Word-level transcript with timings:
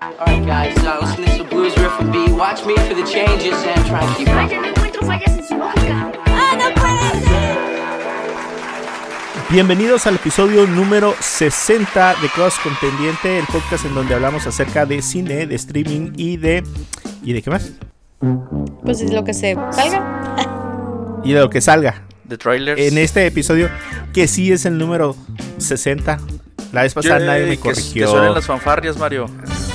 Alright 0.00 0.46
guys, 0.46 0.76
uh, 0.84 0.98
listen 1.00 1.24
to 1.24 1.30
this 1.30 1.42
blues 1.50 1.76
riff 1.76 1.98
and 2.00 2.12
B. 2.12 2.30
Watch 2.32 2.64
me 2.64 2.76
for 2.76 2.94
the 2.94 3.02
changes 3.04 3.54
and 3.64 3.84
try 3.86 4.04
and 4.04 4.16
keep 4.16 4.28
up. 4.28 4.48
¡Ah, 6.26 6.56
no 6.56 6.72
puede 6.80 7.20
ser! 7.24 7.58
Bienvenidos 9.50 10.06
al 10.06 10.14
episodio 10.14 10.66
número 10.68 11.14
60 11.18 12.14
de 12.22 12.28
Cross 12.28 12.60
Contendiente, 12.62 13.38
el 13.40 13.46
podcast 13.46 13.86
en 13.86 13.94
donde 13.94 14.14
hablamos 14.14 14.46
acerca 14.46 14.86
de 14.86 15.02
cine, 15.02 15.46
de 15.46 15.56
streaming 15.56 16.12
y 16.16 16.36
de... 16.36 16.62
¿Y 17.24 17.32
de 17.32 17.42
qué 17.42 17.50
más? 17.50 17.72
Pues 18.84 19.00
es 19.00 19.12
lo 19.12 19.24
que 19.24 19.34
se 19.34 19.56
salga. 19.72 21.20
Y 21.24 21.32
de 21.32 21.40
lo 21.40 21.50
que 21.50 21.60
salga. 21.60 22.04
de 22.24 22.38
trailers. 22.38 22.80
En 22.80 22.98
este 22.98 23.26
episodio, 23.26 23.68
que 24.12 24.28
sí 24.28 24.52
es 24.52 24.64
el 24.64 24.78
número 24.78 25.16
60. 25.58 26.18
La 26.72 26.82
vez 26.82 26.94
pasada 26.94 27.18
nadie 27.18 27.46
me 27.46 27.50
que, 27.50 27.56
que 27.56 27.62
corrigió. 27.70 28.08
suenen 28.08 28.34
las 28.34 28.46
fanfarrias, 28.46 28.96
Mario. 28.98 29.26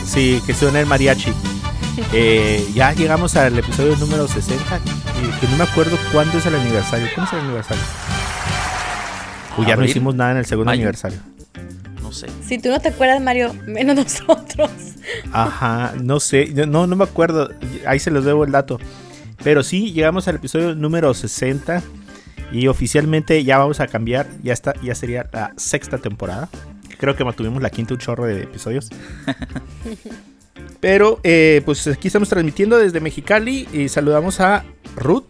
Sí, 0.06 0.42
que 0.46 0.54
suena 0.54 0.80
el 0.80 0.86
mariachi. 0.86 1.32
Eh, 2.12 2.68
ya 2.74 2.92
llegamos 2.94 3.36
al 3.36 3.58
episodio 3.58 3.96
número 3.98 4.28
60. 4.28 4.80
Y 4.80 5.40
que 5.40 5.48
no 5.48 5.58
me 5.58 5.64
acuerdo 5.64 5.96
cuándo 6.12 6.40
es 6.40 6.46
el 6.48 6.56
aniversario. 6.56 7.08
¿Cuándo 7.14 7.30
es 7.30 7.34
el 7.38 7.46
aniversario? 7.46 7.84
Uy, 9.58 9.66
ya 9.68 9.76
no 9.76 9.86
hicimos 9.86 10.16
nada 10.16 10.32
en 10.32 10.38
el 10.38 10.46
segundo 10.48 10.72
mayo. 10.72 10.80
aniversario. 10.80 11.20
No 12.02 12.12
sé. 12.12 12.28
Si 12.48 12.58
tú 12.58 12.70
no 12.70 12.80
te 12.80 12.90
acuerdas, 12.90 13.22
Mario, 13.22 13.54
menos 13.68 13.96
nosotros. 14.28 14.72
Ajá, 15.32 15.94
no 16.02 16.20
sé, 16.20 16.48
no, 16.68 16.88
no 16.88 16.96
me 16.96 17.04
acuerdo, 17.04 17.52
ahí 17.86 18.00
se 18.00 18.10
los 18.10 18.26
debo 18.26 18.44
el 18.44 18.52
dato. 18.52 18.80
Pero 19.44 19.62
sí, 19.62 19.92
llegamos 19.94 20.28
al 20.28 20.36
episodio 20.36 20.74
número 20.74 21.14
60 21.14 21.84
y 22.52 22.68
oficialmente 22.68 23.44
ya 23.44 23.58
vamos 23.58 23.80
a 23.80 23.88
cambiar, 23.88 24.28
ya 24.42 24.54
está, 24.54 24.74
ya 24.82 24.96
sería 24.96 25.28
la 25.32 25.54
sexta 25.58 25.98
temporada. 25.98 26.50
Creo 26.98 27.16
que 27.16 27.24
mantuvimos 27.24 27.62
la 27.62 27.70
quinta 27.70 27.94
un 27.94 28.00
chorro 28.00 28.26
de 28.26 28.44
episodios. 28.44 28.90
Pero 30.80 31.20
eh, 31.24 31.62
pues 31.66 31.88
aquí 31.88 32.08
estamos 32.08 32.30
transmitiendo 32.30 32.78
desde 32.78 33.00
Mexicali 33.00 33.68
y 33.72 33.90
saludamos 33.90 34.40
a 34.40 34.64
Ruth. 34.96 35.24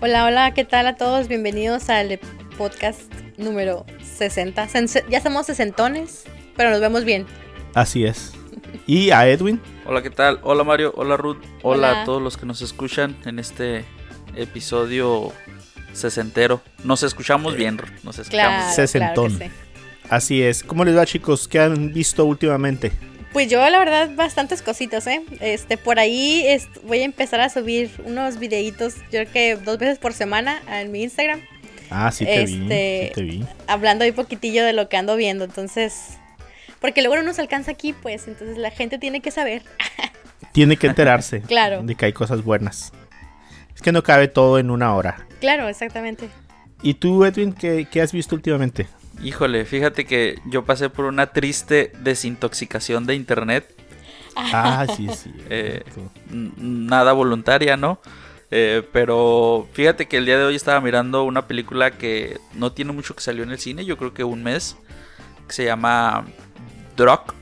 Hola, 0.00 0.24
hola, 0.26 0.54
¿qué 0.54 0.64
tal 0.64 0.86
a 0.86 0.96
todos? 0.96 1.28
Bienvenidos 1.28 1.88
al 1.90 2.18
podcast 2.58 3.00
número 3.38 3.84
60. 4.16 4.66
Sen- 4.68 5.04
Ya 5.08 5.20
somos 5.20 5.46
sesentones, 5.46 6.24
pero 6.56 6.70
nos 6.70 6.80
vemos 6.80 7.04
bien. 7.04 7.26
Así 7.74 8.04
es. 8.04 8.32
Y 8.86 9.10
a 9.10 9.26
Edwin. 9.28 9.60
Hola, 9.86 10.02
¿qué 10.02 10.10
tal? 10.10 10.40
Hola, 10.42 10.64
Mario. 10.64 10.92
Hola, 10.96 11.16
Ruth. 11.16 11.38
Hola, 11.62 11.90
Hola. 11.90 12.02
a 12.02 12.04
todos 12.04 12.22
los 12.22 12.36
que 12.36 12.46
nos 12.46 12.62
escuchan 12.62 13.16
en 13.24 13.38
este 13.38 13.84
episodio 14.34 15.32
sesentero. 15.92 16.60
Nos 16.84 17.02
escuchamos 17.02 17.54
bien, 17.56 17.78
Ruth, 17.78 17.90
Nos 18.02 18.18
escuchamos. 18.18 18.56
Claro, 18.58 18.74
Sesentón. 18.74 19.36
claro 19.36 19.38
que 19.38 19.56
sí. 19.58 19.63
Así 20.10 20.42
es. 20.42 20.62
¿Cómo 20.62 20.84
les 20.84 20.96
va 20.96 21.06
chicos? 21.06 21.48
¿Qué 21.48 21.58
han 21.60 21.92
visto 21.92 22.24
últimamente? 22.24 22.92
Pues 23.32 23.48
yo, 23.50 23.68
la 23.68 23.78
verdad, 23.78 24.10
bastantes 24.14 24.62
cositas, 24.62 25.06
¿eh? 25.08 25.22
Este, 25.40 25.76
por 25.76 25.98
ahí 25.98 26.46
voy 26.84 27.00
a 27.00 27.04
empezar 27.04 27.40
a 27.40 27.48
subir 27.48 27.90
unos 28.04 28.38
videitos, 28.38 28.96
yo 29.10 29.24
creo 29.26 29.32
que 29.32 29.56
dos 29.56 29.78
veces 29.78 29.98
por 29.98 30.12
semana 30.12 30.62
en 30.70 30.92
mi 30.92 31.02
Instagram, 31.02 31.40
Ah, 31.90 32.10
sí 32.12 32.24
te 32.24 32.44
vi. 32.46 32.62
Este- 32.62 33.06
Sí 33.08 33.14
te 33.14 33.22
vi. 33.22 33.44
hablando 33.66 34.04
ahí 34.04 34.12
poquitillo 34.12 34.64
de 34.64 34.72
lo 34.72 34.88
que 34.88 34.96
ando 34.96 35.16
viendo, 35.16 35.44
entonces... 35.44 36.18
Porque 36.80 37.00
luego 37.02 37.16
no 37.16 37.22
nos 37.22 37.38
alcanza 37.38 37.70
aquí, 37.72 37.92
pues, 37.92 38.28
entonces 38.28 38.56
la 38.58 38.70
gente 38.70 38.98
tiene 38.98 39.20
que 39.20 39.30
saber. 39.30 39.62
Tiene 40.52 40.76
que 40.76 40.86
enterarse 40.86 41.40
Claro. 41.46 41.82
de 41.82 41.94
que 41.96 42.06
hay 42.06 42.12
cosas 42.12 42.44
buenas. 42.44 42.92
Es 43.74 43.82
que 43.82 43.90
no 43.90 44.02
cabe 44.04 44.28
todo 44.28 44.58
en 44.60 44.70
una 44.70 44.94
hora. 44.94 45.26
Claro, 45.40 45.68
exactamente. 45.68 46.28
¿Y 46.82 46.94
tú, 46.94 47.24
Edwin, 47.24 47.52
qué, 47.52 47.88
qué 47.90 48.00
has 48.02 48.12
visto 48.12 48.34
últimamente? 48.36 48.86
Híjole, 49.22 49.64
fíjate 49.64 50.04
que 50.04 50.38
yo 50.46 50.64
pasé 50.64 50.90
por 50.90 51.06
una 51.06 51.28
triste 51.28 51.92
desintoxicación 52.00 53.06
de 53.06 53.14
internet. 53.14 53.74
Ah, 54.36 54.86
sí, 54.96 55.08
sí. 55.14 55.32
Eh, 55.48 55.82
nada 56.30 57.12
voluntaria, 57.12 57.76
¿no? 57.76 58.00
Eh, 58.50 58.86
pero 58.92 59.66
fíjate 59.72 60.06
que 60.06 60.16
el 60.16 60.26
día 60.26 60.38
de 60.38 60.44
hoy 60.44 60.54
estaba 60.54 60.80
mirando 60.80 61.24
una 61.24 61.46
película 61.46 61.92
que 61.92 62.38
no 62.52 62.72
tiene 62.72 62.92
mucho 62.92 63.14
que 63.16 63.22
salió 63.22 63.42
en 63.42 63.50
el 63.50 63.58
cine, 63.58 63.84
yo 63.84 63.96
creo 63.96 64.14
que 64.14 64.24
un 64.24 64.42
mes, 64.42 64.76
que 65.48 65.54
se 65.54 65.64
llama 65.64 66.24
Drug, 66.96 67.34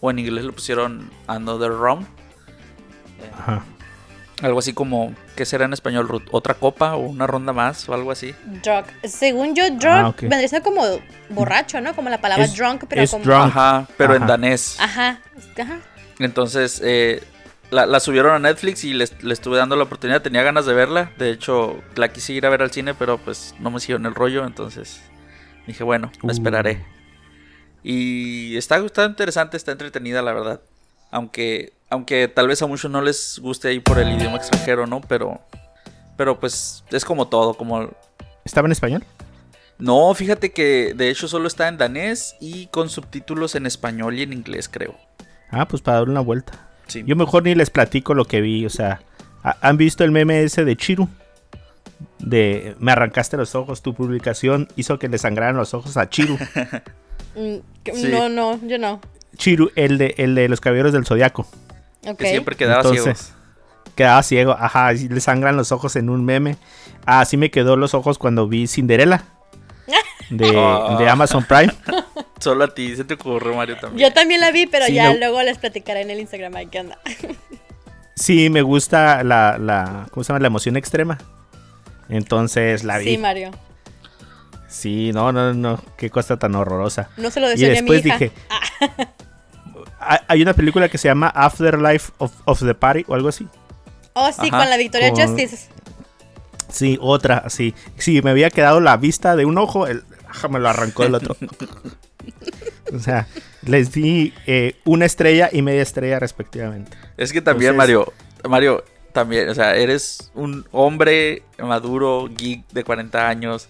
o 0.00 0.10
en 0.10 0.18
inglés 0.18 0.44
le 0.44 0.52
pusieron 0.52 1.10
Another 1.26 1.70
Round, 1.70 2.06
Ajá. 3.38 3.64
Algo 4.42 4.58
así 4.58 4.72
como, 4.72 5.14
¿qué 5.36 5.44
será 5.44 5.64
en 5.66 5.72
español? 5.72 6.08
Ruth? 6.08 6.22
¿Otra 6.30 6.54
copa 6.54 6.94
o 6.94 7.00
una 7.00 7.26
ronda 7.26 7.52
más 7.52 7.88
o 7.88 7.94
algo 7.94 8.10
así? 8.10 8.34
Drunk. 8.62 8.86
Según 9.04 9.54
yo, 9.54 9.64
drunk 9.70 9.84
Ah, 9.88 10.14
vendría 10.22 10.48
siendo 10.48 10.64
como 10.64 10.82
borracho, 11.28 11.80
¿no? 11.80 11.94
Como 11.94 12.08
la 12.10 12.20
palabra 12.20 12.44
Es- 12.44 12.56
drunk, 12.56 12.84
pero 12.88 13.02
es 13.02 13.10
como. 13.10 13.24
drunk. 13.24 13.46
Ajá, 13.46 13.86
pero 13.96 14.14
en 14.14 14.26
danés. 14.26 14.76
Ajá. 14.80 15.20
Ajá. 15.60 15.78
Entonces, 16.18 16.80
eh, 16.84 17.22
la, 17.70 17.86
la 17.86 18.00
subieron 18.00 18.34
a 18.34 18.38
Netflix 18.38 18.84
y 18.84 18.92
les- 18.94 19.22
le 19.22 19.32
estuve 19.32 19.56
dando 19.58 19.76
la 19.76 19.84
oportunidad. 19.84 20.22
Tenía 20.22 20.42
ganas 20.42 20.66
de 20.66 20.74
verla. 20.74 21.12
De 21.18 21.30
hecho, 21.30 21.82
la 21.96 22.08
quise 22.12 22.32
ir 22.32 22.46
a 22.46 22.50
ver 22.50 22.62
al 22.62 22.70
cine, 22.70 22.94
pero 22.94 23.18
pues 23.18 23.54
no 23.60 23.70
me 23.70 23.78
siguió 23.80 23.96
en 23.96 24.06
el 24.06 24.14
rollo. 24.14 24.44
Entonces 24.46 25.00
dije, 25.66 25.84
bueno, 25.84 26.10
me 26.22 26.28
Uh. 26.28 26.32
esperaré. 26.32 26.84
Y 27.82 28.56
está, 28.56 28.76
está 28.78 29.04
interesante, 29.06 29.56
está 29.56 29.72
entretenida, 29.72 30.20
la 30.22 30.32
verdad. 30.32 30.60
Aunque, 31.10 31.72
aunque 31.88 32.28
tal 32.28 32.48
vez 32.48 32.62
a 32.62 32.66
muchos 32.66 32.90
no 32.90 33.00
les 33.02 33.38
guste 33.42 33.68
ahí 33.68 33.80
por 33.80 33.98
el 33.98 34.12
idioma 34.12 34.36
extranjero, 34.36 34.86
¿no? 34.86 35.00
Pero, 35.00 35.40
pero 36.16 36.38
pues 36.38 36.84
es 36.90 37.04
como 37.04 37.28
todo, 37.28 37.54
como 37.54 37.90
¿Estaba 38.44 38.66
en 38.66 38.72
español? 38.72 39.04
no, 39.78 40.12
fíjate 40.14 40.52
que 40.52 40.92
de 40.94 41.10
hecho 41.10 41.26
solo 41.28 41.46
está 41.48 41.66
en 41.68 41.78
danés 41.78 42.36
y 42.40 42.66
con 42.68 42.88
subtítulos 42.90 43.54
en 43.54 43.66
español 43.66 44.18
y 44.18 44.22
en 44.22 44.32
inglés, 44.32 44.68
creo. 44.68 44.94
Ah, 45.50 45.66
pues 45.66 45.82
para 45.82 45.98
darle 45.98 46.12
una 46.12 46.20
vuelta. 46.20 46.68
Sí. 46.86 47.02
Yo 47.06 47.16
mejor 47.16 47.42
ni 47.44 47.54
les 47.54 47.70
platico 47.70 48.14
lo 48.14 48.24
que 48.24 48.40
vi. 48.40 48.66
O 48.66 48.70
sea, 48.70 49.00
¿ha- 49.42 49.56
¿han 49.62 49.76
visto 49.76 50.04
el 50.04 50.10
meme 50.10 50.42
ese 50.42 50.64
de 50.64 50.76
Chiru? 50.76 51.08
De 52.18 52.76
me 52.78 52.92
arrancaste 52.92 53.36
los 53.36 53.54
ojos, 53.54 53.82
tu 53.82 53.94
publicación 53.94 54.68
hizo 54.76 54.98
que 54.98 55.08
le 55.08 55.18
sangraran 55.18 55.56
los 55.56 55.74
ojos 55.74 55.96
a 55.96 56.08
Chiru. 56.08 56.36
Mm, 57.36 57.58
Sí. 57.94 58.08
No, 58.10 58.28
no, 58.28 58.58
yo 58.66 58.76
no. 58.76 59.00
Chiru, 59.40 59.70
el 59.74 59.98
de, 59.98 60.14
el 60.18 60.34
de 60.34 60.48
los 60.48 60.60
caballeros 60.60 60.92
del 60.92 61.04
zodiaco. 61.06 61.46
Que 62.18 62.28
siempre 62.30 62.56
quedaba 62.56 62.82
ciego. 62.82 62.96
Entonces, 63.06 63.32
quedaba 63.94 64.22
ciego, 64.22 64.52
ajá, 64.58 64.92
y 64.94 65.08
le 65.08 65.20
sangran 65.20 65.56
los 65.56 65.72
ojos 65.72 65.96
en 65.96 66.08
un 66.10 66.24
meme. 66.24 66.56
Ah, 67.06 67.20
Así 67.20 67.36
me 67.36 67.50
quedó 67.50 67.76
los 67.76 67.94
ojos 67.94 68.18
cuando 68.18 68.46
vi 68.48 68.66
Cinderella 68.66 69.24
de, 70.30 70.52
Ah. 70.56 70.96
de 70.98 71.08
Amazon 71.08 71.42
Prime. 71.44 71.72
Solo 72.38 72.64
a 72.64 72.68
ti 72.74 72.94
se 72.96 73.04
te 73.04 73.14
ocurre, 73.14 73.54
Mario, 73.54 73.76
también. 73.78 74.08
Yo 74.08 74.14
también 74.14 74.40
la 74.40 74.50
vi, 74.52 74.66
pero 74.66 74.86
Sí, 74.86 74.94
ya 74.94 75.10
me- 75.10 75.18
luego 75.18 75.42
les 75.42 75.58
platicaré 75.58 76.02
en 76.02 76.10
el 76.10 76.20
Instagram. 76.20 76.54
Ay, 76.56 76.66
¿qué 76.66 76.80
onda? 76.80 76.98
Sí, 78.14 78.50
me 78.50 78.60
gusta 78.60 79.24
la, 79.24 79.56
la, 79.56 80.06
¿cómo 80.10 80.22
se 80.24 80.28
llama? 80.28 80.40
La 80.40 80.48
emoción 80.48 80.76
extrema. 80.76 81.16
Entonces 82.10 82.84
la 82.84 82.98
vi. 82.98 83.06
Sí, 83.06 83.18
Mario. 83.18 83.50
Sí, 84.68 85.10
no, 85.12 85.32
no, 85.32 85.54
no, 85.54 85.82
qué 85.96 86.10
cosa 86.10 86.38
tan 86.38 86.54
horrorosa. 86.54 87.08
No 87.16 87.30
se 87.30 87.40
lo 87.40 87.46
Y 87.48 87.50
decía 87.52 87.68
ni 87.70 87.78
a 87.78 87.82
mi 87.82 87.90
después 87.90 88.06
hija. 88.06 88.18
dije, 88.18 88.32
hay 88.88 89.06
hay 90.28 90.42
una 90.42 90.54
película 90.54 90.88
que 90.88 90.98
se 90.98 91.08
llama 91.08 91.28
Afterlife 91.28 92.12
of, 92.18 92.32
of 92.44 92.60
the 92.60 92.74
Party 92.74 93.04
o 93.08 93.14
algo 93.14 93.28
así. 93.28 93.46
Oh, 94.14 94.30
sí, 94.32 94.48
Ajá, 94.48 94.58
con 94.58 94.70
la 94.70 94.76
Victoria 94.76 95.12
con- 95.12 95.20
Justice. 95.20 95.68
Sí, 96.68 96.98
otra, 97.00 97.48
sí. 97.50 97.74
Sí, 97.98 98.22
me 98.22 98.30
había 98.30 98.50
quedado 98.50 98.80
la 98.80 98.96
vista 98.96 99.36
de 99.36 99.44
un 99.44 99.58
ojo, 99.58 99.86
el, 99.86 100.02
ajá, 100.28 100.48
me 100.48 100.58
lo 100.58 100.68
arrancó 100.68 101.04
el 101.04 101.14
otro. 101.14 101.36
o 102.94 102.98
sea, 102.98 103.26
les 103.62 103.92
di 103.92 104.32
eh, 104.46 104.76
una 104.84 105.04
estrella 105.06 105.48
y 105.52 105.62
media 105.62 105.82
estrella 105.82 106.18
respectivamente. 106.18 106.96
Es 107.16 107.32
que 107.32 107.40
también, 107.40 107.72
Entonces- 107.72 107.96
Mario, 107.96 108.12
Mario, 108.48 108.84
también, 109.12 109.48
o 109.48 109.54
sea, 109.54 109.74
eres 109.76 110.30
un 110.34 110.64
hombre 110.72 111.42
maduro, 111.58 112.28
geek 112.32 112.68
de 112.72 112.84
40 112.84 113.28
años 113.28 113.68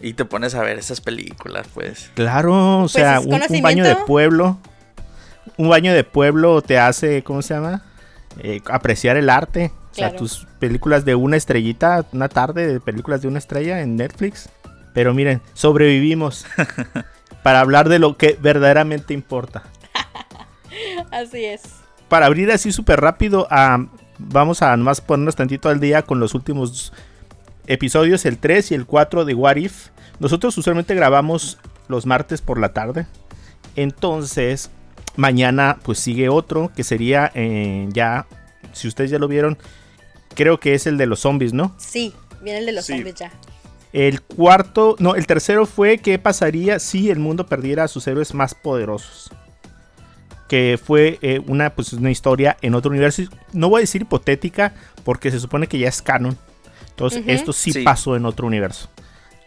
y 0.00 0.14
te 0.14 0.24
pones 0.24 0.54
a 0.54 0.62
ver 0.62 0.78
esas 0.78 1.00
películas, 1.00 1.66
pues. 1.74 2.10
Claro, 2.14 2.78
o 2.78 2.80
Pues 2.82 2.92
sea, 2.92 3.18
es 3.18 3.26
un, 3.26 3.34
un 3.56 3.62
baño 3.62 3.84
de 3.84 3.96
pueblo. 3.96 4.58
Un 5.58 5.68
baño 5.68 5.92
de 5.92 6.04
pueblo 6.04 6.62
te 6.62 6.78
hace, 6.78 7.22
¿cómo 7.22 7.42
se 7.42 7.52
llama? 7.52 7.82
Eh, 8.38 8.62
apreciar 8.70 9.16
el 9.16 9.28
arte. 9.28 9.72
O 9.90 9.94
sea, 9.94 10.14
tus 10.14 10.46
películas 10.60 11.04
de 11.04 11.16
una 11.16 11.36
estrellita, 11.36 12.06
una 12.12 12.28
tarde 12.28 12.66
de 12.66 12.78
películas 12.80 13.20
de 13.20 13.28
una 13.28 13.38
estrella 13.38 13.80
en 13.80 13.96
Netflix. 13.96 14.48
Pero 14.94 15.12
miren, 15.12 15.42
sobrevivimos 15.54 16.46
para 17.42 17.60
hablar 17.60 17.88
de 17.88 17.98
lo 17.98 18.16
que 18.16 18.38
verdaderamente 18.40 19.12
importa. 19.12 19.64
Así 21.10 21.44
es. 21.44 21.62
Para 22.08 22.26
abrir 22.26 22.50
así 22.50 22.72
súper 22.72 23.00
rápido, 23.00 23.46
ah, 23.50 23.84
vamos 24.18 24.62
a 24.62 24.74
nomás 24.76 25.00
ponernos 25.00 25.36
tantito 25.36 25.68
al 25.68 25.78
día 25.78 26.02
con 26.02 26.20
los 26.20 26.34
últimos 26.34 26.92
episodios, 27.66 28.24
el 28.24 28.38
3 28.38 28.72
y 28.72 28.74
el 28.74 28.86
4 28.86 29.24
de 29.24 29.34
What 29.34 29.56
If. 29.56 29.88
Nosotros 30.18 30.56
usualmente 30.56 30.94
grabamos 30.94 31.58
los 31.86 32.06
martes 32.06 32.40
por 32.40 32.58
la 32.58 32.72
tarde. 32.72 33.06
Entonces, 33.76 34.70
mañana 35.18 35.78
pues 35.82 35.98
sigue 35.98 36.28
otro 36.28 36.70
que 36.74 36.84
sería 36.84 37.30
eh, 37.34 37.86
ya, 37.92 38.26
si 38.72 38.88
ustedes 38.88 39.10
ya 39.10 39.18
lo 39.18 39.28
vieron, 39.28 39.58
creo 40.34 40.58
que 40.60 40.74
es 40.74 40.86
el 40.86 40.96
de 40.96 41.06
los 41.06 41.20
zombies, 41.20 41.52
¿no? 41.52 41.74
Sí, 41.76 42.14
viene 42.42 42.60
el 42.60 42.66
de 42.66 42.72
los 42.72 42.86
Sí. 42.86 42.94
zombies 42.94 43.16
ya. 43.16 43.32
El 43.92 44.20
cuarto, 44.22 44.96
no, 44.98 45.14
el 45.14 45.26
tercero 45.26 45.66
fue 45.66 45.98
qué 45.98 46.18
pasaría 46.18 46.78
si 46.78 47.10
el 47.10 47.18
mundo 47.18 47.46
perdiera 47.46 47.84
a 47.84 47.88
sus 47.88 48.06
héroes 48.06 48.32
más 48.34 48.54
poderosos. 48.54 49.30
que 50.48 50.80
fue 50.82 51.18
eh, 51.20 51.42
una, 51.46 51.68
pues, 51.74 51.92
una 51.92 52.10
historia 52.10 52.56
en 52.62 52.74
otro 52.74 52.90
universo. 52.90 53.22
No 53.52 53.68
voy 53.68 53.80
a 53.80 53.82
decir 53.82 54.00
hipotética, 54.00 54.72
porque 55.04 55.30
se 55.30 55.40
supone 55.40 55.66
que 55.66 55.78
ya 55.78 55.88
es 55.90 56.00
canon. 56.00 56.38
Entonces, 56.88 57.22
esto 57.26 57.52
sí, 57.52 57.70
Sí. 57.70 57.82
pasó 57.82 58.16
en 58.16 58.24
otro 58.24 58.46
universo. 58.46 58.88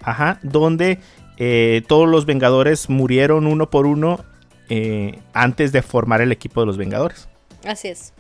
Ajá, 0.04 0.38
donde 0.44 1.00
eh, 1.38 1.82
todos 1.88 2.08
los 2.08 2.28
Vengadores 2.28 2.88
murieron 2.88 3.48
uno 3.48 3.72
por 3.72 3.88
uno 3.88 4.24
eh, 4.74 5.20
antes 5.34 5.74
de 5.74 5.82
formar 5.82 6.22
el 6.22 6.32
equipo 6.32 6.62
de 6.62 6.66
los 6.66 6.78
Vengadores. 6.78 7.28
Así 7.66 7.90
es. 7.90 8.14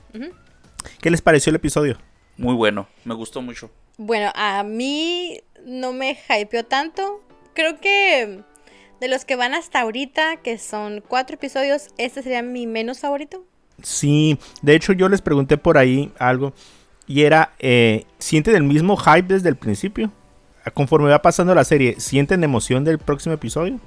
¿Qué 1.00 1.09
les 1.09 1.21
pareció 1.21 1.50
el 1.50 1.56
episodio? 1.56 1.98
Muy 2.36 2.53
bueno, 2.56 2.89
me 3.06 3.13
gustó 3.13 3.42
mucho. 3.42 3.71
Bueno, 3.98 4.33
a 4.36 4.62
mí 4.63 5.39
no 5.65 5.94
me 5.94 6.18
hypeó 6.27 6.65
tanto. 6.65 7.21
Creo 7.53 7.80
que 7.80 8.44
de 9.00 9.07
los 9.07 9.24
que 9.24 9.38
van 9.38 9.53
hasta 9.53 9.80
ahorita, 9.80 10.42
que 10.44 10.57
son 10.57 11.01
cuatro 11.07 11.36
episodios, 11.36 11.88
este 11.98 12.21
sería 12.21 12.42
mi 12.42 12.68
menos 12.68 13.00
favorito. 13.00 13.45
Sí, 13.81 14.38
de 14.62 14.75
hecho 14.75 14.92
yo 14.92 15.07
les 15.07 15.21
pregunté 15.21 15.57
por 15.57 15.77
ahí 15.77 16.12
algo 16.19 16.51
y 17.07 17.21
era, 17.21 17.54
eh, 17.59 18.04
¿sienten 18.19 18.56
el 18.56 18.63
mismo 18.63 18.97
hype 18.97 19.33
desde 19.33 19.47
el 19.47 19.56
principio? 19.56 20.12
Conforme 20.74 21.09
va 21.09 21.21
pasando 21.21 21.56
la 21.56 21.63
serie, 21.63 21.95
¿sienten 21.97 22.44
emoción 22.44 22.83
del 22.83 23.00
próximo 23.00 23.33
episodio? 23.36 23.80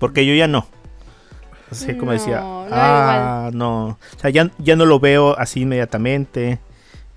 Porque 0.00 0.26
yo 0.26 0.34
ya 0.34 0.48
no. 0.48 0.66
Así 1.70 1.94
como 1.96 2.12
decía, 2.12 2.40
No, 2.40 2.64
no, 2.64 2.68
ah, 2.70 3.50
no. 3.52 3.86
O 3.86 3.98
sea, 4.20 4.30
ya, 4.30 4.50
ya 4.58 4.76
no 4.76 4.86
lo 4.86 5.00
veo 5.00 5.36
así 5.38 5.62
inmediatamente. 5.62 6.58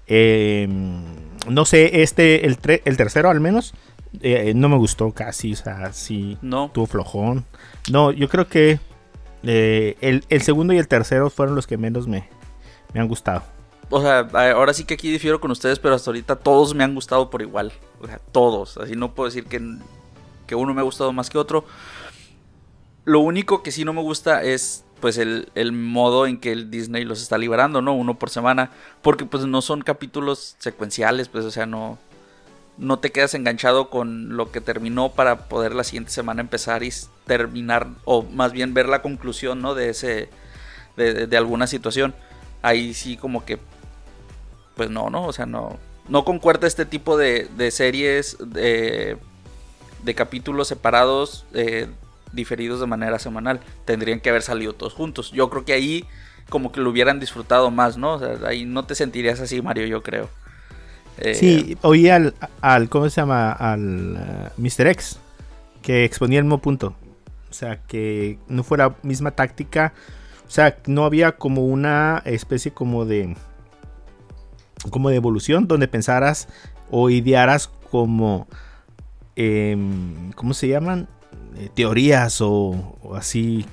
Eh, 0.07 0.67
no 1.47 1.65
sé, 1.65 2.01
este, 2.01 2.45
el, 2.45 2.59
tre- 2.59 2.81
el 2.85 2.97
tercero 2.97 3.29
al 3.29 3.39
menos, 3.39 3.73
eh, 4.21 4.53
no 4.55 4.69
me 4.69 4.77
gustó 4.77 5.11
casi, 5.11 5.53
o 5.53 5.55
sea, 5.55 5.91
sí 5.93 6.37
No, 6.41 6.65
estuvo 6.67 6.85
flojón. 6.87 7.45
No, 7.91 8.11
yo 8.11 8.29
creo 8.29 8.47
que 8.47 8.79
eh, 9.43 9.95
el, 10.01 10.23
el 10.29 10.41
segundo 10.41 10.73
y 10.73 10.77
el 10.77 10.87
tercero 10.87 11.29
fueron 11.29 11.55
los 11.55 11.67
que 11.67 11.77
menos 11.77 12.07
me, 12.07 12.27
me 12.93 12.99
han 13.01 13.07
gustado. 13.07 13.43
o 13.89 14.01
sea, 14.01 14.19
ahora 14.53 14.73
sí 14.73 14.85
que 14.85 14.95
aquí 14.95 15.11
difiero 15.11 15.39
con 15.39 15.51
ustedes, 15.51 15.79
pero 15.79 15.95
hasta 15.95 16.09
ahorita 16.09 16.37
todos 16.37 16.73
me 16.73 16.83
han 16.83 16.95
gustado 16.95 17.29
por 17.29 17.41
igual. 17.41 17.71
O 18.01 18.07
sea, 18.07 18.19
todos. 18.31 18.77
Así 18.77 18.95
no 18.95 19.13
puedo 19.13 19.27
decir 19.29 19.45
que, 19.45 19.61
que 20.45 20.55
uno 20.55 20.73
me 20.73 20.81
ha 20.81 20.83
gustado 20.85 21.11
más 21.13 21.29
que 21.29 21.37
otro. 21.37 21.65
Lo 23.07 23.21
único 23.21 23.63
que 23.63 23.71
sí 23.71 23.85
no 23.85 23.93
me 23.93 24.01
gusta 24.01 24.43
es 24.43 24.83
pues 24.99 25.17
el, 25.17 25.49
el 25.55 25.71
modo 25.71 26.27
en 26.27 26.37
que 26.41 26.51
el 26.51 26.69
Disney 26.69 27.05
los 27.05 27.21
está 27.21 27.37
liberando, 27.37 27.81
¿no? 27.81 27.93
Uno 27.93 28.19
por 28.19 28.29
semana. 28.29 28.71
Porque 29.01 29.23
pues 29.23 29.45
no 29.45 29.61
son 29.61 29.81
capítulos 29.81 30.57
secuenciales, 30.59 31.29
pues 31.29 31.45
o 31.45 31.51
sea, 31.51 31.65
no, 31.65 31.97
no 32.77 32.99
te 32.99 33.13
quedas 33.13 33.33
enganchado 33.33 33.89
con 33.89 34.35
lo 34.35 34.51
que 34.51 34.59
terminó 34.59 35.13
para 35.13 35.47
poder 35.47 35.73
la 35.73 35.85
siguiente 35.85 36.11
semana 36.11 36.41
empezar 36.41 36.83
y 36.83 36.91
terminar, 37.25 37.87
o 38.03 38.23
más 38.23 38.51
bien 38.51 38.73
ver 38.73 38.89
la 38.89 39.01
conclusión, 39.01 39.61
¿no? 39.61 39.73
De 39.73 39.89
ese, 39.91 40.27
de- 40.97 41.27
de 41.27 41.37
alguna 41.37 41.65
situación. 41.67 42.13
Ahí 42.61 42.93
sí 42.93 43.15
como 43.15 43.45
que, 43.45 43.57
pues 44.75 44.89
no, 44.89 45.09
¿no? 45.09 45.25
O 45.27 45.31
sea, 45.31 45.45
no, 45.45 45.77
no 46.09 46.25
concuerda 46.25 46.67
este 46.67 46.85
tipo 46.85 47.15
de, 47.15 47.47
de 47.55 47.71
series, 47.71 48.35
de, 48.39 49.15
de 50.03 50.13
capítulos 50.13 50.67
separados, 50.67 51.45
eh, 51.53 51.87
diferidos 52.33 52.79
de 52.79 52.87
manera 52.87 53.19
semanal. 53.19 53.59
Tendrían 53.85 54.19
que 54.19 54.29
haber 54.29 54.41
salido 54.41 54.73
todos 54.73 54.93
juntos. 54.93 55.31
Yo 55.31 55.49
creo 55.49 55.65
que 55.65 55.73
ahí 55.73 56.05
como 56.49 56.71
que 56.71 56.79
lo 56.79 56.89
hubieran 56.89 57.19
disfrutado 57.19 57.71
más, 57.71 57.97
¿no? 57.97 58.13
O 58.13 58.19
sea, 58.19 58.37
ahí 58.47 58.65
no 58.65 58.85
te 58.85 58.95
sentirías 58.95 59.39
así, 59.39 59.61
Mario, 59.61 59.85
yo 59.85 60.01
creo. 60.03 60.29
Eh, 61.17 61.35
Sí, 61.35 61.77
oí 61.81 62.09
al, 62.09 62.33
al 62.61 62.89
¿cómo 62.89 63.09
se 63.09 63.21
llama? 63.21 63.51
Al 63.51 64.51
uh, 64.57 64.61
Mr. 64.61 64.87
X, 64.87 65.19
que 65.81 66.05
exponía 66.05 66.39
el 66.39 66.45
mismo 66.45 66.59
punto. 66.59 66.95
O 67.49 67.53
sea, 67.53 67.81
que 67.81 68.39
no 68.47 68.63
fue 68.63 68.77
la 68.77 68.95
misma 69.03 69.31
táctica. 69.31 69.93
O 70.47 70.49
sea, 70.49 70.77
no 70.85 71.05
había 71.05 71.33
como 71.33 71.65
una 71.65 72.21
especie 72.25 72.71
como 72.71 73.05
de... 73.05 73.35
Como 74.91 75.09
de 75.09 75.15
evolución 75.15 75.67
donde 75.67 75.87
pensaras 75.87 76.47
o 76.91 77.09
idearas 77.09 77.69
como... 77.91 78.47
em, 79.35 80.31
¿Cómo 80.33 80.53
se 80.53 80.67
llaman? 80.67 81.09
Eh, 81.59 81.69
teorías 81.73 82.41
o, 82.41 82.97
o 83.01 83.15
así 83.15 83.65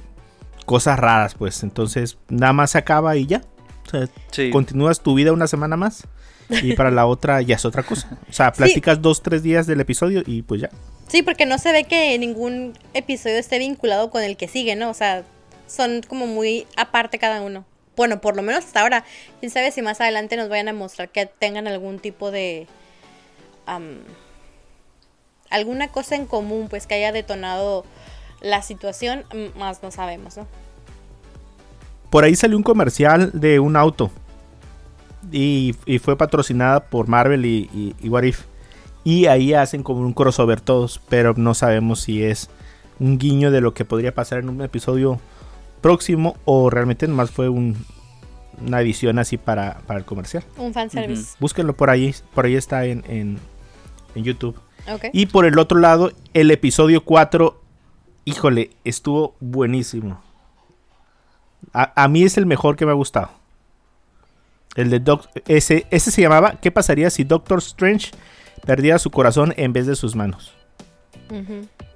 cosas 0.64 0.98
raras, 0.98 1.34
pues. 1.34 1.62
Entonces, 1.62 2.18
nada 2.28 2.52
más 2.52 2.70
se 2.72 2.78
acaba 2.78 3.16
y 3.16 3.26
ya. 3.26 3.42
O 3.86 3.90
sea, 3.90 4.08
sí. 4.30 4.50
continúas 4.50 5.00
tu 5.00 5.14
vida 5.14 5.32
una 5.32 5.46
semana 5.46 5.76
más 5.76 6.06
y 6.48 6.74
para 6.74 6.90
la 6.90 7.06
otra 7.06 7.42
ya 7.42 7.56
es 7.56 7.64
otra 7.64 7.82
cosa. 7.82 8.18
O 8.28 8.32
sea, 8.32 8.52
platicas 8.52 9.00
dos, 9.00 9.22
tres 9.22 9.42
días 9.42 9.66
del 9.66 9.80
episodio 9.80 10.22
y 10.26 10.42
pues 10.42 10.62
ya. 10.62 10.70
Sí, 11.08 11.22
porque 11.22 11.46
no 11.46 11.58
se 11.58 11.72
ve 11.72 11.84
que 11.84 12.18
ningún 12.18 12.72
episodio 12.94 13.36
esté 13.36 13.58
vinculado 13.58 14.10
con 14.10 14.22
el 14.22 14.36
que 14.36 14.48
sigue, 14.48 14.74
¿no? 14.76 14.90
O 14.90 14.94
sea, 14.94 15.24
son 15.66 16.02
como 16.02 16.26
muy 16.26 16.66
aparte 16.76 17.18
cada 17.18 17.42
uno. 17.42 17.64
Bueno, 17.96 18.20
por 18.20 18.36
lo 18.36 18.42
menos 18.42 18.64
hasta 18.64 18.80
ahora. 18.80 19.04
Quién 19.40 19.52
sabe 19.52 19.70
si 19.70 19.82
más 19.82 20.00
adelante 20.00 20.36
nos 20.36 20.48
vayan 20.48 20.68
a 20.68 20.72
mostrar 20.72 21.10
que 21.10 21.26
tengan 21.26 21.68
algún 21.68 21.98
tipo 21.98 22.30
de. 22.30 22.66
Alguna 25.54 25.88
cosa 25.88 26.16
en 26.16 26.26
común, 26.26 26.66
pues 26.68 26.86
que 26.86 26.94
haya 26.94 27.12
detonado 27.12 27.84
la 28.40 28.62
situación, 28.62 29.24
más 29.58 29.82
no 29.82 29.90
sabemos, 29.90 30.36
¿no? 30.36 30.46
Por 32.10 32.24
ahí 32.24 32.36
salió 32.36 32.56
un 32.56 32.62
comercial 32.62 33.30
de 33.32 33.58
un 33.58 33.76
auto 33.76 34.10
y, 35.32 35.74
y 35.86 35.98
fue 35.98 36.16
patrocinada 36.16 36.80
por 36.80 37.08
Marvel 37.08 37.44
y, 37.46 37.70
y, 37.72 37.94
y 38.00 38.08
What 38.08 38.22
If. 38.24 38.42
Y 39.02 39.26
ahí 39.26 39.52
hacen 39.54 39.82
como 39.82 40.00
un 40.00 40.12
crossover 40.12 40.60
todos, 40.60 41.00
pero 41.08 41.34
no 41.36 41.54
sabemos 41.54 42.00
si 42.00 42.22
es 42.22 42.48
un 43.00 43.18
guiño 43.18 43.50
de 43.50 43.60
lo 43.60 43.74
que 43.74 43.84
podría 43.84 44.14
pasar 44.14 44.38
en 44.38 44.48
un 44.48 44.62
episodio 44.62 45.18
próximo 45.80 46.36
o 46.44 46.70
realmente 46.70 47.06
nomás 47.08 47.30
fue 47.30 47.48
un- 47.48 47.76
una 48.64 48.80
edición 48.80 49.18
así 49.18 49.36
para, 49.36 49.78
para 49.86 49.98
el 49.98 50.04
comercial. 50.04 50.44
Un 50.56 50.72
fanservice. 50.72 51.34
Búsquenlo 51.40 51.74
por 51.74 51.90
ahí, 51.90 52.14
por 52.34 52.44
ahí 52.46 52.54
está 52.54 52.84
en, 52.86 53.02
en, 53.08 53.38
en 54.14 54.24
YouTube. 54.24 54.56
Y 55.12 55.26
por 55.26 55.44
el 55.46 55.58
otro 55.58 55.78
lado, 55.78 56.12
el 56.34 56.50
episodio 56.50 57.04
4, 57.04 57.60
híjole, 58.24 58.70
estuvo 58.84 59.34
buenísimo. 59.40 60.22
A, 61.72 61.92
a 62.02 62.08
mí 62.08 62.22
es 62.22 62.36
el 62.36 62.46
mejor 62.46 62.76
que 62.76 62.84
me 62.86 62.92
ha 62.92 62.94
gustado. 62.94 63.30
El 64.76 64.90
de 64.90 65.00
Doc 65.00 65.28
ese, 65.46 65.86
ese 65.90 66.10
se 66.10 66.20
llamaba 66.22 66.56
¿Qué 66.60 66.70
pasaría 66.72 67.08
si 67.10 67.22
Doctor 67.24 67.58
Strange 67.58 68.10
perdiera 68.66 68.98
su 68.98 69.10
corazón 69.10 69.54
en 69.56 69.72
vez 69.72 69.86
de 69.86 69.94
sus 69.96 70.16
manos? 70.16 70.52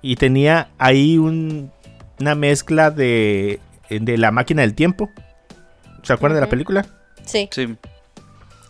Y 0.00 0.16
tenía 0.16 0.68
ahí 0.78 1.18
un- 1.18 1.70
una 2.20 2.34
mezcla 2.34 2.90
de, 2.90 3.60
de 3.90 4.16
la 4.18 4.30
máquina 4.30 4.62
del 4.62 4.74
tiempo. 4.74 5.10
¿Se 6.02 6.12
acuerdan 6.12 6.36
de 6.36 6.40
la 6.40 6.46
película? 6.50 6.86
Sí. 7.24 7.48
Sí. 7.52 7.76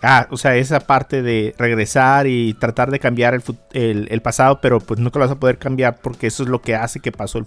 Ah, 0.03 0.29
o 0.31 0.37
sea, 0.37 0.57
esa 0.57 0.81
parte 0.81 1.23
de 1.23 1.55
regresar 1.59 2.27
y 2.27 2.55
tratar 2.55 2.91
de 2.91 3.01
cambiar 3.01 3.41
el, 3.73 4.09
el 4.11 4.23
pasado, 4.23 4.61
pero 4.61 4.79
pues 4.79 5.01
nunca 5.01 5.19
lo 5.19 5.25
vas 5.25 5.33
a 5.33 5.41
poder 5.41 5.59
cambiar 5.59 5.97
porque 5.97 6.29
eso 6.29 6.45
es 6.45 6.49
lo 6.49 6.63
que 6.63 6.77
hace 6.77 7.01
que 7.01 7.11
pasó 7.11 7.39
el, 7.39 7.45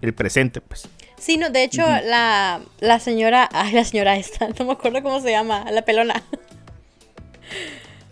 el 0.00 0.12
presente, 0.12 0.60
pues. 0.60 0.88
Sí, 1.16 1.36
no, 1.36 1.50
de 1.50 1.62
hecho, 1.62 1.82
la, 1.86 2.60
la 2.80 2.98
señora, 2.98 3.48
ay, 3.52 3.72
la 3.72 3.84
señora 3.84 4.16
esta, 4.16 4.48
no 4.58 4.64
me 4.64 4.72
acuerdo 4.72 5.02
cómo 5.02 5.20
se 5.20 5.30
llama, 5.30 5.64
la 5.70 5.82
pelona. 5.82 6.20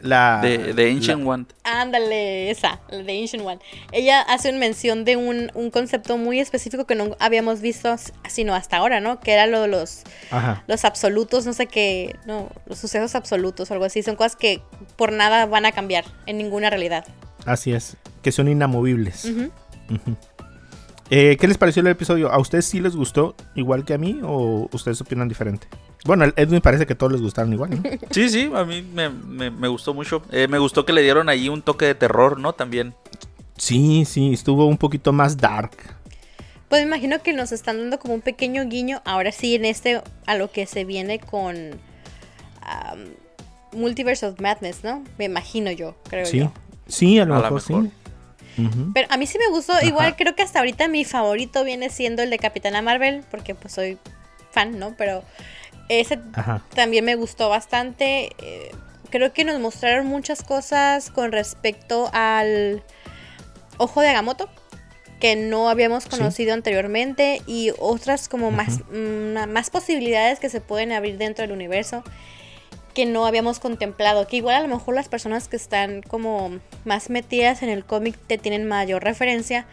La, 0.03 0.41
De, 0.41 0.73
de 0.75 0.91
Ancient 0.91 1.27
One. 1.27 1.47
Ándale, 1.65 2.51
esa, 2.51 2.81
la 2.91 3.03
de 3.03 3.21
Ancient 3.21 3.45
One. 3.45 3.59
Ella 3.93 4.23
hace 4.23 4.49
una 4.51 4.59
mención 4.59 5.05
de 5.05 5.17
un, 5.17 5.51
un 5.55 5.71
concepto 5.71 6.17
muy 6.17 6.41
específico 6.41 6.87
que 6.87 6.95
no 6.95 7.17
habíamos 7.19 7.61
visto 7.61 7.95
sino 8.29 8.55
hasta 8.55 8.79
ahora, 8.79 9.01
¿no? 9.01 9.21
Que 9.21 9.33
era 9.33 9.47
lo 9.47 9.63
de 9.63 9.69
los, 9.69 10.03
Ajá. 10.31 10.65
los 10.67 10.85
absolutos, 10.85 11.45
no 11.47 11.53
sé 11.53 11.67
qué, 11.67 12.17
no, 12.27 12.49
los 12.67 12.79
sucesos 12.79 13.15
absolutos 13.15 13.71
o 13.71 13.75
algo 13.75 13.85
así. 13.85 14.03
Son 14.03 14.17
cosas 14.17 14.37
que 14.37 14.63
por 14.97 15.13
nada 15.13 15.47
van 15.47 15.67
a 15.67 15.73
cambiar 15.73 16.05
en 16.27 16.39
ninguna 16.39 16.71
realidad. 16.71 17.05
Así 17.47 17.73
es, 17.73 17.97
que 18.23 18.33
son 18.33 18.49
inamovibles. 18.49 19.31
Eh, 21.11 21.37
¿Qué 21.41 21.49
les 21.49 21.59
pareció 21.59 21.81
el 21.81 21.89
episodio? 21.89 22.31
¿A 22.31 22.39
ustedes 22.39 22.67
sí 22.67 22.79
les 22.81 22.95
gustó 22.95 23.35
igual 23.57 23.85
que 23.85 23.95
a 23.95 23.99
mí 23.99 24.21
o 24.23 24.69
ustedes 24.73 25.01
opinan 25.01 25.29
diferente? 25.29 25.67
Bueno, 26.05 26.25
a 26.25 26.33
Edwin 26.37 26.61
parece 26.61 26.87
que 26.87 26.95
todos 26.95 27.13
les 27.13 27.21
gustaron 27.21 27.53
igual, 27.53 27.71
¿no? 27.71 27.83
Sí, 28.11 28.29
sí, 28.31 28.51
a 28.55 28.65
mí 28.65 28.83
me, 28.83 29.11
me- 29.11 29.51
me 29.51 29.69
gustó 29.69 29.93
mucho. 29.95 30.23
Eh, 30.31 30.49
me 30.49 30.59
gustó 30.59 30.85
que 30.87 30.93
le 30.93 31.03
dieron 31.03 31.29
ahí 31.29 31.49
un 31.49 31.63
toque 31.63 31.85
de 31.87 31.95
terror, 31.95 32.39
¿no? 32.41 32.53
También. 32.55 32.95
sí, 33.57 34.05
sí, 34.07 34.33
estuvo 34.33 34.67
un 34.67 34.79
poquito 34.79 35.13
más 35.13 35.37
dark. 35.37 35.73
Pues 36.69 36.83
me 36.83 36.87
imagino 36.87 37.21
que 37.23 37.33
nos 37.33 37.51
están 37.53 37.79
dando 37.79 37.99
como 37.99 38.15
un 38.15 38.21
pequeño 38.21 38.65
guiño, 38.67 39.03
ahora 39.05 39.33
sí, 39.33 39.57
en 39.57 39.65
este, 39.65 40.01
a 40.27 40.37
lo 40.37 40.51
que 40.53 40.67
se 40.67 40.85
viene 40.85 41.19
con 41.19 41.57
am, 42.63 43.07
Multiverse 43.73 44.27
of 44.27 44.41
Madness, 44.41 44.83
¿no? 44.85 45.05
Me 45.19 45.25
imagino 45.27 45.71
yo, 45.73 45.97
creo 46.09 46.27
Sí, 46.27 46.39
yo. 46.41 46.53
sí, 46.89 47.19
a 47.19 47.25
lo 47.25 47.35
A 47.35 47.39
lo 47.39 47.43
mejor, 47.51 47.63
mejor. 47.71 47.85
sí. 47.85 47.91
Pero 48.95 49.07
a 49.11 49.17
mí 49.17 49.27
sí 49.27 49.39
me 49.39 49.49
gustó. 49.49 49.73
Ajá. 49.73 49.85
Igual 49.87 50.17
creo 50.17 50.35
que 50.37 50.43
hasta 50.43 50.59
ahorita 50.59 50.87
mi 50.89 51.05
favorito 51.05 51.65
viene 51.65 51.89
siendo 51.89 52.23
el 52.23 52.31
de 52.31 52.39
Capitana 52.39 52.83
Marvel, 52.83 53.25
porque 53.31 53.55
pues 53.55 53.73
soy 53.75 53.97
fan, 54.51 54.79
¿no? 54.79 54.95
Pero 54.99 55.23
ese 55.99 56.21
Ajá. 56.35 56.63
también 56.75 57.05
me 57.05 57.17
gustó 57.17 57.49
bastante. 57.49 58.31
Eh, 58.39 58.71
creo 59.11 59.33
que 59.33 59.45
nos 59.45 59.59
mostraron 59.59 60.07
muchas 60.07 60.43
cosas 60.43 61.11
con 61.11 61.33
respecto 61.33 62.09
al 62.13 62.83
ojo 63.77 64.01
de 64.01 64.09
Agamotto. 64.09 64.49
que 65.19 65.37
no 65.37 65.69
habíamos 65.69 66.07
conocido 66.07 66.55
anteriormente 66.55 67.43
y 67.47 67.73
otras 67.79 68.27
como 68.31 68.51
más, 68.51 68.79
mm, 68.91 69.51
más 69.53 69.69
posibilidades 69.69 70.39
que 70.41 70.49
se 70.49 70.63
pueden 70.63 70.93
abrir 70.93 71.19
dentro 71.19 71.43
del 71.43 71.53
universo 71.53 72.03
que 72.95 73.07
no 73.07 73.27
habíamos 73.27 73.61
contemplado, 73.61 74.27
que 74.27 74.37
igual 74.37 74.57
a 74.57 74.61
lo 74.61 74.69
mejor 74.69 74.95
las 74.95 75.09
personas 75.09 75.49
que 75.49 75.57
están 75.57 76.03
como 76.03 76.59
más 76.85 77.11
metidas 77.11 77.63
en 77.63 77.69
el 77.69 77.85
cómic 77.85 78.17
te 78.27 78.39
tienen 78.39 78.67
mayor 78.67 79.05
referencia, 79.05 79.67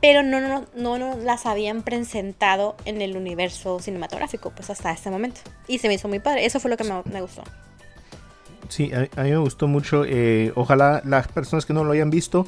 pero 0.00 0.22
no, 0.22 0.40
no, 0.40 0.64
no 0.74 1.16
las 1.16 1.46
habían 1.46 1.82
presentado 1.82 2.76
en 2.84 3.02
el 3.02 3.16
universo 3.16 3.80
cinematográfico, 3.80 4.50
pues 4.50 4.70
hasta 4.70 4.92
este 4.92 5.10
momento. 5.10 5.40
Y 5.68 5.78
se 5.78 5.88
me 5.88 5.94
hizo 5.94 6.08
muy 6.08 6.20
padre, 6.20 6.46
eso 6.46 6.60
fue 6.60 6.70
lo 6.70 6.76
que 6.76 6.84
me, 6.84 7.02
me 7.12 7.20
gustó. 7.20 7.42
Sí, 8.68 8.92
a, 8.92 9.08
a, 9.20 9.24
mí 9.24 9.30
me 9.30 9.38
gustó 9.38 9.66
mucho, 9.66 10.04
eh, 10.06 10.52
ojalá 10.54 11.02
las 11.04 11.28
personas 11.28 11.66
que 11.66 11.72
no 11.72 11.84
lo 11.84 11.92
hayan 11.92 12.10
visto, 12.10 12.46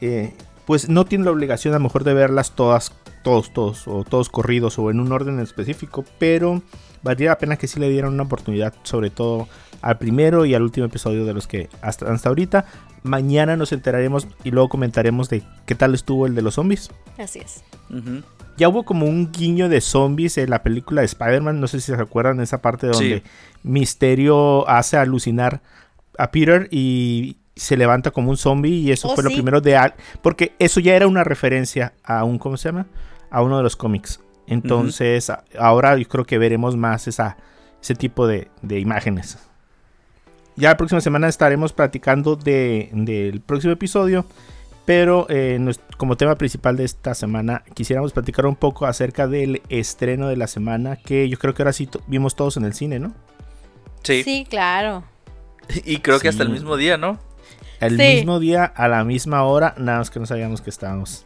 eh, 0.00 0.34
pues 0.66 0.88
no 0.88 1.04
tienen 1.04 1.24
la 1.24 1.30
obligación 1.30 1.74
a 1.74 1.78
lo 1.78 1.84
mejor 1.84 2.04
de 2.04 2.14
verlas 2.14 2.52
todas, 2.52 2.92
todos, 3.22 3.52
todos, 3.52 3.88
o 3.88 4.04
todos 4.04 4.28
corridos 4.28 4.78
o 4.78 4.90
en 4.90 5.00
un 5.00 5.10
orden 5.10 5.40
específico, 5.40 6.04
pero 6.18 6.62
valdría 7.04 7.30
la 7.30 7.38
pena 7.38 7.56
que 7.56 7.68
sí 7.68 7.78
le 7.78 7.88
dieran 7.88 8.12
una 8.12 8.24
oportunidad, 8.24 8.74
sobre 8.82 9.10
todo 9.10 9.46
al 9.82 9.98
primero 9.98 10.44
y 10.46 10.54
al 10.54 10.62
último 10.62 10.86
episodio 10.86 11.24
de 11.24 11.34
los 11.34 11.46
que 11.46 11.68
hasta, 11.82 12.10
hasta 12.12 12.28
ahorita. 12.30 12.64
Mañana 13.02 13.56
nos 13.56 13.70
enteraremos 13.72 14.26
y 14.42 14.50
luego 14.50 14.70
comentaremos 14.70 15.28
de 15.28 15.42
qué 15.66 15.74
tal 15.74 15.94
estuvo 15.94 16.26
el 16.26 16.34
de 16.34 16.40
los 16.42 16.54
zombies. 16.54 16.90
Así 17.18 17.38
es. 17.40 17.62
Uh 17.90 17.94
-huh. 17.96 18.22
Ya 18.56 18.68
hubo 18.68 18.84
como 18.84 19.04
un 19.06 19.30
guiño 19.30 19.68
de 19.68 19.80
zombies 19.80 20.38
en 20.38 20.48
la 20.48 20.62
película 20.62 21.02
de 21.02 21.06
Spider-Man. 21.06 21.60
No 21.60 21.66
sé 21.68 21.80
si 21.80 21.92
se 21.94 22.00
acuerdan 22.00 22.38
de 22.38 22.44
esa 22.44 22.62
parte 22.62 22.86
donde 22.86 23.18
sí. 23.18 23.22
Misterio 23.62 24.66
hace 24.68 24.96
alucinar 24.96 25.60
a 26.18 26.30
Peter 26.30 26.68
y 26.70 27.36
se 27.56 27.76
levanta 27.76 28.10
como 28.12 28.30
un 28.30 28.36
zombie. 28.36 28.70
Y 28.80 28.92
eso 28.92 29.08
Oh, 29.08 29.14
fue 29.14 29.24
lo 29.24 29.30
primero 29.30 29.60
de. 29.60 29.76
Al 29.76 29.94
porque 30.22 30.54
eso 30.58 30.80
ya 30.80 30.94
era 30.94 31.06
una 31.06 31.24
referencia 31.24 31.92
a 32.04 32.24
un. 32.24 32.38
¿Cómo 32.38 32.56
se 32.56 32.68
llama? 32.68 32.86
A 33.30 33.42
uno 33.42 33.56
de 33.58 33.62
los 33.64 33.76
cómics. 33.76 34.20
Entonces, 34.46 35.32
ahora 35.58 35.96
yo 35.96 36.06
creo 36.08 36.24
que 36.24 36.38
veremos 36.38 36.76
más 36.76 37.08
esa, 37.08 37.36
ese 37.82 37.94
tipo 37.94 38.26
de, 38.26 38.48
de 38.62 38.78
imágenes. 38.80 39.38
Ya 40.56 40.68
la 40.70 40.76
próxima 40.76 41.00
semana 41.00 41.28
estaremos 41.28 41.72
platicando 41.72 42.36
de- 42.36 42.90
del 42.92 43.40
próximo 43.40 43.72
episodio. 43.72 44.24
Pero 44.86 45.26
eh, 45.30 45.58
como 45.96 46.14
tema 46.18 46.34
principal 46.36 46.76
de 46.76 46.84
esta 46.84 47.14
semana, 47.14 47.62
quisiéramos 47.72 48.12
platicar 48.12 48.44
un 48.44 48.54
poco 48.54 48.84
acerca 48.84 49.26
del 49.26 49.62
estreno 49.70 50.28
de 50.28 50.36
la 50.36 50.46
semana. 50.46 50.96
Que 50.96 51.26
yo 51.30 51.38
creo 51.38 51.54
que 51.54 51.62
ahora 51.62 51.72
sí 51.72 51.88
vimos 52.06 52.36
todos 52.36 52.58
en 52.58 52.66
el 52.66 52.74
cine, 52.74 52.98
¿no? 52.98 53.14
Sí. 54.02 54.22
Sí, 54.22 54.46
claro. 54.48 55.02
Y 55.86 56.00
creo 56.00 56.20
que 56.20 56.28
hasta 56.28 56.42
el 56.42 56.50
mismo 56.50 56.76
día, 56.76 56.98
¿no? 56.98 57.18
El 57.80 57.96
Sí. 57.98 58.16
mismo 58.16 58.38
día, 58.40 58.64
a 58.66 58.86
la 58.88 59.02
misma 59.04 59.42
hora, 59.44 59.74
nada 59.78 59.98
más 59.98 60.10
que 60.10 60.20
no 60.20 60.26
sabíamos 60.26 60.60
que 60.60 60.68
estábamos. 60.68 61.24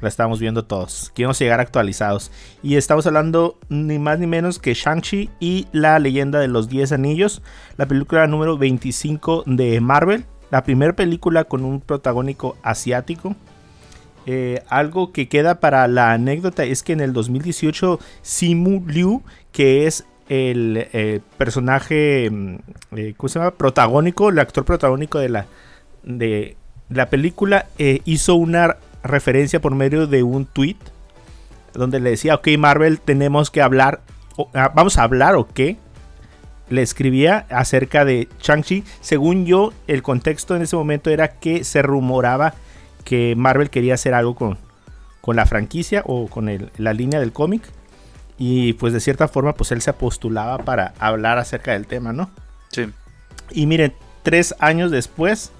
La 0.00 0.08
estábamos 0.08 0.38
viendo 0.38 0.64
todos. 0.64 1.10
Que 1.14 1.22
íbamos 1.22 1.40
a 1.40 1.44
llegar 1.44 1.60
actualizados. 1.60 2.30
Y 2.62 2.76
estamos 2.76 3.06
hablando 3.06 3.58
ni 3.68 3.98
más 3.98 4.18
ni 4.18 4.26
menos 4.26 4.58
que 4.58 4.74
Shang-Chi 4.74 5.30
y 5.40 5.66
la 5.72 5.98
leyenda 5.98 6.38
de 6.38 6.48
los 6.48 6.68
10 6.68 6.92
anillos. 6.92 7.42
La 7.76 7.86
película 7.86 8.26
número 8.26 8.56
25 8.56 9.44
de 9.46 9.80
Marvel. 9.80 10.24
La 10.50 10.62
primera 10.62 10.94
película 10.94 11.44
con 11.44 11.64
un 11.64 11.80
protagónico 11.80 12.56
asiático. 12.62 13.34
Eh, 14.30 14.62
algo 14.68 15.10
que 15.10 15.26
queda 15.26 15.58
para 15.58 15.88
la 15.88 16.12
anécdota 16.12 16.64
es 16.64 16.82
que 16.82 16.92
en 16.92 17.00
el 17.00 17.14
2018 17.14 17.98
Simu 18.20 18.84
Liu, 18.86 19.22
que 19.52 19.86
es 19.86 20.04
el 20.28 20.88
eh, 20.92 21.20
personaje, 21.38 22.28
mm, 22.30 22.56
eh, 22.94 23.14
¿cómo 23.16 23.28
se 23.30 23.38
llama? 23.38 23.52
Protagónico, 23.52 24.28
el 24.28 24.38
actor 24.38 24.66
protagónico 24.66 25.18
de 25.18 25.30
la, 25.30 25.46
de 26.02 26.56
la 26.90 27.08
película, 27.08 27.68
hizo 27.78 28.34
una 28.34 28.76
referencia 29.02 29.60
por 29.60 29.74
medio 29.74 30.06
de 30.06 30.22
un 30.22 30.46
tweet 30.46 30.76
donde 31.74 32.00
le 32.00 32.10
decía, 32.10 32.34
ok 32.36 32.48
Marvel, 32.58 33.00
tenemos 33.00 33.50
que 33.50 33.62
hablar, 33.62 34.00
o- 34.36 34.48
ah, 34.54 34.72
vamos 34.74 34.98
a 34.98 35.02
hablar 35.04 35.36
o 35.36 35.46
qué. 35.46 35.76
Le 36.70 36.82
escribía 36.82 37.46
acerca 37.50 38.04
de 38.04 38.28
Shang-Chi. 38.42 38.84
Según 39.00 39.46
yo, 39.46 39.72
el 39.86 40.02
contexto 40.02 40.54
en 40.54 40.62
ese 40.62 40.76
momento 40.76 41.08
era 41.10 41.28
que 41.28 41.64
se 41.64 41.80
rumoraba 41.82 42.54
que 43.04 43.34
Marvel 43.36 43.70
quería 43.70 43.94
hacer 43.94 44.12
algo 44.12 44.34
con, 44.34 44.58
con 45.22 45.36
la 45.36 45.46
franquicia 45.46 46.02
o 46.04 46.28
con 46.28 46.48
el- 46.50 46.70
la 46.76 46.92
línea 46.92 47.20
del 47.20 47.32
cómic. 47.32 47.62
Y 48.36 48.74
pues 48.74 48.92
de 48.92 49.00
cierta 49.00 49.28
forma, 49.28 49.54
pues 49.54 49.72
él 49.72 49.80
se 49.80 49.92
postulaba 49.94 50.58
para 50.58 50.92
hablar 50.98 51.38
acerca 51.38 51.72
del 51.72 51.86
tema, 51.86 52.12
¿no? 52.12 52.30
Sí. 52.70 52.86
Y 53.50 53.66
miren, 53.66 53.94
tres 54.22 54.54
años 54.58 54.90
después, 54.90 55.52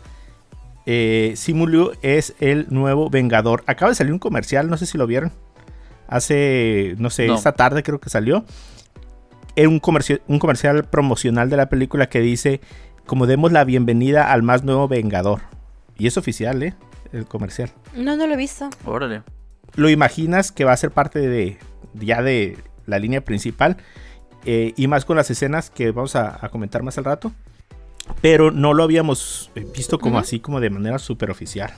eh, 0.91 1.35
Simu 1.37 1.67
Liu 1.67 1.93
es 2.01 2.35
el 2.41 2.67
nuevo 2.71 3.11
Vengador. 3.11 3.63
Acaba 3.67 3.91
de 3.91 3.95
salir 3.95 4.11
un 4.13 4.19
comercial, 4.19 4.71
no 4.71 4.79
sé 4.79 4.87
si 4.87 4.97
lo 4.97 5.07
vieron. 5.07 5.33
Hace, 6.07 6.95
no 6.99 7.11
sé, 7.11 7.27
No. 7.27 7.35
esta 7.35 7.53
tarde 7.53 7.83
creo 7.83 8.01
que 8.01 8.09
salió. 8.09 8.45
Era 9.55 9.69
un 9.69 9.81
comercial, 9.81 10.23
un 10.29 10.39
comercial 10.39 10.85
promocional 10.85 11.51
de 11.51 11.57
la 11.59 11.69
película 11.69 12.09
que 12.09 12.21
dice, 12.21 12.61
como 13.07 13.27
demos 13.27 13.53
la 13.53 13.65
bienvenida 13.65 14.33
al 14.33 14.43
más 14.43 14.65
nuevo 14.65 14.89
Vengador. 14.89 15.43
Y 15.99 16.07
es 16.07 16.17
oficial, 16.17 16.63
¿eh? 16.63 16.75
El 17.13 17.27
comercial. 17.27 17.71
No, 17.95 18.17
no 18.17 18.27
lo 18.27 18.35
he 18.35 18.37
visto. 18.37 18.71
Órale. 18.87 19.23
Lo 19.75 19.91
imaginas 19.91 20.53
que 20.53 20.65
va 20.65 20.73
a 20.73 20.77
ser 20.77 20.91
parte 20.93 21.19
de 21.21 21.59
ya 21.95 22.23
de 22.23 22.57
la 22.87 22.99
línea 22.99 23.21
principal. 23.23 23.77
eh, 24.47 24.73
y 24.77 24.87
más 24.87 25.05
con 25.05 25.17
las 25.17 25.31
escenas 25.31 25.69
que 25.69 25.91
vamos 25.91 26.15
a, 26.17 26.39
a 26.43 26.49
comentar 26.49 26.83
más 26.83 26.97
al 26.97 27.05
rato. 27.05 27.33
Pero 28.21 28.51
no 28.51 28.75
lo 28.75 28.83
habíamos 28.83 29.51
eh, 29.55 29.67
visto 29.75 29.99
como 29.99 30.19
así, 30.19 30.41
como 30.41 30.61
de 30.61 30.71
manera 30.71 30.99
super 30.99 31.31
oficial. 31.31 31.73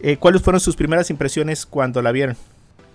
Eh, 0.00 0.16
¿Cuáles 0.16 0.42
fueron 0.42 0.60
sus 0.60 0.76
primeras 0.76 1.10
impresiones 1.10 1.66
cuando 1.66 2.00
la 2.02 2.12
vieron? 2.12 2.36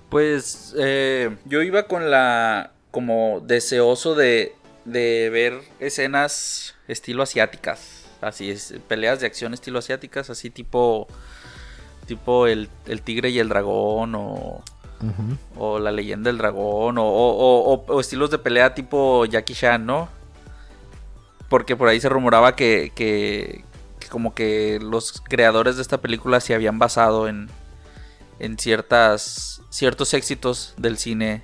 Pues 0.09 0.73
eh, 0.77 1.35
yo 1.45 1.61
iba 1.61 1.83
con 1.83 2.11
la 2.11 2.71
como 2.91 3.41
deseoso 3.45 4.15
de, 4.15 4.53
de 4.85 5.29
ver 5.31 5.61
escenas 5.79 6.75
estilo 6.87 7.23
asiáticas. 7.23 8.05
Así 8.19 8.51
es, 8.51 8.73
peleas 8.87 9.19
de 9.19 9.25
acción 9.27 9.53
estilo 9.53 9.79
asiáticas, 9.79 10.29
así 10.29 10.49
tipo 10.49 11.07
tipo 12.07 12.45
el, 12.47 12.69
el 12.87 13.01
tigre 13.01 13.29
y 13.29 13.39
el 13.39 13.47
dragón 13.49 14.13
o, 14.15 14.63
o 15.55 15.79
la 15.79 15.91
leyenda 15.91 16.29
del 16.29 16.37
dragón 16.37 16.97
o- 16.99 17.03
o 17.87 17.99
estilos 18.01 18.29
de 18.31 18.37
pelea 18.37 18.73
tipo 18.75 19.25
Jackie 19.25 19.53
Chan, 19.53 19.85
¿no? 19.85 20.09
Porque 21.51 21.75
por 21.75 21.87
ahí 21.87 22.01
se 22.01 22.09
rumoraba 22.09 22.55
que, 22.55 23.63
como 24.09 24.33
que 24.33 24.79
los 24.81 25.21
creadores 25.21 25.75
de 25.75 25.83
esta 25.83 26.01
película 26.01 26.39
se 26.39 26.55
habían 26.55 26.79
basado 26.79 27.27
en, 27.27 27.49
ciertas, 28.57 29.61
ciertos 29.69 30.15
éxitos 30.15 30.73
del 30.77 30.97
cine 30.97 31.43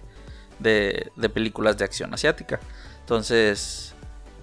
de, 0.57 1.11
de 1.15 1.29
películas 1.29 1.77
de 1.77 1.85
acción 1.85 2.11
asiática. 2.15 2.59
Entonces, 3.01 3.93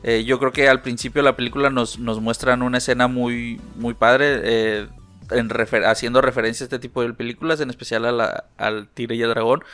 eh, 0.06 0.22
yo 0.24 0.38
creo 0.38 0.52
que 0.52 0.68
al 0.68 0.82
principio 0.82 1.22
de 1.22 1.30
la 1.30 1.34
película 1.34 1.70
nos, 1.70 1.98
nos 1.98 2.20
muestran 2.20 2.60
una 2.60 2.76
escena 2.76 3.08
muy, 3.08 3.58
muy 3.74 3.94
padre, 3.94 4.40
eh, 4.44 4.88
haciendo 5.86 6.20
referencia 6.20 6.64
a 6.64 6.66
este 6.66 6.78
tipo 6.78 7.00
de 7.00 7.14
películas, 7.14 7.58
en 7.62 7.70
especial 7.70 8.20
al 8.58 8.88
Tigre 8.88 9.16
y 9.16 9.22
el 9.22 9.30
Dragón. 9.30 9.64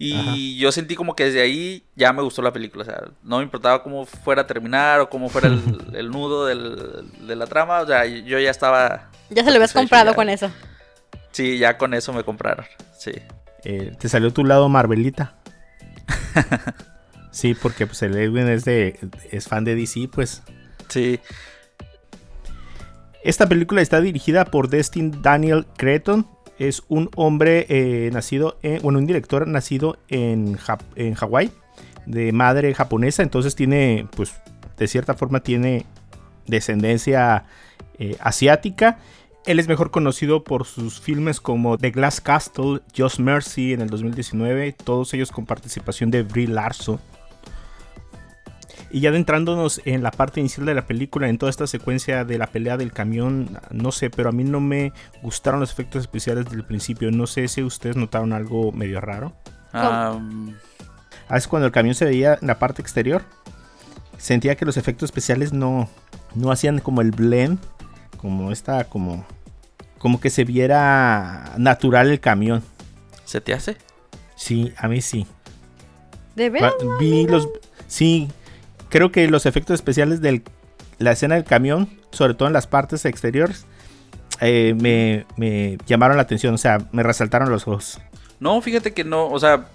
Y 0.00 0.56
yo 0.58 0.70
sentí 0.70 0.94
como 0.94 1.16
que 1.16 1.24
desde 1.24 1.42
ahí 1.42 1.82
ya 1.96 2.12
me 2.12 2.22
gustó 2.22 2.40
la 2.40 2.52
película. 2.52 2.82
O 2.82 2.84
sea, 2.84 3.02
no 3.24 3.38
me 3.38 3.42
importaba 3.42 3.82
cómo 3.82 4.06
fuera 4.06 4.42
a 4.42 4.46
terminar 4.46 5.00
o 5.00 5.10
cómo 5.10 5.28
fuera 5.28 5.48
el, 5.48 5.60
el 5.94 6.10
nudo 6.10 6.46
del- 6.46 7.04
de 7.26 7.34
la 7.34 7.46
trama. 7.46 7.80
O 7.80 7.86
sea, 7.86 8.04
yo 8.06 8.38
ya 8.38 8.50
estaba. 8.50 9.10
Ya 9.30 9.42
se 9.42 9.50
lo 9.50 9.56
habías 9.56 9.72
comprado 9.72 10.10
ya. 10.12 10.14
con 10.16 10.28
eso. 10.28 10.50
Sí, 11.32 11.58
ya 11.58 11.76
con 11.78 11.94
eso 11.94 12.12
me 12.12 12.22
compraron. 12.22 12.64
Sí. 12.96 13.10
Eh, 13.64 13.92
¿Te 13.98 14.08
salió 14.08 14.32
tu 14.32 14.44
lado 14.44 14.68
Marvelita? 14.68 15.34
sí, 17.32 17.54
porque 17.54 17.86
pues 17.86 18.00
el 18.02 18.16
Edwin 18.16 18.48
es, 18.48 18.64
de, 18.64 18.98
es 19.32 19.48
fan 19.48 19.64
de 19.64 19.74
DC, 19.74 20.08
pues. 20.12 20.42
Sí. 20.88 21.18
Esta 23.24 23.48
película 23.48 23.82
está 23.82 24.00
dirigida 24.00 24.44
por 24.44 24.68
Destin 24.68 25.22
Daniel 25.22 25.66
Cretton. 25.76 26.26
Es 26.58 26.82
un 26.88 27.10
hombre 27.16 27.66
eh, 27.68 28.10
nacido, 28.12 28.58
en, 28.62 28.82
bueno, 28.82 28.98
un 28.98 29.06
director 29.06 29.46
nacido 29.46 29.98
en, 30.08 30.58
en 30.96 31.14
Hawái, 31.14 31.52
de 32.06 32.32
madre 32.32 32.74
japonesa. 32.74 33.22
Entonces 33.22 33.54
tiene, 33.54 34.06
pues, 34.16 34.34
de 34.76 34.88
cierta 34.88 35.14
forma 35.14 35.40
tiene 35.40 35.86
descendencia 36.46 37.44
eh, 37.98 38.16
asiática. 38.20 38.98
Él 39.46 39.58
es 39.58 39.68
mejor 39.68 39.90
conocido 39.90 40.44
por 40.44 40.66
sus 40.66 41.00
filmes 41.00 41.40
como 41.40 41.78
The 41.78 41.90
Glass 41.90 42.20
Castle, 42.20 42.80
Just 42.96 43.18
Mercy 43.18 43.72
en 43.72 43.80
el 43.80 43.88
2019, 43.88 44.72
todos 44.72 45.14
ellos 45.14 45.30
con 45.30 45.46
participación 45.46 46.10
de 46.10 46.22
Brie 46.22 46.48
Larson. 46.48 47.00
Y 48.90 49.00
ya 49.00 49.10
adentrándonos 49.10 49.80
en 49.84 50.02
la 50.02 50.10
parte 50.10 50.40
inicial 50.40 50.66
de 50.66 50.74
la 50.74 50.86
película, 50.86 51.28
en 51.28 51.38
toda 51.38 51.50
esta 51.50 51.66
secuencia 51.66 52.24
de 52.24 52.38
la 52.38 52.46
pelea 52.46 52.76
del 52.76 52.92
camión, 52.92 53.58
no 53.70 53.92
sé, 53.92 54.08
pero 54.10 54.28
a 54.30 54.32
mí 54.32 54.44
no 54.44 54.60
me 54.60 54.92
gustaron 55.22 55.60
los 55.60 55.70
efectos 55.72 56.00
especiales 56.02 56.44
desde 56.44 56.56
el 56.56 56.64
principio. 56.64 57.10
No 57.10 57.26
sé 57.26 57.48
si 57.48 57.62
ustedes 57.62 57.96
notaron 57.96 58.32
algo 58.32 58.72
medio 58.72 59.00
raro. 59.00 59.34
Ah, 59.72 60.18
A 61.28 61.34
veces 61.34 61.48
cuando 61.48 61.66
el 61.66 61.72
camión 61.72 61.94
se 61.94 62.04
veía 62.06 62.38
en 62.40 62.46
la 62.46 62.58
parte 62.58 62.80
exterior, 62.82 63.22
sentía 64.16 64.56
que 64.56 64.64
los 64.64 64.76
efectos 64.76 65.08
especiales 65.08 65.52
no, 65.52 65.88
no 66.34 66.50
hacían 66.50 66.78
como 66.78 67.00
el 67.02 67.10
blend, 67.10 67.58
como 68.16 68.50
esta, 68.52 68.84
como 68.84 69.26
como 69.98 70.20
que 70.20 70.30
se 70.30 70.44
viera 70.44 71.52
natural 71.58 72.08
el 72.10 72.20
camión. 72.20 72.62
¿Se 73.24 73.40
te 73.40 73.52
hace? 73.52 73.76
Sí, 74.36 74.72
a 74.78 74.86
mí 74.86 75.00
sí. 75.02 75.26
¿De? 76.36 76.50
Va- 76.50 76.72
Vi 77.00 77.26
los. 77.26 77.48
Sí, 77.88 78.28
creo 78.88 79.10
que 79.12 79.28
los 79.28 79.46
efectos 79.46 79.74
especiales 79.74 80.20
de 80.20 80.42
la 80.98 81.12
escena 81.12 81.34
del 81.36 81.44
camión, 81.44 81.88
sobre 82.10 82.34
todo 82.34 82.48
en 82.48 82.54
las 82.54 82.66
partes 82.66 83.04
exteriores, 83.04 83.66
eh, 84.40 84.74
me, 84.80 85.26
me 85.36 85.78
llamaron 85.86 86.16
la 86.16 86.22
atención. 86.24 86.54
O 86.54 86.58
sea, 86.58 86.78
me 86.92 87.02
resaltaron 87.02 87.50
los 87.50 87.66
ojos. 87.68 88.00
No, 88.40 88.60
fíjate 88.62 88.94
que 88.94 89.02
no, 89.04 89.26
o 89.28 89.38
sea, 89.40 89.66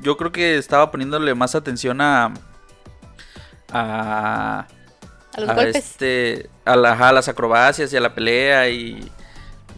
yo 0.00 0.16
creo 0.16 0.32
que 0.32 0.56
estaba 0.58 0.90
poniéndole 0.90 1.34
más 1.34 1.54
atención 1.54 2.00
a 2.00 2.34
a, 3.72 4.66
A 5.36 5.40
los 5.40 5.48
a 5.50 5.54
golpes. 5.54 5.76
este 5.76 6.50
a, 6.64 6.76
la- 6.76 6.92
ajá, 6.92 7.08
a 7.08 7.12
las 7.12 7.28
acrobacias 7.28 7.92
y 7.92 7.96
a 7.96 8.00
la 8.00 8.14
pelea 8.14 8.68
y, 8.68 9.10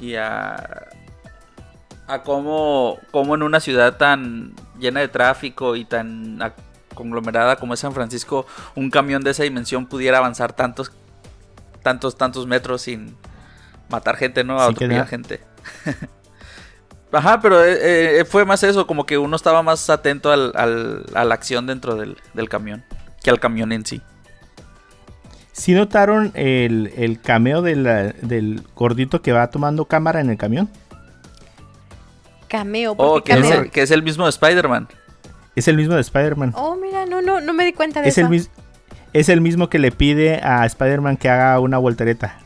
y 0.00 0.14
a 0.16 0.86
a 2.08 2.22
cómo, 2.22 2.98
cómo 3.10 3.34
en 3.34 3.42
una 3.42 3.58
ciudad 3.60 3.96
tan 3.96 4.54
llena 4.78 5.00
de 5.00 5.08
tráfico 5.08 5.74
y 5.74 5.84
tan 5.84 6.40
conglomerada 6.96 7.54
como 7.54 7.74
es 7.74 7.80
San 7.80 7.92
Francisco, 7.92 8.44
un 8.74 8.90
camión 8.90 9.22
de 9.22 9.30
esa 9.30 9.44
dimensión 9.44 9.86
pudiera 9.86 10.18
avanzar 10.18 10.52
tantos 10.54 10.90
tantos 11.84 12.18
tantos 12.18 12.48
metros 12.48 12.82
sin 12.82 13.14
matar 13.88 14.16
gente, 14.16 14.42
¿no? 14.42 14.60
Atropellar 14.60 15.04
que 15.04 15.10
gente. 15.10 15.40
Ajá, 17.12 17.40
pero 17.40 17.64
eh, 17.64 18.18
eh, 18.20 18.24
fue 18.24 18.44
más 18.44 18.62
eso, 18.64 18.86
como 18.86 19.06
que 19.06 19.16
uno 19.16 19.36
estaba 19.36 19.62
más 19.62 19.88
atento 19.88 20.32
al, 20.32 20.52
al- 20.56 21.06
a 21.14 21.24
la 21.24 21.34
acción 21.34 21.66
dentro 21.66 21.94
del, 21.94 22.16
del 22.34 22.48
camión 22.48 22.84
que 23.22 23.30
al 23.30 23.38
camión 23.38 23.70
en 23.72 23.86
sí. 23.86 24.02
¿Sí 25.52 25.72
notaron 25.72 26.32
el, 26.34 26.92
el 26.96 27.20
cameo 27.20 27.62
de 27.62 27.76
la- 27.76 28.02
del 28.12 28.62
gordito 28.74 29.22
que 29.22 29.32
va 29.32 29.48
tomando 29.50 29.84
cámara 29.86 30.20
en 30.20 30.30
el 30.30 30.36
camión? 30.36 30.68
Cameo, 32.48 32.96
¿por 32.96 33.06
Oh, 33.06 33.24
qué 33.24 33.32
que 33.34 33.38
es, 33.40 33.50
el, 33.50 33.70
que 33.70 33.82
es 33.82 33.90
el 33.90 34.02
mismo 34.02 34.24
de 34.24 34.30
Spider-Man. 34.30 34.88
Es 35.56 35.68
el 35.68 35.76
mismo 35.78 35.94
de 35.94 36.02
Spider-Man. 36.02 36.52
Oh, 36.54 36.76
mira, 36.76 37.06
no, 37.06 37.22
no, 37.22 37.40
no 37.40 37.52
me 37.54 37.64
di 37.64 37.72
cuenta 37.72 38.02
de 38.02 38.08
es, 38.08 38.18
eso. 38.18 38.28
el 38.30 38.48
es 39.14 39.28
el 39.30 39.40
mismo 39.40 39.70
que 39.70 39.78
le 39.78 39.90
pide 39.90 40.40
a 40.42 40.66
Spider-Man 40.66 41.16
que 41.16 41.30
haga 41.30 41.58
una 41.60 41.78
voltereta. 41.78 42.38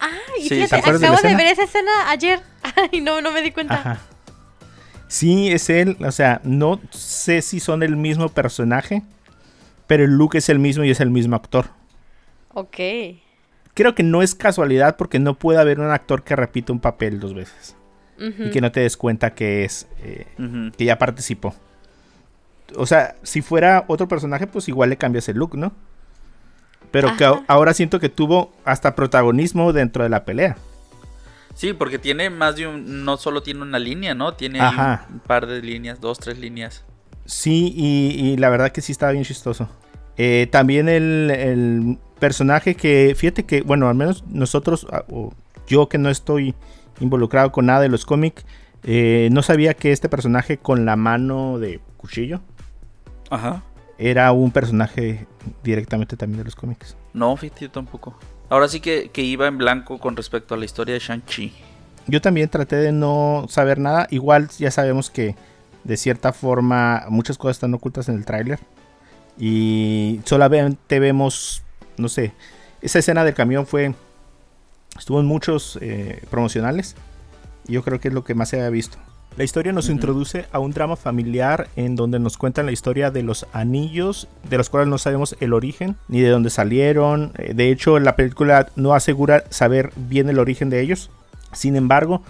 Ah, 0.00 0.10
y 0.38 0.42
Sí, 0.42 0.48
fíjate, 0.48 0.68
¿te 0.68 0.76
acuerdas 0.76 1.00
de 1.00 1.06
acabo 1.06 1.22
de, 1.22 1.28
escena? 1.28 1.38
ver 1.38 1.52
esa 1.52 1.62
escena 1.62 1.90
ayer. 2.10 2.42
Ay, 2.92 3.00
no, 3.00 3.20
no 3.20 3.30
me 3.30 3.42
di 3.42 3.52
cuenta. 3.52 3.74
Ajá. 3.74 3.98
Sí, 5.10 5.48
es 5.48 5.68
él. 5.70 5.96
O 6.06 6.12
sea, 6.12 6.40
no 6.44 6.80
sé 6.90 7.42
si 7.42 7.58
son 7.58 7.82
el 7.82 7.96
mismo 7.96 8.28
personaje, 8.28 9.02
pero 9.88 10.04
el 10.04 10.12
look 10.12 10.36
es 10.36 10.48
el 10.48 10.60
mismo 10.60 10.84
y 10.84 10.90
es 10.90 11.00
el 11.00 11.10
mismo 11.10 11.34
actor. 11.34 11.66
Ok. 12.54 12.78
Creo 13.74 13.96
que 13.96 14.04
no 14.04 14.22
es 14.22 14.36
casualidad 14.36 14.96
porque 14.96 15.18
no 15.18 15.34
puede 15.34 15.58
haber 15.58 15.80
un 15.80 15.90
actor 15.90 16.22
que 16.22 16.36
repita 16.36 16.72
un 16.72 16.78
papel 16.78 17.18
dos 17.18 17.34
veces 17.34 17.76
y 18.18 18.50
que 18.50 18.60
no 18.60 18.70
te 18.70 18.80
des 18.80 18.96
cuenta 18.96 19.34
que 19.34 19.64
es 19.64 19.88
eh, 20.02 20.26
que 20.76 20.84
ya 20.84 20.96
participó. 20.96 21.56
O 22.76 22.86
sea, 22.86 23.16
si 23.24 23.42
fuera 23.42 23.84
otro 23.88 24.06
personaje, 24.06 24.46
pues 24.46 24.68
igual 24.68 24.90
le 24.90 24.96
cambias 24.96 25.28
el 25.28 25.38
look, 25.38 25.56
¿no? 25.56 25.72
Pero 26.92 27.16
que 27.16 27.24
Ajá. 27.24 27.42
ahora 27.48 27.74
siento 27.74 27.98
que 27.98 28.10
tuvo 28.10 28.52
hasta 28.64 28.94
protagonismo 28.94 29.72
dentro 29.72 30.04
de 30.04 30.10
la 30.10 30.24
pelea. 30.24 30.56
Sí, 31.60 31.74
porque 31.74 31.98
tiene 31.98 32.30
más 32.30 32.56
de 32.56 32.66
un. 32.66 33.04
No 33.04 33.18
solo 33.18 33.42
tiene 33.42 33.60
una 33.60 33.78
línea, 33.78 34.14
¿no? 34.14 34.32
Tiene 34.32 34.60
Ajá. 34.60 35.06
un, 35.10 35.20
par 35.20 35.46
de 35.46 35.60
líneas, 35.60 36.00
dos, 36.00 36.18
tres 36.18 36.38
líneas. 36.38 36.86
Sí, 37.26 37.74
y, 37.76 38.18
y 38.18 38.36
la 38.38 38.48
verdad 38.48 38.72
que 38.72 38.80
sí 38.80 38.92
estaba 38.92 39.12
bien 39.12 39.24
chistoso. 39.24 39.68
Eh, 40.16 40.48
también 40.50 40.88
el, 40.88 41.30
el 41.30 41.98
personaje 42.18 42.76
que, 42.76 43.14
fíjate 43.14 43.44
que, 43.44 43.60
bueno, 43.60 43.90
al 43.90 43.94
menos 43.94 44.24
nosotros, 44.28 44.86
ah, 44.90 45.04
o 45.10 45.34
yo 45.66 45.86
que 45.90 45.98
no 45.98 46.08
estoy 46.08 46.54
involucrado 46.98 47.52
con 47.52 47.66
nada 47.66 47.80
de 47.80 47.90
los 47.90 48.06
cómics, 48.06 48.46
eh, 48.82 49.28
no 49.30 49.42
sabía 49.42 49.74
que 49.74 49.92
este 49.92 50.08
personaje 50.08 50.56
con 50.56 50.86
la 50.86 50.96
mano 50.96 51.58
de 51.58 51.80
cuchillo 51.98 52.40
Ajá. 53.28 53.64
era 53.98 54.32
un 54.32 54.50
personaje 54.50 55.26
directamente 55.62 56.16
también 56.16 56.38
de 56.38 56.44
los 56.44 56.56
cómics. 56.56 56.96
No, 57.12 57.36
fíjate, 57.36 57.66
yo 57.66 57.70
tampoco. 57.70 58.18
Ahora 58.50 58.68
sí 58.68 58.80
que, 58.80 59.10
que 59.12 59.22
iba 59.22 59.46
en 59.46 59.56
blanco 59.56 59.98
con 59.98 60.16
respecto 60.16 60.54
a 60.54 60.58
la 60.58 60.64
historia 60.64 60.94
de 60.94 61.00
Shang-Chi. 61.00 61.54
Yo 62.08 62.20
también 62.20 62.48
traté 62.48 62.76
de 62.76 62.92
no 62.92 63.46
saber 63.48 63.78
nada. 63.78 64.08
Igual 64.10 64.48
ya 64.58 64.70
sabemos 64.70 65.08
que 65.08 65.36
de 65.84 65.96
cierta 65.96 66.32
forma 66.32 67.04
muchas 67.08 67.38
cosas 67.38 67.56
están 67.56 67.72
ocultas 67.72 68.08
en 68.08 68.16
el 68.16 68.24
tráiler. 68.24 68.58
Y 69.38 70.20
solamente 70.24 70.98
vemos, 70.98 71.62
no 71.96 72.08
sé, 72.08 72.32
esa 72.82 72.98
escena 72.98 73.24
del 73.24 73.34
camión 73.34 73.66
fue... 73.66 73.94
Estuvo 74.98 75.20
en 75.20 75.26
muchos 75.26 75.78
eh, 75.80 76.20
promocionales. 76.28 76.96
Y 77.68 77.74
yo 77.74 77.84
creo 77.84 78.00
que 78.00 78.08
es 78.08 78.14
lo 78.14 78.24
que 78.24 78.34
más 78.34 78.48
se 78.48 78.56
había 78.56 78.70
visto. 78.70 78.98
La 79.36 79.44
historia 79.44 79.72
nos 79.72 79.88
introduce 79.88 80.46
a 80.52 80.58
un 80.58 80.72
drama 80.72 80.96
familiar 80.96 81.68
en 81.76 81.94
donde 81.94 82.18
nos 82.18 82.36
cuentan 82.36 82.66
la 82.66 82.72
historia 82.72 83.10
de 83.10 83.22
los 83.22 83.46
anillos, 83.52 84.28
de 84.48 84.58
los 84.58 84.68
cuales 84.70 84.88
no 84.88 84.98
sabemos 84.98 85.36
el 85.40 85.52
origen 85.52 85.96
ni 86.08 86.20
de 86.20 86.30
dónde 86.30 86.50
salieron. 86.50 87.32
Eh, 87.38 87.54
De 87.54 87.70
hecho, 87.70 87.98
la 87.98 88.16
película 88.16 88.66
no 88.76 88.92
asegura 88.92 89.44
saber 89.50 89.92
bien 89.96 90.28
el 90.28 90.38
origen 90.38 90.68
de 90.68 90.80
ellos. 90.80 91.10
Sin 91.52 91.76
embargo, 91.76 92.22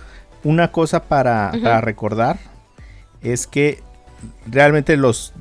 una 0.45 0.73
cosa 0.73 1.05
para, 1.05 1.51
recordar 1.81 2.39
es 3.23 3.47
que 3.47 3.83
realmente 4.47 4.97
los 4.97 5.35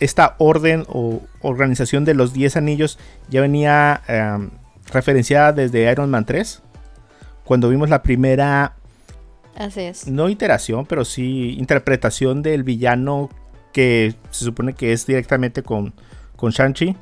esta 0.00 0.34
orden 0.38 0.84
o 0.88 1.22
organización 1.42 2.04
de 2.04 2.14
los 2.14 2.32
10 2.32 2.56
anillos 2.56 2.98
ya 3.30 3.40
venía 3.40 4.02
em, 4.08 4.50
referenciada 4.92 5.52
desde 5.52 5.90
Iron 5.90 6.10
Man 6.10 6.24
3. 6.24 6.60
Cuando 7.44 7.68
vimos 7.68 7.88
la 7.88 8.02
primera 8.02 8.74
Así 9.56 9.80
es. 9.82 10.06
no 10.08 10.28
iteración, 10.28 10.86
pero 10.86 11.04
sí 11.04 11.56
interpretación 11.58 12.42
del 12.42 12.62
villano 12.62 13.28
que 13.72 14.14
se 14.30 14.44
supone 14.44 14.74
que 14.74 14.92
es 14.92 15.06
directamente 15.06 15.62
con, 15.62 15.92
con 16.36 16.52
Shang-Chi, 16.52 16.96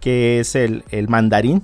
que 0.00 0.40
es 0.40 0.54
el, 0.54 0.84
el 0.90 1.08
mandarín. 1.08 1.62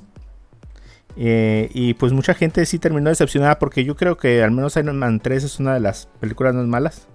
Eh, 1.16 1.68
y 1.74 1.94
pues 1.94 2.12
mucha 2.12 2.32
gente 2.32 2.64
sí 2.64 2.78
terminó 2.78 3.08
decepcionada 3.08 3.58
porque 3.58 3.84
yo 3.84 3.96
creo 3.96 4.16
que 4.16 4.42
al 4.42 4.52
menos 4.52 4.76
Iron 4.76 4.98
Man 4.98 5.18
3 5.18 5.42
es 5.42 5.58
una 5.58 5.74
de 5.74 5.80
las 5.80 6.06
películas 6.20 6.54
más 6.54 6.66
malas 6.66 7.08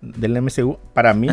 del 0.00 0.40
MCU 0.40 0.78
para 0.94 1.12
mí. 1.12 1.28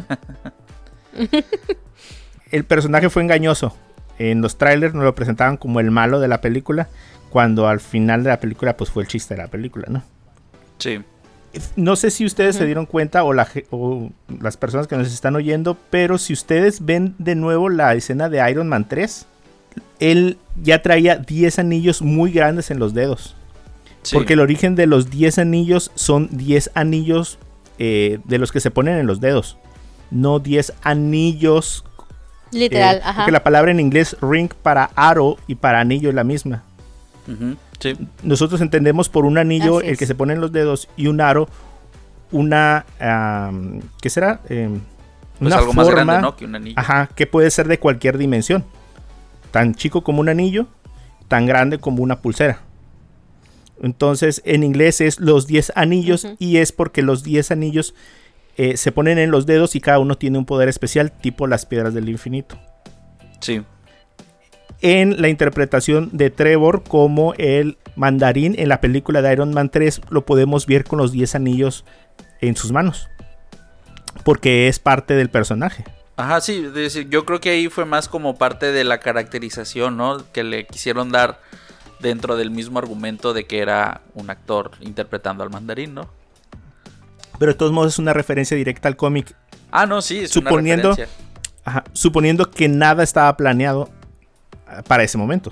el 2.51 2.65
personaje 2.65 3.09
fue 3.09 3.23
engañoso. 3.23 3.75
En 4.19 4.41
los 4.41 4.57
trailers 4.57 4.93
nos 4.93 5.03
lo 5.03 5.15
presentaban 5.15 5.57
como 5.57 5.79
el 5.79 5.91
malo 5.91 6.19
de 6.19 6.27
la 6.27 6.41
película, 6.41 6.89
cuando 7.29 7.67
al 7.67 7.79
final 7.79 8.23
de 8.23 8.31
la 8.31 8.39
película 8.39 8.75
pues 8.75 8.89
fue 8.89 9.03
el 9.03 9.09
chiste 9.09 9.35
de 9.35 9.43
la 9.43 9.47
película, 9.47 9.85
¿no? 9.89 10.03
Sí. 10.77 10.99
No 11.75 11.95
sé 11.95 12.11
si 12.11 12.25
ustedes 12.25 12.55
se 12.55 12.65
dieron 12.65 12.85
cuenta 12.85 13.23
o, 13.23 13.33
la 13.33 13.47
o 13.71 14.11
las 14.41 14.57
personas 14.57 14.87
que 14.87 14.95
nos 14.95 15.11
están 15.11 15.35
oyendo, 15.35 15.77
pero 15.89 16.17
si 16.17 16.33
ustedes 16.33 16.85
ven 16.85 17.15
de 17.17 17.35
nuevo 17.35 17.69
la 17.69 17.95
escena 17.95 18.29
de 18.29 18.47
Iron 18.49 18.67
Man 18.67 18.87
3, 18.87 19.25
él 19.99 20.37
ya 20.61 20.81
traía 20.81 21.15
10 21.15 21.59
anillos 21.59 22.01
muy 22.01 22.31
grandes 22.31 22.69
en 22.69 22.79
los 22.79 22.93
dedos. 22.93 23.35
sí. 24.03 24.15
Porque 24.15 24.33
el 24.33 24.39
origen 24.39 24.75
de 24.75 24.87
los 24.87 25.09
10 25.09 25.39
anillos 25.39 25.91
son 25.95 26.29
10 26.31 26.71
anillos 26.75 27.39
eh, 27.79 28.19
de 28.25 28.37
los 28.37 28.51
que 28.51 28.59
se 28.59 28.71
ponen 28.71 28.97
en 28.97 29.07
los 29.07 29.19
dedos. 29.19 29.57
No 30.11 30.39
10 30.39 30.73
anillos. 30.83 31.83
Literal, 32.51 32.97
eh, 32.97 33.01
ajá. 33.03 33.21
Porque 33.21 33.31
la 33.31 33.43
palabra 33.43 33.71
en 33.71 33.79
inglés 33.79 34.15
ring 34.21 34.49
para 34.61 34.91
aro 34.95 35.37
y 35.47 35.55
para 35.55 35.79
anillo 35.79 36.09
es 36.09 36.15
la 36.15 36.23
misma. 36.23 36.63
Sí. 37.79 37.95
nosotros 38.23 38.61
entendemos 38.61 39.09
por 39.09 39.25
un 39.25 39.37
anillo 39.37 39.77
Así 39.79 39.87
el 39.87 39.93
es. 39.93 39.99
que 39.99 40.05
se 40.07 40.15
pone 40.15 40.33
en 40.33 40.41
los 40.41 40.51
dedos 40.51 40.89
y 40.97 41.07
un 41.07 41.21
aro 41.21 41.47
una 42.31 42.85
¿qué 44.01 44.09
será? 44.09 44.41
Pues 44.43 44.69
una 45.39 45.55
algo 45.57 45.67
forma 45.67 45.83
más 45.83 45.91
grande, 45.91 46.21
¿no? 46.21 46.35
Que 46.35 46.45
un 46.45 46.55
anillo. 46.55 46.75
ajá, 46.79 47.09
que 47.15 47.27
puede 47.27 47.51
ser 47.51 47.67
de 47.67 47.79
cualquier 47.79 48.17
dimensión. 48.17 48.65
Tan 49.51 49.75
chico 49.75 50.03
como 50.03 50.19
un 50.19 50.29
anillo, 50.29 50.67
tan 51.27 51.45
grande 51.45 51.77
como 51.77 52.03
una 52.03 52.19
pulsera. 52.21 52.61
Entonces, 53.81 54.41
en 54.45 54.63
inglés 54.63 55.01
es 55.01 55.19
los 55.19 55.45
10 55.45 55.73
anillos 55.75 56.27
y 56.39 56.57
es 56.57 56.71
porque 56.71 57.03
los 57.03 57.23
10 57.23 57.51
anillos 57.51 57.93
eh, 58.57 58.75
se 58.75 58.91
ponen 58.91 59.19
en 59.19 59.29
los 59.29 59.45
dedos 59.45 59.75
y 59.75 59.81
cada 59.81 59.99
uno 59.99 60.17
tiene 60.17 60.39
un 60.39 60.45
poder 60.45 60.67
especial, 60.67 61.11
tipo 61.11 61.45
las 61.45 61.65
piedras 61.67 61.93
del 61.93 62.09
infinito 62.09 62.57
Sí. 63.39 63.61
En 64.81 65.21
la 65.21 65.29
interpretación 65.29 66.09
de 66.13 66.29
Trevor 66.29 66.83
como 66.83 67.33
el 67.37 67.77
mandarín 67.95 68.55
en 68.59 68.69
la 68.69 68.79
película 68.81 69.21
de 69.21 69.33
Iron 69.33 69.53
Man 69.53 69.69
3 69.69 70.01
lo 70.09 70.25
podemos 70.25 70.65
ver 70.67 70.83
con 70.83 70.99
los 70.99 71.11
10 71.11 71.35
anillos 71.35 71.83
en 72.41 72.55
sus 72.55 72.71
manos 72.71 73.09
porque 74.23 74.67
es 74.67 74.79
parte 74.79 75.15
del 75.15 75.29
personaje 75.29 75.83
Ajá, 76.19 76.41
sí, 76.41 76.61
decir, 76.63 77.09
yo 77.09 77.25
creo 77.25 77.39
que 77.39 77.51
ahí 77.51 77.69
fue 77.69 77.85
más 77.85 78.07
como 78.09 78.37
parte 78.39 78.71
de 78.71 78.83
la 78.83 78.99
caracterización, 78.99 79.97
¿no? 79.97 80.17
Que 80.33 80.43
le 80.43 80.65
quisieron 80.65 81.11
dar 81.11 81.39
dentro 81.99 82.35
del 82.37 82.49
mismo 82.49 82.79
argumento 82.79 83.33
de 83.33 83.45
que 83.45 83.59
era 83.59 84.01
un 84.15 84.31
actor 84.31 84.71
interpretando 84.81 85.43
al 85.43 85.51
mandarín, 85.51 85.93
¿no? 85.93 86.09
Pero 87.37 87.51
de 87.51 87.57
todos 87.59 87.71
modos 87.71 87.93
es 87.93 87.99
una 87.99 88.13
referencia 88.13 88.57
directa 88.57 88.87
al 88.87 88.95
cómic. 88.97 89.35
Ah, 89.69 89.85
no, 89.85 90.01
sí, 90.01 90.21
es 90.21 90.31
Suponiendo- 90.31 90.87
una 90.87 90.95
referencia. 90.95 91.25
Ajá, 91.65 91.83
suponiendo 91.93 92.49
que 92.49 92.67
nada 92.67 93.03
estaba 93.03 93.37
planeado 93.37 93.87
para 94.87 95.03
ese 95.03 95.17
momento. 95.17 95.51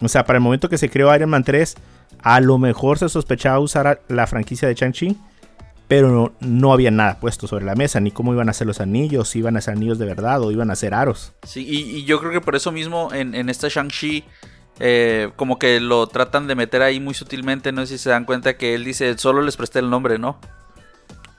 O 0.00 0.08
sea, 0.08 0.24
para 0.24 0.38
el 0.38 0.42
momento 0.42 0.68
que 0.68 0.78
se 0.78 0.90
creó 0.90 1.14
Iron 1.14 1.30
Man 1.30 1.44
3, 1.44 1.76
a 2.22 2.40
lo 2.40 2.58
mejor 2.58 2.98
se 2.98 3.08
sospechaba 3.08 3.58
usar 3.60 3.86
a- 3.86 3.98
la 4.08 4.26
franquicia 4.26 4.66
de 4.66 4.74
Shang-Chi, 4.74 5.16
pero 5.86 6.08
no, 6.10 6.32
no 6.40 6.72
había 6.72 6.90
nada 6.90 7.20
puesto 7.20 7.46
sobre 7.46 7.64
la 7.64 7.74
mesa, 7.74 8.00
ni 8.00 8.10
cómo 8.10 8.32
iban 8.32 8.48
a 8.48 8.52
ser 8.52 8.66
los 8.66 8.80
anillos, 8.80 9.28
si 9.28 9.38
iban 9.40 9.56
a 9.56 9.60
ser 9.60 9.74
anillos 9.74 9.98
de 9.98 10.06
verdad 10.06 10.40
o 10.42 10.50
iban 10.50 10.70
a 10.70 10.76
ser 10.76 10.94
aros. 10.94 11.34
Sí, 11.42 11.64
y, 11.68 11.98
y 11.98 12.04
yo 12.04 12.18
creo 12.20 12.32
que 12.32 12.40
por 12.40 12.56
eso 12.56 12.72
mismo 12.72 13.10
en, 13.12 13.34
en 13.34 13.48
esta 13.48 13.68
Shang-Chi, 13.68 14.24
eh, 14.80 15.30
como 15.36 15.58
que 15.58 15.78
lo 15.80 16.06
tratan 16.08 16.46
de 16.48 16.54
meter 16.56 16.82
ahí 16.82 16.98
muy 16.98 17.14
sutilmente, 17.14 17.70
no 17.70 17.82
sé 17.86 17.98
si 17.98 18.02
se 18.04 18.10
dan 18.10 18.24
cuenta 18.24 18.56
que 18.56 18.74
él 18.74 18.84
dice, 18.84 19.16
solo 19.18 19.42
les 19.42 19.56
presté 19.56 19.78
el 19.78 19.90
nombre, 19.90 20.18
¿no? 20.18 20.40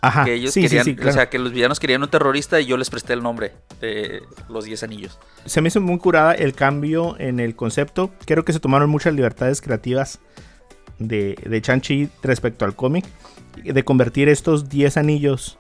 Ajá, 0.01 0.23
que 0.25 0.34
ellos 0.36 0.53
sí, 0.53 0.62
querían, 0.62 0.86
sí, 0.86 0.95
claro. 0.95 1.10
o 1.10 1.13
sea, 1.13 1.29
que 1.29 1.39
los 1.39 1.51
villanos 1.51 1.79
querían 1.79 2.03
un 2.03 2.10
terrorista 2.10 2.60
y 2.60 2.65
yo 2.65 2.77
les 2.77 2.89
presté 2.89 3.13
el 3.13 3.23
nombre 3.23 3.53
de 3.81 4.21
los 4.49 4.65
10 4.65 4.84
anillos. 4.84 5.17
se 5.45 5.62
me 5.62 5.69
hizo 5.69 5.81
muy 5.81 5.97
curada 5.97 6.34
el 6.34 6.53
cambio 6.53 7.15
en 7.19 7.39
el 7.39 7.55
concepto. 7.55 8.12
Creo 8.25 8.45
que 8.45 8.53
se 8.53 8.60
tomaron 8.60 8.89
muchas 8.89 9.13
libertades 9.13 9.62
creativas 9.62 10.19
de, 10.99 11.36
de 11.43 11.62
Shang-Chi 11.62 12.10
respecto 12.21 12.65
al 12.65 12.75
cómic. 12.75 13.05
De 13.63 13.84
convertir 13.84 14.29
estos 14.29 14.69
10 14.69 14.97
anillos 14.97 15.58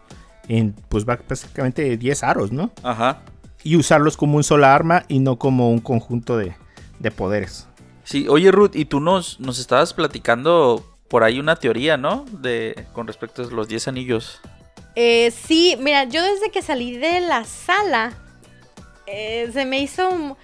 en, 0.47 0.73
pues 0.89 1.05
básicamente 1.05 1.97
10 1.97 2.23
aros, 2.23 2.51
¿no? 2.51 2.71
Ajá. 2.83 3.21
Y 3.63 3.77
usarlos 3.77 4.17
como 4.17 4.37
un 4.37 4.43
sola 4.43 4.75
arma 4.75 5.03
y 5.07 5.19
no 5.19 5.37
como 5.37 5.71
un 5.71 5.79
conjunto 5.79 6.37
de, 6.37 6.55
de 6.99 7.11
poderes. 7.11 7.67
Sí, 8.03 8.27
oye 8.29 8.51
Ruth, 8.51 8.75
y 8.75 8.85
tú 8.85 8.99
nos, 8.99 9.39
nos 9.39 9.57
estabas 9.57 9.93
platicando 9.93 10.85
por 11.07 11.23
ahí 11.23 11.39
una 11.39 11.55
teoría, 11.55 11.97
¿no? 11.97 12.25
De 12.31 12.85
con 12.93 13.07
respecto 13.07 13.43
a 13.43 13.45
los 13.45 13.67
10 13.67 13.87
anillos. 13.87 14.41
Eh, 14.95 15.31
sí, 15.31 15.77
mira, 15.79 16.05
yo 16.05 16.23
desde 16.23 16.51
que 16.51 16.61
salí 16.61 16.97
de 16.97 17.19
la 17.21 17.43
sala, 17.43 18.13
eh, 19.07 19.49
se 19.51 19.65
me 19.65 19.79
hizo 19.79 20.37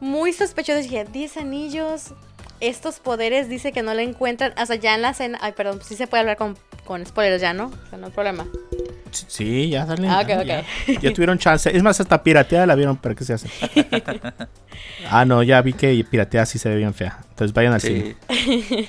muy 0.00 0.32
sospechoso. 0.32 0.78
Dije, 0.80 1.04
10 1.04 1.36
anillos, 1.36 2.14
estos 2.60 3.00
poderes 3.00 3.48
dice 3.48 3.72
que 3.72 3.82
no 3.82 3.94
le 3.94 4.02
encuentran. 4.04 4.52
O 4.60 4.66
sea, 4.66 4.76
ya 4.76 4.94
en 4.94 5.02
la 5.02 5.10
escena. 5.10 5.38
Ay, 5.42 5.52
perdón, 5.52 5.80
sí 5.82 5.96
se 5.96 6.06
puede 6.06 6.20
hablar 6.20 6.36
con, 6.36 6.56
con 6.84 7.04
spoilers 7.04 7.42
ya, 7.42 7.52
¿no? 7.52 7.66
O 7.66 7.90
sea, 7.90 7.98
no 7.98 8.06
hay 8.06 8.12
problema. 8.12 8.46
Sí, 9.10 9.70
ya, 9.70 9.86
dale. 9.86 10.08
Ah, 10.08 10.20
ok, 10.22 10.28
dale, 10.28 10.58
ok. 10.60 10.66
Ya, 10.86 11.00
Ya 11.00 11.12
tuvieron 11.12 11.36
chance. 11.38 11.74
Es 11.76 11.82
más, 11.82 12.00
hasta 12.00 12.22
pirateada 12.22 12.66
la 12.66 12.76
vieron, 12.76 12.96
pero 12.96 13.16
¿qué 13.16 13.24
se 13.24 13.32
hace? 13.32 13.48
ah, 15.10 15.24
no, 15.24 15.42
ya 15.42 15.60
vi 15.62 15.72
que 15.72 16.04
pirateada 16.08 16.46
sí 16.46 16.58
se 16.58 16.68
ve 16.68 16.76
bien 16.76 16.94
fea. 16.94 17.18
Entonces 17.30 17.52
vayan 17.52 17.72
al 17.72 17.80
cine. 17.80 18.16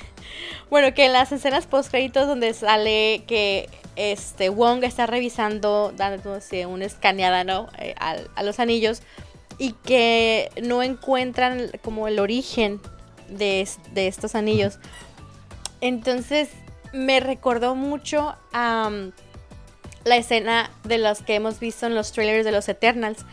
Bueno, 0.72 0.94
que 0.94 1.04
en 1.04 1.12
las 1.12 1.30
escenas 1.32 1.66
post 1.66 1.90
créditos 1.90 2.26
donde 2.26 2.54
sale 2.54 3.24
que 3.26 3.68
este 3.94 4.48
Wong 4.48 4.84
está 4.84 5.04
revisando, 5.04 5.92
dándose 5.94 6.64
una 6.64 6.86
escaneada, 6.86 7.44
¿no? 7.44 7.68
Eh, 7.78 7.94
a, 8.00 8.42
los 8.42 8.58
anillos 8.58 9.02
y 9.58 9.72
que 9.72 10.50
no 10.62 10.82
encuentran 10.82 11.70
como 11.84 12.08
el 12.08 12.18
origen 12.18 12.80
de, 13.28 13.68
de 13.92 14.06
estos 14.06 14.34
anillos. 14.34 14.78
Entonces 15.82 16.48
me 16.94 17.20
recordó 17.20 17.74
mucho 17.74 18.34
a 18.54 18.88
um, 18.90 19.12
la 20.06 20.16
escena 20.16 20.70
de 20.84 20.96
los 20.96 21.20
que 21.20 21.34
hemos 21.34 21.60
visto 21.60 21.84
en 21.84 21.94
los 21.94 22.12
trailers 22.12 22.46
de 22.46 22.52
los 22.52 22.66
Eternals, 22.70 23.26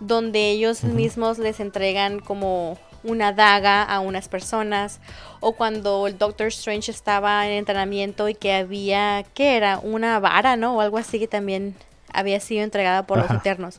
donde 0.00 0.48
ellos 0.48 0.82
mismos 0.82 1.36
les 1.36 1.60
entregan 1.60 2.20
como 2.20 2.78
una 3.02 3.32
daga 3.32 3.82
a 3.82 4.00
unas 4.00 4.28
personas 4.28 5.00
o 5.40 5.52
cuando 5.52 6.06
el 6.06 6.18
Doctor 6.18 6.48
Strange 6.48 6.90
estaba 6.90 7.46
en 7.46 7.52
entrenamiento 7.52 8.28
y 8.28 8.34
que 8.34 8.52
había, 8.54 9.24
¿qué 9.34 9.56
era? 9.56 9.78
Una 9.78 10.18
vara, 10.20 10.56
¿no? 10.56 10.76
O 10.76 10.80
algo 10.80 10.98
así 10.98 11.18
que 11.18 11.28
también 11.28 11.74
había 12.12 12.40
sido 12.40 12.64
entregada 12.64 13.06
por 13.06 13.18
Ajá. 13.18 13.34
los 13.34 13.40
Eternos. 13.40 13.78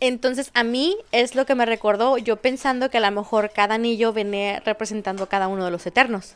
Entonces 0.00 0.50
a 0.54 0.64
mí 0.64 0.96
es 1.12 1.34
lo 1.34 1.46
que 1.46 1.54
me 1.54 1.66
recordó, 1.66 2.18
yo 2.18 2.36
pensando 2.36 2.90
que 2.90 2.98
a 2.98 3.00
lo 3.00 3.10
mejor 3.10 3.50
cada 3.54 3.76
anillo 3.76 4.12
venía 4.12 4.60
representando 4.60 5.28
cada 5.28 5.48
uno 5.48 5.64
de 5.64 5.70
los 5.70 5.86
Eternos. 5.86 6.34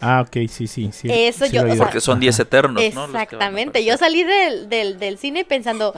Ah, 0.00 0.22
ok, 0.26 0.48
sí, 0.48 0.66
sí. 0.66 0.90
sí 0.92 1.06
Eso 1.08 1.46
sí 1.46 1.52
yo- 1.52 1.62
o 1.64 1.66
sea, 1.66 1.76
Porque 1.76 2.00
son 2.00 2.18
10 2.18 2.38
eternos, 2.40 2.82
a 2.82 2.84
Exactamente. 2.84 3.84
Yo 3.84 3.96
salí 3.96 4.24
del, 4.24 4.68
del, 4.68 4.98
del 4.98 5.18
cine 5.18 5.44
pensando, 5.44 5.94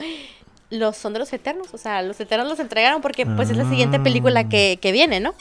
los 0.69 0.97
son 0.97 1.13
de 1.13 1.19
los 1.19 1.31
eternos. 1.33 1.73
O 1.73 1.77
sea, 1.77 2.01
los 2.01 2.19
eternos 2.19 2.47
los 2.47 2.59
entregaron 2.59 3.01
porque 3.01 3.25
pues 3.25 3.49
es 3.49 3.57
la 3.57 3.67
siguiente 3.69 3.99
película 3.99 4.49
que, 4.49 4.79
que 4.81 4.91
viene, 4.91 5.19
¿no? 5.19 5.33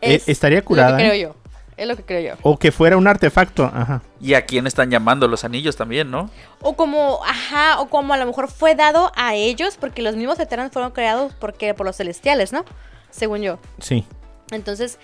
Eh, 0.00 0.22
estaría 0.26 0.62
curada, 0.62 0.90
Lo 0.92 0.96
que 0.98 1.02
creo 1.04 1.12
¿eh? 1.14 1.20
yo. 1.20 1.36
Es 1.76 1.86
lo 1.86 1.94
que 1.96 2.02
creo 2.04 2.20
yo. 2.34 2.38
O 2.42 2.58
que 2.58 2.72
fuera 2.72 2.96
un 2.96 3.06
artefacto, 3.06 3.64
ajá. 3.64 4.00
Y 4.18 4.32
a 4.32 4.46
quién 4.46 4.66
están 4.66 4.90
llamando 4.90 5.28
los 5.28 5.44
anillos 5.44 5.76
también, 5.76 6.10
¿no? 6.10 6.30
O 6.62 6.74
como, 6.74 7.20
ajá, 7.26 7.80
o 7.80 7.88
como 7.90 8.14
a 8.14 8.16
lo 8.16 8.24
mejor 8.24 8.50
fue 8.50 8.74
dado 8.74 9.12
a 9.14 9.34
ellos 9.34 9.76
porque 9.78 10.00
los 10.00 10.16
mismos 10.16 10.38
eternos 10.40 10.72
fueron 10.72 10.92
creados 10.92 11.34
porque 11.38 11.74
por 11.74 11.84
los 11.84 11.96
celestiales, 11.96 12.52
¿no? 12.52 12.64
Según 13.10 13.42
yo. 13.42 13.58
Sí. 13.78 14.06
Entonces, 14.52 14.98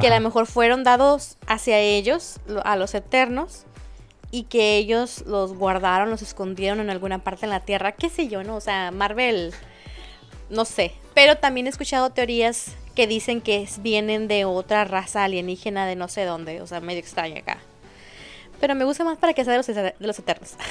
que 0.00 0.08
a 0.08 0.18
lo 0.18 0.20
mejor 0.20 0.46
fueron 0.46 0.82
dados 0.82 1.36
hacia 1.46 1.78
ellos, 1.78 2.40
lo- 2.48 2.64
a 2.66 2.74
los 2.76 2.94
eternos, 2.94 3.65
y 4.30 4.44
que 4.44 4.76
ellos 4.76 5.24
los 5.26 5.54
guardaron, 5.54 6.10
los 6.10 6.22
escondieron 6.22 6.80
en 6.80 6.90
alguna 6.90 7.18
parte 7.18 7.46
en 7.46 7.50
la 7.50 7.60
tierra, 7.60 7.92
qué 7.92 8.08
sé 8.10 8.28
yo, 8.28 8.42
¿no? 8.44 8.56
O 8.56 8.60
sea, 8.60 8.90
Marvel, 8.90 9.52
no 10.50 10.64
sé. 10.64 10.92
Pero 11.14 11.36
también 11.36 11.66
he 11.66 11.70
escuchado 11.70 12.10
teorías 12.10 12.74
que 12.94 13.06
dicen 13.06 13.40
que 13.40 13.68
vienen 13.80 14.28
de 14.28 14.44
otra 14.44 14.84
raza 14.84 15.24
alienígena 15.24 15.86
de 15.86 15.96
no 15.96 16.08
sé 16.08 16.24
dónde, 16.24 16.60
o 16.60 16.66
sea, 16.66 16.80
medio 16.80 17.00
extraña 17.00 17.40
acá. 17.40 17.58
Pero 18.60 18.74
me 18.74 18.84
gusta 18.84 19.04
más 19.04 19.18
para 19.18 19.34
que 19.34 19.44
sea 19.44 19.52
de 19.52 19.58
los, 19.58 19.66
de 19.66 19.94
los 19.98 20.18
eternos. 20.18 20.54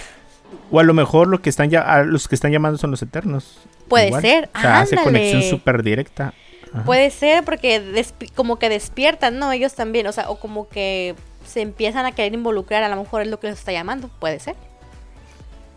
O 0.71 0.79
a 0.79 0.83
lo 0.83 0.93
mejor 0.93 1.27
lo 1.27 1.41
que 1.41 1.49
están 1.49 1.71
ya, 1.71 1.81
a 1.81 2.03
los 2.03 2.27
que 2.27 2.35
están 2.35 2.51
llamando 2.51 2.77
son 2.77 2.91
los 2.91 3.01
eternos. 3.01 3.57
Puede 3.87 4.07
Igual. 4.07 4.21
ser, 4.21 4.49
O 4.55 4.61
sea, 4.61 4.79
hace 4.79 4.95
conexión 4.95 5.41
súper 5.41 5.81
directa. 5.81 6.33
Ajá. 6.71 6.83
Puede 6.83 7.09
ser 7.09 7.43
porque 7.43 8.05
como 8.35 8.59
que 8.59 8.69
despiertan, 8.69 9.39
¿no? 9.39 9.51
Ellos 9.51 9.73
también, 9.73 10.05
o 10.05 10.11
sea, 10.11 10.29
o 10.29 10.39
como 10.39 10.69
que 10.69 11.15
se 11.45 11.61
empiezan 11.61 12.05
a 12.05 12.11
querer 12.13 12.33
involucrar, 12.33 12.83
a 12.83 12.89
lo 12.89 12.97
mejor 12.97 13.21
es 13.21 13.27
lo 13.27 13.39
que 13.39 13.49
los 13.49 13.59
está 13.59 13.71
llamando, 13.71 14.09
puede 14.19 14.39
ser. 14.39 14.55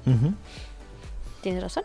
Ujú. 0.07 0.35
Tienes 1.43 1.63
razón. 1.63 1.85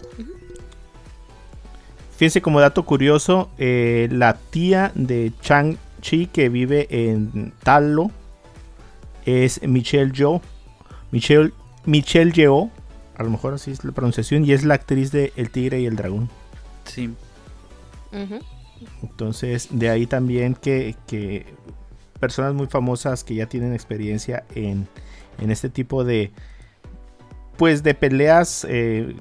Fíjense 2.17 2.41
como 2.41 2.59
dato 2.59 2.83
curioso, 2.85 3.49
eh, 3.57 4.07
la 4.11 4.37
tía 4.37 4.91
de 4.95 5.31
Chang-Chi 5.41 6.27
que 6.27 6.49
vive 6.49 6.87
en 6.89 7.53
Talo 7.63 8.11
es 9.25 9.61
Michelle 9.63 10.11
Yeoh. 10.11 10.41
Michelle, 11.11 11.53
Michelle 11.85 12.31
Yeoh, 12.31 12.69
a 13.17 13.23
lo 13.23 13.29
mejor 13.29 13.53
así 13.53 13.71
es 13.71 13.83
la 13.83 13.91
pronunciación, 13.91 14.45
y 14.45 14.53
es 14.53 14.63
la 14.63 14.75
actriz 14.75 15.11
de 15.11 15.33
El 15.35 15.49
Tigre 15.49 15.81
y 15.81 15.85
el 15.85 15.95
Dragón. 15.95 16.29
Sí. 16.85 17.13
Entonces, 19.01 19.67
de 19.71 19.89
ahí 19.89 20.05
también 20.05 20.55
que, 20.55 20.95
que 21.07 21.45
personas 22.23 22.53
muy 22.53 22.67
famosas 22.67 23.25
que 23.25 23.35
ya 23.35 23.47
tienen 23.47 23.73
experiencia 23.73 24.45
en, 24.55 24.87
en 25.39 25.51
este 25.51 25.67
tipo 25.67 26.05
de, 26.05 26.31
pues, 27.57 27.83
de 27.83 27.93
peleas 27.95 28.65
eh, 28.69 29.17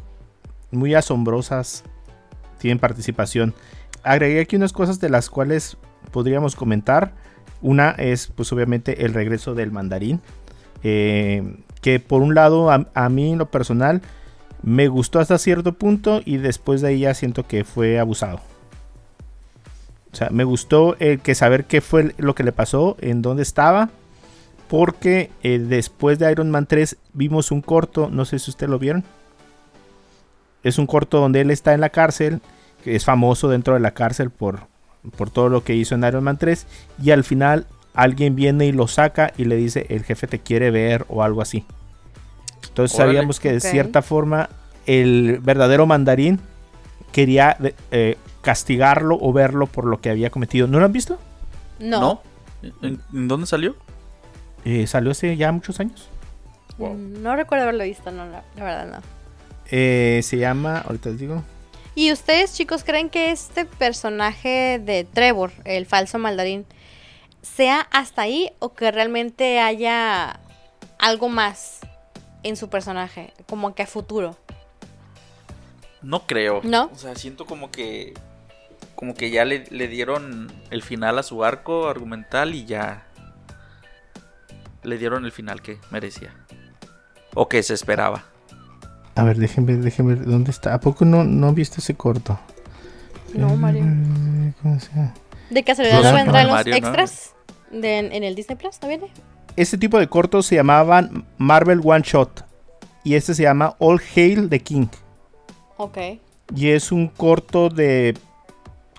muy 0.71 0.95
asombrosas 0.95 1.83
tienen 2.61 2.79
participación. 2.79 3.55
Agregué 4.05 4.39
aquí 4.43 4.55
unas 4.55 4.73
cosas 4.73 5.01
de 5.01 5.09
las 5.09 5.31
cuales 5.31 5.77
podríamos 6.13 6.55
comentar. 6.55 7.13
Una 7.61 7.91
es, 7.91 8.29
pues, 8.29 8.53
obviamente, 8.53 9.05
el 9.05 9.15
regreso 9.15 9.57
del 9.57 9.73
mandarín. 9.73 10.21
eh, 10.85 11.57
que 11.81 11.99
por 11.99 12.23
un 12.23 12.37
lado, 12.37 12.71
a, 12.71 12.87
a 12.95 13.09
mí 13.09 13.33
en 13.33 13.39
lo 13.39 13.51
personal, 13.51 14.01
me 14.63 14.87
gustó 14.87 15.19
hasta 15.19 15.39
cierto 15.39 15.73
punto 15.73 16.21
y 16.25 16.37
después 16.37 16.81
de 16.83 16.89
ahí 16.89 17.01
ya 17.01 17.15
siento 17.15 17.49
que 17.49 17.65
fue 17.65 17.99
abusado. 17.99 18.39
O 20.13 20.17
sea, 20.17 20.29
me 20.31 20.45
gustó 20.45 20.97
el 20.99 21.21
que 21.21 21.35
saber 21.35 21.65
qué 21.65 21.81
fue 21.81 22.15
lo 22.19 22.35
que 22.35 22.45
le 22.45 22.53
pasó, 22.53 22.97
en 23.01 23.23
dónde 23.23 23.43
estaba. 23.43 23.91
Porque 24.69 25.31
eh, 25.43 25.59
después 25.59 26.19
de 26.19 26.31
Iron 26.31 26.51
Man 26.51 26.67
3 26.67 26.97
vimos 27.13 27.51
un 27.51 27.61
corto, 27.61 28.09
no 28.11 28.25
sé 28.25 28.39
si 28.39 28.51
ustedes 28.51 28.71
lo 28.71 28.79
vieron. 28.79 29.05
Es 30.63 30.79
un 30.79 30.87
corto 30.87 31.19
donde 31.21 31.41
él 31.41 31.51
está 31.51 31.75
en 31.75 31.81
la 31.81 31.91
cárcel, 31.91 32.41
que 32.85 32.95
es 32.95 33.05
famoso 33.05 33.49
dentro 33.49 33.75
de 33.75 33.81
la 33.81 33.93
cárcel 33.93 34.31
por, 34.31 34.67
por 35.17 35.31
todo 35.31 35.49
lo 35.49 35.65
que 35.65 35.75
hizo 35.75 35.95
en 35.95 36.05
Iron 36.05 36.25
Man 36.25 36.39
3. 36.39 36.67
Y 37.03 37.11
al 37.11 37.25
final 37.25 37.67
alguien 37.95 38.35
viene 38.35 38.67
y 38.67 38.73
lo 38.73 38.89
saca 38.89 39.33
y 39.37 39.45
le 39.45 39.57
dice, 39.57 39.87
el 39.89 40.05
jefe 40.05 40.27
te 40.27 40.39
quiere 40.39 40.71
ver 40.71 41.05
o 41.09 41.23
algo 41.23 41.43
así. 41.43 41.65
Entonces 42.69 42.97
Órale. 42.99 43.13
sabíamos 43.13 43.41
que 43.41 43.53
de 43.53 43.61
cierta 43.61 44.03
forma 44.03 44.49
el 44.87 45.39
verdadero 45.43 45.87
mandarín 45.87 46.41
quería 47.13 47.57
eh, 47.91 48.17
castigarlo 48.43 49.17
o 49.21 49.33
verlo 49.33 49.67
por 49.67 49.87
lo 49.87 50.01
que 50.01 50.11
había 50.11 50.31
cometido. 50.31 50.67
¿No 50.67 50.79
lo 50.79 50.85
han 50.85 50.93
visto? 50.93 51.19
No. 51.79 52.23
¿En, 52.83 53.01
en 53.13 53.29
dónde 53.29 53.47
salió? 53.47 53.75
Eh, 54.65 54.87
salió 54.87 55.11
hace 55.13 55.37
ya 55.37 55.51
muchos 55.51 55.81
años. 55.81 56.09
Wow. 56.79 56.95
Mm, 56.95 57.23
No 57.23 57.35
recuerdo 57.35 57.65
haberlo 57.65 57.85
visto, 57.85 58.11
no, 58.11 58.27
la, 58.27 58.45
la 58.57 58.65
verdad 58.65 58.87
no. 58.99 59.03
Eh, 59.71 60.21
se 60.23 60.37
llama, 60.37 60.79
ahorita 60.79 61.09
les 61.11 61.19
digo. 61.19 61.43
¿Y 61.95 62.13
ustedes, 62.13 62.55
chicos, 62.55 62.85
creen 62.85 63.11
que 63.11 63.31
este 63.31 63.65
personaje 63.65 64.81
de 64.83 65.05
Trevor, 65.05 65.53
el 65.65 65.87
falso 65.87 66.19
maldarín, 66.19 66.65
sea 67.43 67.81
hasta 67.91 68.23
ahí 68.23 68.51
o 68.61 68.73
que 68.75 68.91
realmente 68.91 69.61
haya 69.61 70.41
algo 70.99 71.29
más 71.29 71.81
en 72.45 72.57
su 72.57 72.69
personaje, 72.71 73.33
como 73.49 73.75
que 73.75 73.83
a 73.83 73.87
futuro? 73.87 74.37
No 76.01 76.27
creo. 76.27 76.61
¿No? 76.65 76.91
O 76.93 76.97
sea, 76.99 77.15
siento 77.15 77.45
como 77.47 77.71
que. 77.71 78.15
Como 79.03 79.15
que 79.15 79.33
ya 79.33 79.45
le, 79.45 79.65
le 79.71 79.89
dieron 79.89 80.53
el 80.71 80.81
final 80.85 81.19
a 81.19 81.25
su 81.25 81.43
arco 81.43 81.89
argumental 81.89 82.55
y 82.55 82.67
ya. 82.67 83.03
Le 84.85 84.97
dieron 84.97 85.25
el 85.25 85.33
final 85.33 85.61
que 85.61 85.79
merecía. 85.91 86.33
O 87.35 87.49
que 87.49 87.65
se 87.65 87.75
esperaba. 87.75 88.23
A 89.17 89.25
ver, 89.25 89.39
déjenme 89.39 89.73
ver, 89.75 89.83
déjenme 89.83 90.15
ver. 90.15 90.25
¿Dónde 90.25 90.53
está? 90.53 90.73
¿A 90.75 90.79
poco 90.79 91.05
no, 91.05 91.25
no 91.25 91.53
viste 91.53 91.81
ese 91.81 91.97
corto? 91.97 92.39
No, 93.35 93.57
Mario. 93.57 93.83
Eh, 93.85 94.53
¿Cómo 94.63 94.79
se 94.79 94.91
llama? 94.95 95.15
¿De 95.51 95.65
casualidad 95.65 96.01
no 96.01 96.15
vendrán 96.15 96.47
los 96.47 96.55
Mario, 96.55 96.71
¿no? 96.71 96.77
extras 96.77 97.35
de- 97.73 97.99
en 97.99 98.23
el 98.23 98.37
Disney 98.37 98.57
Plus? 98.57 98.81
¿No 98.83 98.87
viene? 98.87 99.11
Este 99.57 99.79
tipo 99.79 99.99
de 99.99 100.07
cortos 100.07 100.47
se 100.47 100.55
llamaban 100.55 101.27
Marvel 101.39 101.81
One 101.83 102.05
Shot. 102.07 102.45
Y 103.03 103.17
este 103.17 103.35
se 103.35 103.43
llama 103.43 103.75
All 103.81 104.01
Hail 104.15 104.49
the 104.49 104.61
King. 104.61 104.87
Ok. 105.77 105.99
Y 106.55 106.69
es 106.69 106.93
un 106.93 107.09
corto 107.09 107.69
de 107.69 108.17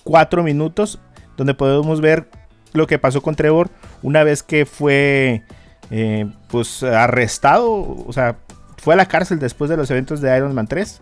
cuatro 0.04 0.44
minutos 0.44 1.00
donde 1.38 1.54
podemos 1.54 2.02
ver 2.02 2.30
lo 2.74 2.88
que 2.88 3.00
pasó 3.00 3.22
con 3.22 3.36
Trevor 3.36 3.70
una 4.02 4.24
vez 4.24 4.44
que 4.44 4.66
fue 4.66 5.44
eh, 5.92 6.26
pues 6.48 6.82
arrestado, 6.84 7.72
o 7.72 8.12
sea, 8.14 8.38
fue 8.78 8.94
a 8.96 8.98
la 8.98 9.08
cárcel 9.08 9.40
después 9.40 9.70
de 9.70 9.78
los 9.78 9.90
eventos 9.92 10.22
de 10.22 10.36
Iron 10.36 10.54
Man 10.54 10.68
3 10.68 11.02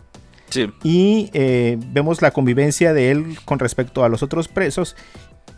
Sí. 0.49 0.69
y 0.83 1.29
eh, 1.33 1.77
vemos 1.93 2.21
la 2.21 2.31
convivencia 2.31 2.93
de 2.93 3.09
él 3.11 3.37
con 3.45 3.57
respecto 3.59 4.03
a 4.03 4.09
los 4.09 4.21
otros 4.21 4.49
presos 4.49 4.97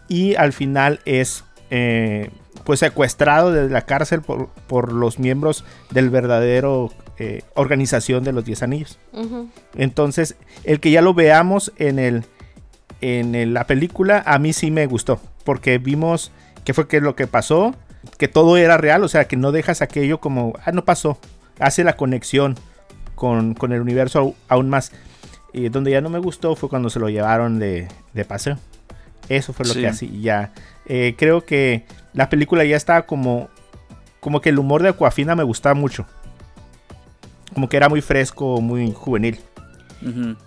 y 0.07 0.35
al 0.35 0.53
final 0.53 0.99
es 1.05 1.43
eh, 1.71 2.29
pues 2.63 2.79
secuestrado 2.81 3.51
de 3.51 3.69
la 3.71 3.81
cárcel 3.87 4.21
por, 4.21 4.49
por 4.67 4.93
los 4.93 5.17
miembros 5.17 5.65
del 5.89 6.11
verdadero 6.11 6.91
eh, 7.17 7.41
organización 7.55 8.23
de 8.23 8.33
los 8.33 8.45
10 8.45 8.61
anillos. 8.63 8.99
Entonces, 9.75 10.35
el 10.63 10.79
que 10.79 10.91
ya 10.91 11.01
lo 11.01 11.13
veamos 11.15 11.73
en 11.77 11.97
el 11.97 12.25
en 13.03 13.53
la 13.53 13.65
película 13.67 14.23
a 14.25 14.39
mí 14.39 14.53
sí 14.53 14.71
me 14.71 14.85
gustó, 14.85 15.19
porque 15.43 15.77
vimos 15.77 16.31
qué 16.63 16.73
fue 16.73 16.87
que 16.87 17.01
lo 17.01 17.15
que 17.15 17.27
pasó, 17.27 17.75
que 18.17 18.27
todo 18.27 18.57
era 18.57 18.77
real, 18.77 19.03
o 19.03 19.07
sea, 19.07 19.25
que 19.25 19.35
no 19.37 19.51
dejas 19.51 19.81
aquello 19.81 20.19
como, 20.19 20.53
ah, 20.65 20.71
no 20.71 20.85
pasó, 20.85 21.17
hace 21.59 21.83
la 21.83 21.97
conexión 21.97 22.55
con, 23.15 23.53
con 23.55 23.71
el 23.73 23.81
universo 23.81 24.35
aún 24.47 24.69
más. 24.69 24.91
Y 25.53 25.69
donde 25.69 25.91
ya 25.91 26.01
no 26.01 26.09
me 26.09 26.19
gustó 26.19 26.55
fue 26.55 26.69
cuando 26.69 26.89
se 26.89 26.99
lo 26.99 27.09
llevaron 27.09 27.59
de, 27.59 27.87
de 28.13 28.25
paseo. 28.25 28.57
Eso 29.29 29.53
fue 29.53 29.65
lo 29.67 29.73
Sí. 29.73 29.81
que 29.81 29.87
así 29.87 30.21
ya. 30.21 30.51
eh, 30.87 31.13
creo 31.17 31.45
que 31.45 31.85
la 32.13 32.29
película 32.29 32.63
ya 32.65 32.75
estaba 32.75 33.03
como, 33.03 33.49
como 34.19 34.41
que 34.41 34.49
el 34.49 34.59
humor 34.59 34.81
de 34.81 34.89
Aquafina 34.89 35.35
me 35.35 35.43
gustaba 35.43 35.75
mucho. 35.75 36.05
Como 37.53 37.69
que 37.69 37.77
era 37.77 37.87
muy 37.87 38.01
fresco, 38.01 38.61
muy 38.61 38.91
juvenil. 38.93 39.39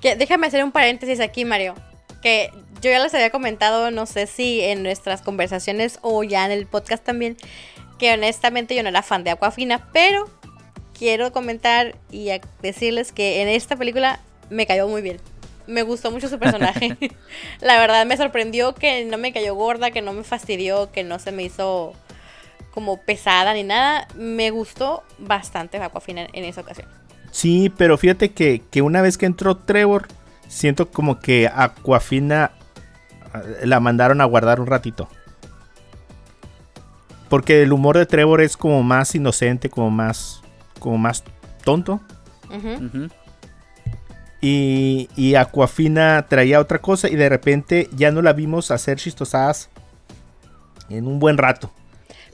Que, 0.01 0.16
déjame 0.16 0.49
hacer 0.49 0.62
un 0.64 0.73
paréntesis 0.73 1.21
aquí, 1.21 1.45
Mario. 1.45 1.75
Que 2.22 2.50
yo 2.83 2.90
ya 2.90 2.98
les 3.02 3.14
había 3.14 3.31
comentado, 3.31 3.90
no 3.90 4.07
sé 4.07 4.26
si 4.26 4.61
en 4.61 4.83
nuestras 4.83 5.22
conversaciones 5.22 5.98
o 6.02 6.22
ya 6.24 6.44
en 6.46 6.52
el 6.52 6.66
podcast 6.66 7.05
también, 7.05 7.37
que 7.98 8.12
honestamente 8.12 8.74
yo 8.74 8.83
no 8.83 8.88
era 8.88 9.02
fan 9.02 9.24
de 9.24 9.31
Aquafina, 9.31 9.88
pero 9.92 10.29
quiero 10.98 11.33
comentar 11.33 11.96
y 12.11 12.29
decirles 12.62 13.12
que 13.12 13.42
en 13.42 13.48
esta 13.48 13.76
película 13.76 14.20
me 14.50 14.66
cayó 14.66 14.88
muy 14.88 15.02
bien. 15.02 15.18
Me 15.66 15.83
gustó 15.83 16.11
mucho 16.12 16.29
su 16.29 16.38
personaje. 16.38 16.96
La 17.61 17.79
verdad 17.81 18.07
me 18.07 18.16
sorprendió 18.16 18.74
que 18.74 19.05
no 19.05 19.18
me 19.18 19.33
cayó 19.33 19.55
gorda, 19.55 19.90
que 19.90 20.00
no 20.02 20.12
me 20.12 20.22
fastidió, 20.22 20.92
que 20.92 21.02
no 21.05 21.18
se 21.18 21.33
me 21.33 21.42
hizo 21.42 21.92
como 22.72 23.00
pesada 23.02 23.52
ni 23.55 23.64
nada. 23.64 24.07
Me 24.14 24.50
gustó 24.50 25.02
bastante 25.18 25.79
Aquafina 25.79 26.22
en- 26.22 26.29
en 26.35 26.44
esa 26.44 26.61
ocasión. 26.61 26.87
Sí, 27.33 27.72
pero 27.76 27.98
fíjate 27.98 28.31
que, 28.33 28.62
que 28.70 28.81
una 28.83 29.02
vez 29.02 29.18
que 29.18 29.26
entró 29.26 29.57
Trevor, 29.57 30.07
siento 30.48 30.90
como 30.90 31.20
que 31.20 31.50
Aquafina 31.52 32.52
eh, 33.35 33.66
la 33.66 33.80
mandaron 33.80 34.20
a 34.20 34.24
guardar 34.24 34.61
un 34.61 34.66
ratito. 34.66 35.09
Porque 37.28 37.62
el 37.62 37.72
humor 37.72 37.98
de 37.98 38.06
Trevor 38.06 38.40
es 38.40 38.56
como 38.56 38.82
más 38.82 39.14
inocente, 39.14 39.68
como 39.68 39.90
más, 39.90 40.42
como 40.78 40.98
más 40.98 41.24
tonto. 41.64 42.00
Y, 44.40 45.09
y 45.16 45.35
Aquafina 45.35 46.26
traía 46.28 46.61
otra 46.61 46.80
cosa 46.80 47.09
y 47.09 47.16
de 47.16 47.28
repente 47.28 47.88
ya 47.92 48.12
no 48.12 48.22
la 48.22 48.32
vimos 48.32 48.70
hacer 48.70 48.98
chistosadas 48.98 49.70
en 50.88 51.09
un 51.09 51.18
buen 51.18 51.37
rato. 51.37 51.72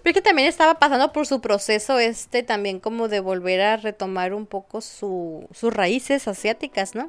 Pero 0.02 0.10
es 0.10 0.14
que 0.14 0.28
también 0.28 0.48
estaba 0.48 0.78
pasando 0.78 1.12
por 1.12 1.26
su 1.26 1.40
proceso 1.40 1.98
este 1.98 2.42
también 2.42 2.80
como 2.80 3.08
de 3.08 3.20
volver 3.20 3.60
a 3.60 3.76
retomar 3.76 4.34
un 4.34 4.46
poco 4.46 4.80
su, 4.80 5.48
sus 5.52 5.72
raíces 5.72 6.26
asiáticas, 6.26 6.94
¿no? 6.94 7.08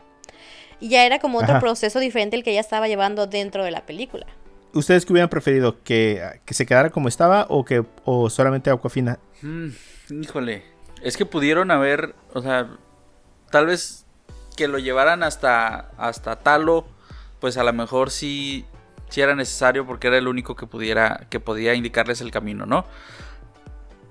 Y 0.84 0.90
ya 0.90 1.06
era 1.06 1.20
como 1.20 1.38
otro 1.38 1.52
Ajá. 1.52 1.60
proceso 1.62 1.98
diferente 2.00 2.36
el 2.36 2.44
que 2.44 2.52
ella 2.52 2.60
estaba 2.60 2.90
llevando 2.90 3.26
dentro 3.26 3.64
de 3.64 3.72
la 3.72 3.86
película. 3.86 4.26
¿Ustedes 4.74 5.06
qué 5.06 5.14
hubieran 5.14 5.30
preferido? 5.30 5.82
¿Que, 5.82 6.42
que 6.44 6.54
se 6.54 6.66
quedara 6.66 6.90
como 6.90 7.08
estaba 7.08 7.46
o 7.48 7.64
que 7.64 7.86
o 8.04 8.30
solamente 8.30 8.70
Aquafina? 8.70 9.18
Mm, 9.44 9.70
híjole. 10.22 10.66
Es 11.02 11.16
que 11.16 11.26
pudieron 11.26 11.72
haber, 11.72 12.14
o 12.34 12.42
sea, 12.42 12.68
tal 13.50 13.68
vez 13.68 14.06
que 14.58 14.68
lo 14.68 14.78
llevaran 14.78 15.24
hasta, 15.24 15.92
hasta 15.98 16.36
Talo, 16.40 16.86
pues 17.40 17.56
a 17.56 17.64
lo 17.64 17.72
mejor 17.72 18.12
sí, 18.12 18.66
sí 19.08 19.22
era 19.22 19.36
necesario 19.36 19.88
porque 19.88 20.08
era 20.08 20.18
el 20.18 20.28
único 20.28 20.58
que 20.58 20.68
pudiera, 20.68 21.28
que 21.30 21.40
podía 21.40 21.76
indicarles 21.76 22.20
el 22.20 22.30
camino, 22.30 22.66
¿no? 22.66 22.84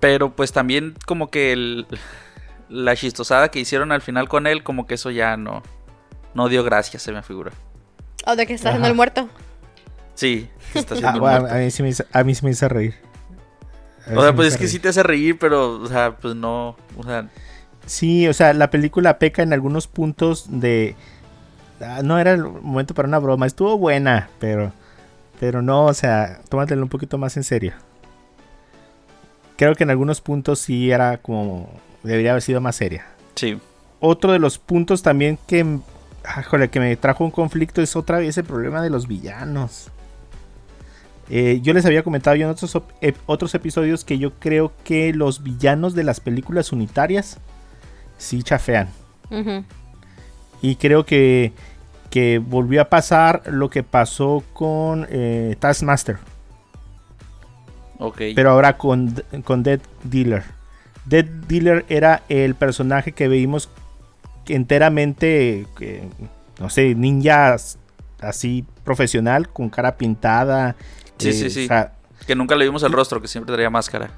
Pero 0.00 0.34
pues 0.34 0.52
también 0.52 0.94
como 1.04 1.30
que 1.30 1.52
el, 1.52 1.86
la 2.70 2.96
chistosada 2.96 3.50
que 3.50 3.60
hicieron 3.60 3.92
al 3.92 4.00
final 4.00 4.26
con 4.26 4.46
él, 4.46 4.62
como 4.62 4.86
que 4.86 4.94
eso 4.94 5.10
ya 5.10 5.36
no, 5.36 5.62
no 6.34 6.48
dio 6.48 6.64
gracias, 6.64 7.02
se 7.02 7.12
me 7.12 7.22
figura. 7.22 7.52
O 8.26 8.36
de 8.36 8.46
que 8.46 8.54
está 8.54 8.68
haciendo 8.70 8.86
Ajá. 8.86 8.90
el 8.90 8.96
muerto. 8.96 9.28
Sí, 10.14 10.48
está 10.74 10.94
Ah, 10.94 10.98
haciendo 10.98 11.20
bueno, 11.20 11.40
muerto. 11.40 11.56
a, 11.56 11.58
mí 11.58 11.70
sí 11.70 11.82
me 11.82 11.88
hizo, 11.90 12.04
a 12.12 12.24
mí 12.24 12.34
sí 12.34 12.44
me 12.44 12.50
hizo 12.52 12.68
reír. 12.68 12.94
O 14.14 14.22
sea, 14.22 14.34
pues 14.34 14.48
es 14.48 14.54
que 14.56 14.64
reír. 14.64 14.70
sí 14.70 14.78
te 14.78 14.88
hace 14.88 15.02
reír, 15.02 15.38
pero, 15.38 15.80
o 15.80 15.86
sea, 15.86 16.16
pues 16.16 16.34
no, 16.34 16.76
o 16.96 17.02
sea, 17.04 17.28
Sí, 17.86 18.28
o 18.28 18.32
sea, 18.32 18.52
la 18.54 18.70
película 18.70 19.18
peca 19.18 19.42
en 19.42 19.52
algunos 19.52 19.88
puntos 19.88 20.46
de... 20.48 20.94
ah, 21.80 22.00
no 22.04 22.18
era 22.20 22.32
el 22.32 22.42
momento 22.44 22.94
para 22.94 23.08
una 23.08 23.18
broma, 23.18 23.46
estuvo 23.46 23.76
buena, 23.78 24.28
pero... 24.38 24.72
Pero 25.40 25.60
no, 25.62 25.86
o 25.86 25.94
sea, 25.94 26.40
tómatelo 26.48 26.82
un 26.82 26.88
poquito 26.88 27.18
más 27.18 27.36
en 27.36 27.42
serio. 27.42 27.72
Creo 29.56 29.74
que 29.74 29.82
en 29.84 29.90
algunos 29.90 30.20
puntos 30.20 30.60
sí 30.60 30.90
era 30.92 31.18
como... 31.18 31.68
Debería 32.04 32.30
haber 32.32 32.42
sido 32.42 32.60
más 32.60 32.76
seria. 32.76 33.06
sí. 33.34 33.58
Otro 34.04 34.32
de 34.32 34.40
los 34.40 34.58
puntos 34.58 35.02
también 35.02 35.38
que... 35.46 35.78
ah, 36.24 36.44
que 36.68 36.80
me 36.80 36.96
trajo 36.96 37.24
un 37.24 37.30
conflicto 37.30 37.82
es 37.82 37.96
otra 37.96 38.18
vez 38.18 38.36
el 38.38 38.44
problema 38.44 38.82
de 38.82 38.90
los 38.90 39.06
villanos. 39.06 39.88
Eh, 41.30 41.60
yo 41.62 41.72
les 41.72 41.86
había 41.86 42.02
comentado 42.02 42.36
yo 42.36 42.44
en 42.44 42.50
otros, 42.50 42.74
ep- 42.74 43.16
otros 43.26 43.54
episodios 43.54 44.04
que 44.04 44.18
yo 44.18 44.32
creo 44.34 44.72
que 44.84 45.14
los 45.14 45.42
villanos 45.42 45.94
de 45.94 46.04
las 46.04 46.20
películas 46.20 46.72
unitarias 46.72 47.38
sí 48.18 48.42
chafean. 48.42 48.88
Y 50.60 50.76
creo 50.76 51.06
que, 51.06 51.52
que 52.10 52.38
volvió 52.38 52.82
a 52.82 52.90
pasar 52.90 53.42
lo 53.46 53.70
que 53.70 53.82
pasó 53.82 54.44
con 54.52 55.06
eh, 55.10 55.56
Taskmaster. 55.58 56.18
Ok. 57.98 58.20
Pero 58.34 58.50
ahora 58.50 58.76
con, 58.76 59.22
con 59.44 59.62
Dead 59.62 59.80
Dealer. 60.04 60.42
Dead 61.06 61.24
Dealer 61.24 61.86
era 61.88 62.22
el 62.28 62.54
personaje 62.54 63.12
que 63.12 63.28
veíamos 63.28 63.70
enteramente, 64.48 65.66
que, 65.76 66.08
no 66.60 66.70
sé, 66.70 66.94
ninja 66.94 67.56
así 68.20 68.64
profesional, 68.84 69.48
con 69.48 69.68
cara 69.70 69.96
pintada. 69.96 70.76
Sí, 71.18 71.28
eh, 71.28 71.32
sí, 71.32 71.50
sí. 71.50 71.64
o 71.64 71.68
sea, 71.68 71.92
Que 72.26 72.34
nunca 72.34 72.54
le 72.56 72.64
vimos 72.64 72.82
el 72.82 72.92
rostro, 72.92 73.20
que 73.20 73.28
siempre 73.28 73.52
traía 73.54 73.70
máscara. 73.70 74.10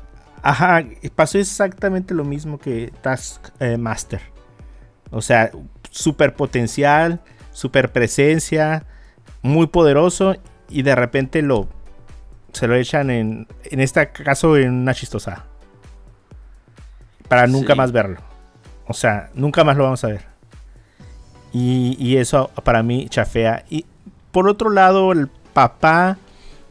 Ajá, 0.42 0.84
pasó 1.14 1.38
exactamente 1.38 2.12
lo 2.12 2.24
mismo 2.24 2.58
que 2.58 2.92
Taskmaster. 3.00 4.20
O 5.10 5.22
sea, 5.22 5.50
super 5.90 6.34
potencial, 6.34 7.20
super 7.52 7.92
presencia, 7.92 8.84
muy 9.42 9.66
poderoso 9.68 10.37
y 10.68 10.82
de 10.82 10.94
repente 10.94 11.40
lo 11.40 11.68
se 12.52 12.66
lo 12.68 12.74
echan 12.76 13.10
en 13.10 13.46
en 13.64 13.80
este 13.80 14.10
caso 14.10 14.56
en 14.56 14.72
una 14.72 14.92
chistosa. 14.94 15.44
Para 17.28 17.46
nunca 17.46 17.72
Sí. 17.72 17.78
más 17.78 17.92
verlo. 17.92 18.20
O 18.87 18.94
sea, 18.94 19.31
nunca 19.35 19.64
más 19.64 19.77
lo 19.77 19.85
vamos 19.85 20.05
a 20.05 20.09
ver. 20.09 20.23
Y, 21.53 21.97
y 21.99 22.16
eso 22.16 22.51
para 22.64 22.83
mí 22.83 23.09
chafea. 23.09 23.64
Y 23.70 23.87
por 24.33 24.49
otro 24.49 24.70
lado, 24.70 25.12
el 25.12 25.29
papá 25.53 26.18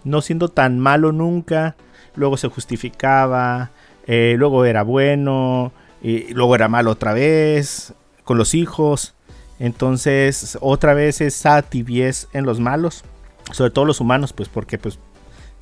no 0.04 0.22
siendo 0.22 0.50
tan 0.50 0.80
malo 0.80 1.12
nunca, 1.12 1.76
luego 2.16 2.38
se 2.38 2.50
justificaba, 2.50 3.72
eh, 4.06 4.36
luego 4.38 4.66
era 4.66 4.84
bueno, 4.84 5.72
y 6.02 6.34
luego 6.34 6.56
era 6.56 6.68
malo 6.68 6.92
otra 6.92 7.14
vez, 7.14 7.94
con 8.24 8.38
los 8.38 8.54
hijos. 8.54 9.14
Entonces, 9.60 10.58
otra 10.62 10.94
vez 10.94 11.22
esa 11.22 11.62
tibiez 11.62 12.28
en 12.34 12.46
los 12.46 12.60
malos, 12.60 13.04
sobre 13.52 13.72
todo 13.72 13.86
los 13.86 14.02
humanos, 14.02 14.34
pues 14.34 14.50
porque 14.50 14.78
pues 14.78 15.00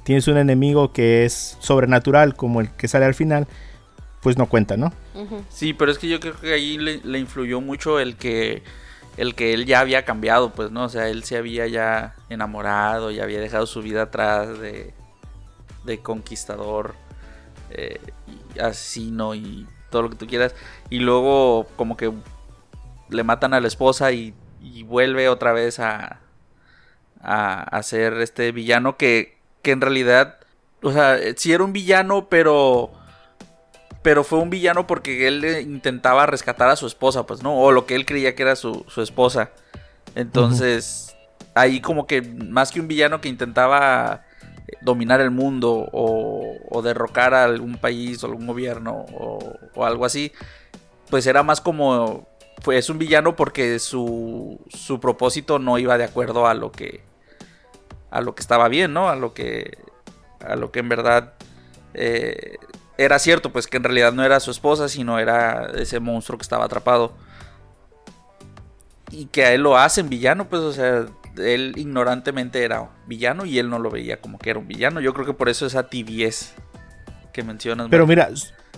tienes 0.04 0.28
un 0.28 0.38
enemigo 0.38 0.92
que 0.92 1.26
es 1.26 1.58
sobrenatural 1.60 2.36
como 2.36 2.62
el 2.62 2.72
que 2.72 2.88
sale 2.88 3.06
al 3.06 3.14
final, 3.14 3.48
pues 4.22 4.38
no 4.38 4.48
cuenta, 4.48 4.78
¿no? 4.78 4.94
Sí, 5.50 5.74
pero 5.74 5.92
es 5.92 5.98
que 5.98 6.08
yo 6.08 6.20
creo 6.20 6.40
que 6.40 6.54
ahí 6.54 6.78
le, 6.78 7.02
le 7.04 7.20
influyó 7.20 7.62
mucho 7.62 8.00
el 8.00 8.16
que 8.16 8.64
el 9.18 9.36
que 9.36 9.54
él 9.54 9.66
ya 9.66 9.82
había 9.82 10.06
cambiado, 10.06 10.52
pues, 10.54 10.72
¿no? 10.72 10.86
O 10.86 10.90
sea, 10.90 11.10
él 11.10 11.24
se 11.24 11.38
había 11.38 11.68
ya 11.68 12.16
enamorado, 12.30 13.12
ya 13.12 13.24
había 13.24 13.40
dejado 13.42 13.66
su 13.66 13.82
vida 13.82 14.04
atrás 14.04 14.60
de, 14.60 14.94
de 15.84 16.00
conquistador, 16.00 16.96
eh, 17.72 18.00
asesino 18.60 19.36
y 19.36 19.68
todo 19.90 20.04
lo 20.04 20.10
que 20.10 20.16
tú 20.16 20.28
quieras. 20.28 20.56
Y 20.90 21.00
luego 21.00 21.68
como 21.76 21.98
que 21.98 22.12
le 23.10 23.24
matan 23.24 23.54
a 23.54 23.60
la 23.60 23.68
esposa 23.68 24.12
y, 24.14 24.34
y 24.62 24.84
vuelve 24.84 25.28
otra 25.28 25.52
vez 25.52 25.80
a, 25.80 26.20
a, 27.22 27.64
a 27.64 27.84
ser 27.84 28.14
este 28.14 28.52
villano 28.54 28.96
que, 28.96 29.38
que 29.62 29.72
en 29.72 29.82
realidad, 29.82 30.38
o 30.82 30.94
sea, 30.94 31.18
sí 31.36 31.52
era 31.52 31.64
un 31.64 31.74
villano, 31.74 32.28
pero 32.30 32.92
pero 34.02 34.24
fue 34.24 34.40
un 34.40 34.50
villano 34.50 34.88
porque 34.88 35.28
él 35.28 35.44
eh, 35.44 35.62
intentaba 35.62 36.26
rescatar 36.26 36.70
a 36.70 36.76
su 36.76 36.88
esposa, 36.88 37.26
pues, 37.26 37.44
¿no? 37.44 37.58
O 37.58 37.72
lo 37.72 37.86
que 37.86 37.96
él 37.96 38.06
creía 38.06 38.36
que 38.36 38.44
era 38.44 38.56
su, 38.56 38.86
su 38.88 39.02
esposa. 39.02 39.52
Entonces, 40.16 41.16
ahí 41.54 41.82
como 41.82 42.08
que 42.08 42.22
más 42.22 42.72
que 42.72 42.80
un 42.80 42.88
villano 42.88 43.22
que 43.22 43.30
intentaba 43.30 44.26
eh, 44.68 44.78
dominar 44.82 45.22
el 45.22 45.32
mundo 45.32 45.88
o, 45.92 46.56
o 46.70 46.82
derrocar 46.82 47.34
a 47.34 47.44
algún 47.44 47.78
país 47.78 48.24
o 48.24 48.28
algún 48.28 48.48
gobierno 48.48 49.06
o, 49.14 49.86
algo 49.86 50.06
así, 50.06 50.32
pues 51.10 51.28
era 51.28 51.44
más 51.44 51.62
como, 51.62 52.28
pues 52.64 52.80
es 52.80 52.90
un 52.90 52.98
villano 52.98 53.36
porque 53.36 53.80
su, 53.80 54.60
su 54.70 55.00
propósito 55.00 55.60
no 55.60 55.78
iba 55.78 55.98
de 55.98 56.06
acuerdo 56.06 56.48
a 56.48 56.54
lo 56.54 56.72
que, 56.72 57.02
a 58.10 58.22
lo 58.22 58.36
que 58.36 58.42
estaba 58.42 58.68
bien, 58.68 58.94
¿no? 58.94 59.10
A 59.10 59.16
lo 59.16 59.34
que, 59.34 59.78
a 60.46 60.56
lo 60.56 60.72
que 60.72 60.80
en 60.80 60.90
verdad 60.90 61.34
eh, 61.94 62.58
era 63.04 63.20
cierto, 63.20 63.52
pues 63.52 63.68
que 63.68 63.78
en 63.78 63.84
realidad 63.84 64.14
no 64.14 64.24
era 64.24 64.40
su 64.40 64.52
esposa, 64.52 64.88
sino 64.88 65.20
era 65.20 65.72
ese 65.76 66.00
monstruo 66.00 66.38
que 66.38 66.44
estaba 66.44 66.66
atrapado. 66.66 67.14
Y 69.10 69.26
que 69.26 69.46
a 69.46 69.54
él 69.54 69.62
lo 69.62 69.78
hacen 69.78 70.08
villano, 70.08 70.48
pues, 70.48 70.62
o 70.62 70.72
sea, 70.72 71.06
él 71.38 71.74
ignorantemente 71.76 72.64
era 72.64 72.90
villano 73.08 73.46
y 73.46 73.60
él 73.60 73.70
no 73.70 73.80
lo 73.80 73.90
veía 73.90 74.22
como 74.22 74.38
que 74.38 74.52
era 74.52 74.60
un 74.60 74.68
villano. 74.68 75.02
Yo 75.02 75.14
creo 75.14 75.26
que 75.26 75.34
por 75.34 75.50
eso 75.50 75.66
esa 75.66 75.88
tibiez 75.88 76.54
que 77.34 77.44
mencionas. 77.44 77.88
Pero 77.90 78.06
mira, 78.06 78.30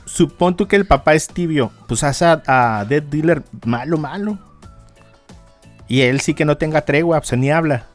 supón 0.05 0.55
tú 0.55 0.67
que 0.67 0.75
el 0.75 0.85
papá 0.85 1.13
es 1.13 1.27
tibio, 1.27 1.71
pues 1.87 2.03
haz 2.03 2.21
a, 2.21 2.41
a 2.47 2.85
Dead 2.85 3.03
Dealer 3.03 3.43
malo, 3.65 3.97
malo. 3.97 4.39
Y 5.87 6.01
él 6.01 6.21
sí 6.21 6.33
que 6.33 6.45
no 6.45 6.57
tenga 6.57 6.81
tregua, 6.85 7.19
pues 7.19 7.37
ni 7.37 7.51
habla. 7.51 7.87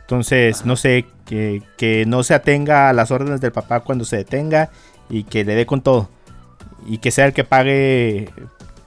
Entonces, 0.00 0.66
no 0.66 0.76
sé, 0.76 1.06
que, 1.24 1.62
que 1.78 2.04
no 2.06 2.22
se 2.22 2.34
atenga 2.34 2.90
a 2.90 2.92
las 2.92 3.10
órdenes 3.10 3.40
del 3.40 3.52
papá 3.52 3.80
cuando 3.80 4.04
se 4.04 4.16
detenga 4.16 4.70
y 5.08 5.24
que 5.24 5.44
le 5.44 5.54
dé 5.54 5.66
con 5.66 5.80
todo. 5.82 6.08
Y 6.86 6.98
que 6.98 7.10
sea 7.10 7.26
el 7.26 7.32
que 7.32 7.44
pague 7.44 8.28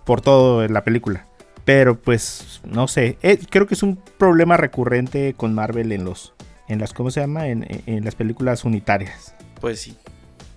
por 0.05 0.21
todo 0.21 0.63
en 0.63 0.73
la 0.73 0.83
película. 0.83 1.25
Pero 1.65 1.97
pues, 1.99 2.61
no 2.63 2.87
sé. 2.87 3.17
eh, 3.23 3.39
creo 3.49 3.67
que 3.67 3.73
es 3.73 3.83
un 3.83 3.97
problema 4.17 4.55
recurrente 4.57 5.33
con 5.35 5.53
Marvel 5.53 5.91
en 5.91 6.05
los. 6.05 6.33
En 6.69 6.79
las, 6.79 6.93
¿cómo 6.93 7.11
se 7.11 7.19
llama? 7.21 7.47
En, 7.47 7.63
en- 7.63 7.83
en 7.85 8.05
las 8.05 8.15
películas 8.15 8.63
unitarias. 8.65 9.33
Pues 9.61 9.81
sí. 9.81 9.97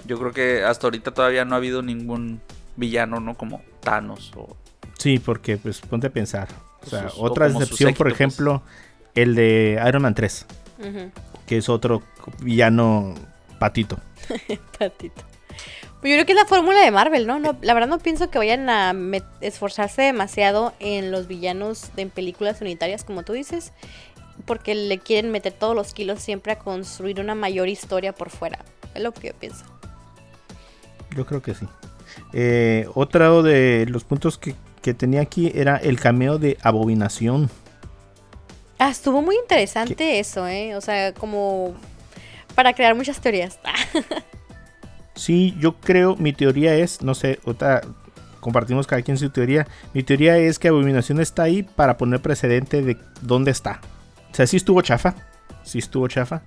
Yo 0.07 0.19
creo 0.19 0.33
que 0.33 0.65
hasta 0.65 0.87
ahorita 0.87 1.13
todavía 1.13 1.45
no 1.45 1.55
ha 1.55 1.59
habido 1.59 1.83
ningún 1.83 2.41
villano, 2.77 3.21
¿no? 3.21 3.37
Como 3.37 3.61
Thanos 3.81 4.33
o... 4.37 4.57
Sí, 4.99 5.19
porque 5.19 5.57
pues 5.57 5.81
ponte 5.81 6.09
a 6.09 6.11
pensar. 6.11 6.49
O 6.85 6.87
sea, 6.89 7.09
Sus- 7.11 7.19
o 7.19 7.23
otra 7.25 7.47
excepción, 7.47 7.95
por 7.95 8.07
pues. 8.09 8.15
ejemplo, 8.15 8.63
el 9.15 9.35
de 9.35 9.81
Iron 9.87 10.03
Man 10.03 10.15
3, 10.15 10.47
Ujú. 10.81 11.11
que 11.47 11.59
es 11.59 11.69
otro 11.69 12.03
villano 12.43 13.15
patito. 13.59 13.99
Patito. 14.79 15.23
Pues 16.01 16.11
yo 16.13 16.17
creo 16.17 16.27
que 16.27 16.33
es 16.33 16.39
la 16.39 16.47
fórmula 16.47 16.81
de 16.81 16.91
Marvel, 16.91 17.27
¿no? 17.27 17.39
no 17.39 17.57
la 17.61 17.75
verdad 17.75 17.89
no 17.89 17.99
pienso 17.99 18.31
que 18.31 18.39
vayan 18.39 18.71
a 18.71 18.95
esforzarse 19.43 20.01
demasiado 20.03 20.73
en 20.81 21.11
los 21.11 21.27
villanos 21.27 21.95
de 21.95 22.03
en 22.03 22.11
películas 22.11 22.63
unitarias, 22.63 23.05
como 23.05 23.23
tú 23.23 23.35
dices, 23.35 23.73
porque 24.47 24.75
le 24.75 24.99
quieren 24.99 25.31
meter 25.31 25.53
todos 25.53 25.75
los 25.75 25.93
kilos 25.93 26.21
siempre 26.23 26.53
a 26.53 26.59
construir 26.59 27.21
una 27.21 27.35
mayor 27.35 27.69
historia 27.69 28.15
por 28.15 28.31
fuera. 28.31 28.65
Es 28.95 29.03
lo 29.03 29.13
que 29.13 29.29
yo 29.29 29.35
pienso. 29.35 29.67
Yo 31.15 31.27
creo 31.27 31.43
que 31.43 31.55
sí. 31.55 31.67
Eh, 32.33 32.87
otro 32.95 33.43
de 33.43 33.85
los 33.87 34.05
puntos 34.05 34.39
que, 34.39 34.55
que 34.81 34.95
tenía 34.95 35.21
aquí 35.21 35.53
era 35.55 35.77
el 35.77 36.01
cameo 36.01 36.39
de 36.39 36.57
Abominación. 36.63 37.51
Ah, 38.79 38.89
estuvo 38.89 39.21
muy 39.21 39.37
interesante 39.37 40.19
eso, 40.19 40.49
¿eh? 40.49 40.75
O 40.77 40.81
sea, 40.81 41.13
como 41.13 41.75
para 42.55 42.73
crear 42.73 42.95
muchas 42.95 43.21
teorías. 43.21 43.59
Sí, 45.21 45.55
yo 45.61 45.75
creo, 45.75 46.17
mi 46.17 46.33
teoría 46.33 46.75
es, 46.77 47.03
no 47.03 47.15
sé, 47.15 47.41
otra, 47.45 47.83
compartimos 48.41 48.87
cada 48.87 49.03
quien 49.03 49.19
su 49.19 49.29
teoría. 49.29 49.67
Mi 49.93 50.03
teoría 50.03 50.39
es 50.39 50.59
que 50.59 50.69
Abominación 50.69 51.21
está 51.21 51.43
ahí 51.43 51.63
para 51.63 51.99
poner 51.99 52.21
precedente 52.23 52.81
de 52.81 52.97
dónde 53.21 53.51
está. 53.51 53.83
O 54.33 54.35
sea, 54.35 54.47
sí 54.47 54.57
estuvo 54.57 54.81
chafa, 54.81 55.15
sí 55.63 55.79
estuvo 55.79 56.09
chafa. 56.09 56.41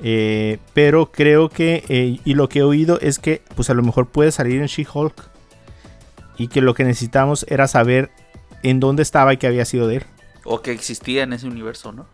Eh, 0.00 0.58
pero 0.74 1.10
creo 1.10 1.48
que, 1.48 1.82
eh, 1.88 2.20
y 2.22 2.34
lo 2.34 2.50
que 2.50 2.58
he 2.58 2.62
oído 2.62 3.00
es 3.00 3.18
que, 3.18 3.40
pues 3.56 3.70
a 3.70 3.74
lo 3.74 3.82
mejor 3.82 4.08
puede 4.08 4.32
salir 4.32 4.60
en 4.60 4.66
She-Hulk. 4.66 5.24
Y 6.36 6.48
que 6.48 6.60
lo 6.60 6.74
que 6.74 6.84
necesitamos 6.84 7.46
era 7.48 7.66
saber 7.68 8.10
en 8.62 8.80
dónde 8.80 9.02
estaba 9.02 9.32
y 9.32 9.38
qué 9.38 9.46
había 9.46 9.64
sido 9.64 9.88
de 9.88 9.96
él. 9.96 10.02
O 10.44 10.60
que 10.60 10.72
existía 10.72 11.22
en 11.22 11.32
ese 11.32 11.46
universo, 11.46 11.90
¿no? 11.92 12.06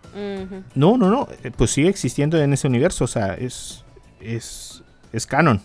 No, 0.76 0.96
no, 0.96 1.10
no. 1.10 1.28
eh, 1.42 1.50
Pues 1.50 1.72
sigue 1.72 1.88
existiendo 1.88 2.40
en 2.40 2.52
ese 2.52 2.68
universo. 2.68 3.04
O 3.04 3.08
sea, 3.08 3.34
es. 3.34 3.84
Es. 4.20 4.63
Es 5.14 5.26
canon. 5.26 5.60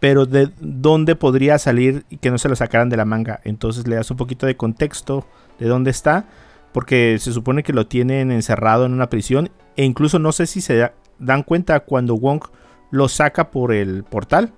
Pero 0.00 0.26
de 0.26 0.50
dónde 0.60 1.16
podría 1.16 1.58
salir 1.58 2.04
y 2.10 2.18
que 2.18 2.30
no 2.30 2.38
se 2.38 2.48
lo 2.48 2.56
sacaran 2.56 2.88
de 2.88 2.96
la 2.96 3.04
manga. 3.04 3.40
Entonces 3.44 3.86
le 3.86 3.96
das 3.96 4.10
un 4.10 4.16
poquito 4.16 4.46
de 4.46 4.56
contexto 4.56 5.26
de 5.58 5.66
dónde 5.66 5.90
está. 5.90 6.26
Porque 6.72 7.16
se 7.20 7.32
supone 7.32 7.62
que 7.62 7.72
lo 7.72 7.86
tienen 7.86 8.32
encerrado 8.32 8.84
en 8.86 8.92
una 8.92 9.08
prisión. 9.08 9.50
E 9.76 9.84
incluso 9.84 10.18
no 10.18 10.32
sé 10.32 10.46
si 10.46 10.60
se 10.60 10.76
da- 10.76 10.94
dan 11.18 11.42
cuenta 11.42 11.80
cuando 11.80 12.16
Wong 12.16 12.42
lo 12.90 13.08
saca 13.08 13.50
por 13.50 13.72
el 13.72 14.04
portal. 14.04 14.52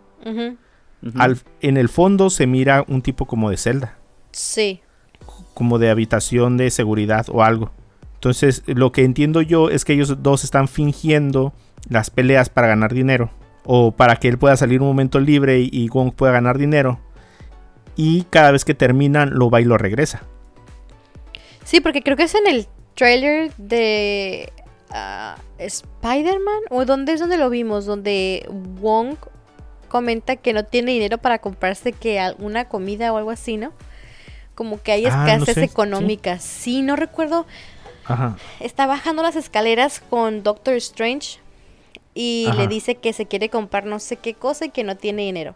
Al- 1.16 1.38
en 1.60 1.76
el 1.76 1.88
fondo 1.88 2.30
se 2.30 2.46
mira 2.46 2.84
un 2.88 3.02
tipo 3.02 3.26
como 3.26 3.50
de 3.50 3.56
celda. 3.56 3.98
Sí. 4.32 4.80
como 5.54 5.78
de 5.78 5.88
habitación 5.90 6.56
de 6.58 6.70
seguridad 6.70 7.26
o 7.30 7.42
algo. 7.42 7.70
Entonces, 8.14 8.62
lo 8.66 8.92
que 8.92 9.04
entiendo 9.04 9.40
yo 9.40 9.70
es 9.70 9.84
que 9.86 9.94
ellos 9.94 10.22
dos 10.22 10.44
están 10.44 10.68
fingiendo 10.68 11.54
las 11.88 12.10
peleas 12.10 12.50
para 12.50 12.66
ganar 12.68 12.92
dinero. 12.92 13.30
O 13.66 13.90
para 13.90 14.16
que 14.16 14.28
él 14.28 14.38
pueda 14.38 14.56
salir 14.56 14.80
un 14.80 14.88
momento 14.88 15.18
libre 15.20 15.58
y, 15.60 15.68
y 15.72 15.88
Wong 15.88 16.12
pueda 16.14 16.32
ganar 16.32 16.56
dinero. 16.56 17.00
Y 17.96 18.22
cada 18.30 18.52
vez 18.52 18.64
que 18.64 18.74
terminan, 18.74 19.30
lo 19.34 19.50
va 19.50 19.60
y 19.60 19.64
lo 19.64 19.76
regresa. 19.78 20.22
Sí, 21.64 21.80
porque 21.80 22.02
creo 22.02 22.16
que 22.16 22.24
es 22.24 22.34
en 22.34 22.46
el 22.46 22.66
trailer 22.94 23.52
de 23.56 24.52
ah, 24.90 25.36
Spider-Man. 25.58 26.62
¿O 26.70 26.84
dónde 26.84 27.12
es 27.14 27.20
donde 27.20 27.38
lo 27.38 27.50
vimos? 27.50 27.86
Donde 27.86 28.46
Wong 28.80 29.16
comenta 29.88 30.36
que 30.36 30.52
no 30.52 30.64
tiene 30.64 30.92
dinero 30.92 31.18
para 31.18 31.38
comprarse 31.38 31.92
que 31.92 32.20
alguna 32.20 32.68
comida 32.68 33.12
o 33.12 33.16
algo 33.16 33.30
así, 33.30 33.56
¿no? 33.56 33.72
Como 34.54 34.80
que 34.80 34.92
hay 34.92 35.06
Ah, 35.06 35.16
no 35.16 35.26
escasez 35.26 35.54
sí. 35.54 35.60
económica. 35.64 36.38
Sí, 36.38 36.82
no 36.82 36.96
recuerdo. 36.96 37.46
Ajá. 38.04 38.36
Está 38.60 38.86
bajando 38.86 39.22
las 39.22 39.36
escaleras 39.36 40.00
con 40.08 40.42
Doctor 40.42 40.74
Strange 40.74 41.40
y 42.18 42.46
Ajá. 42.50 42.62
le 42.62 42.68
dice 42.68 42.94
que 42.96 43.12
se 43.12 43.26
quiere 43.26 43.50
comprar 43.50 43.84
no 43.84 44.00
sé 44.00 44.16
qué 44.16 44.32
cosa 44.34 44.64
y 44.64 44.70
que 44.70 44.82
no 44.84 44.96
tiene 44.96 45.22
dinero. 45.22 45.54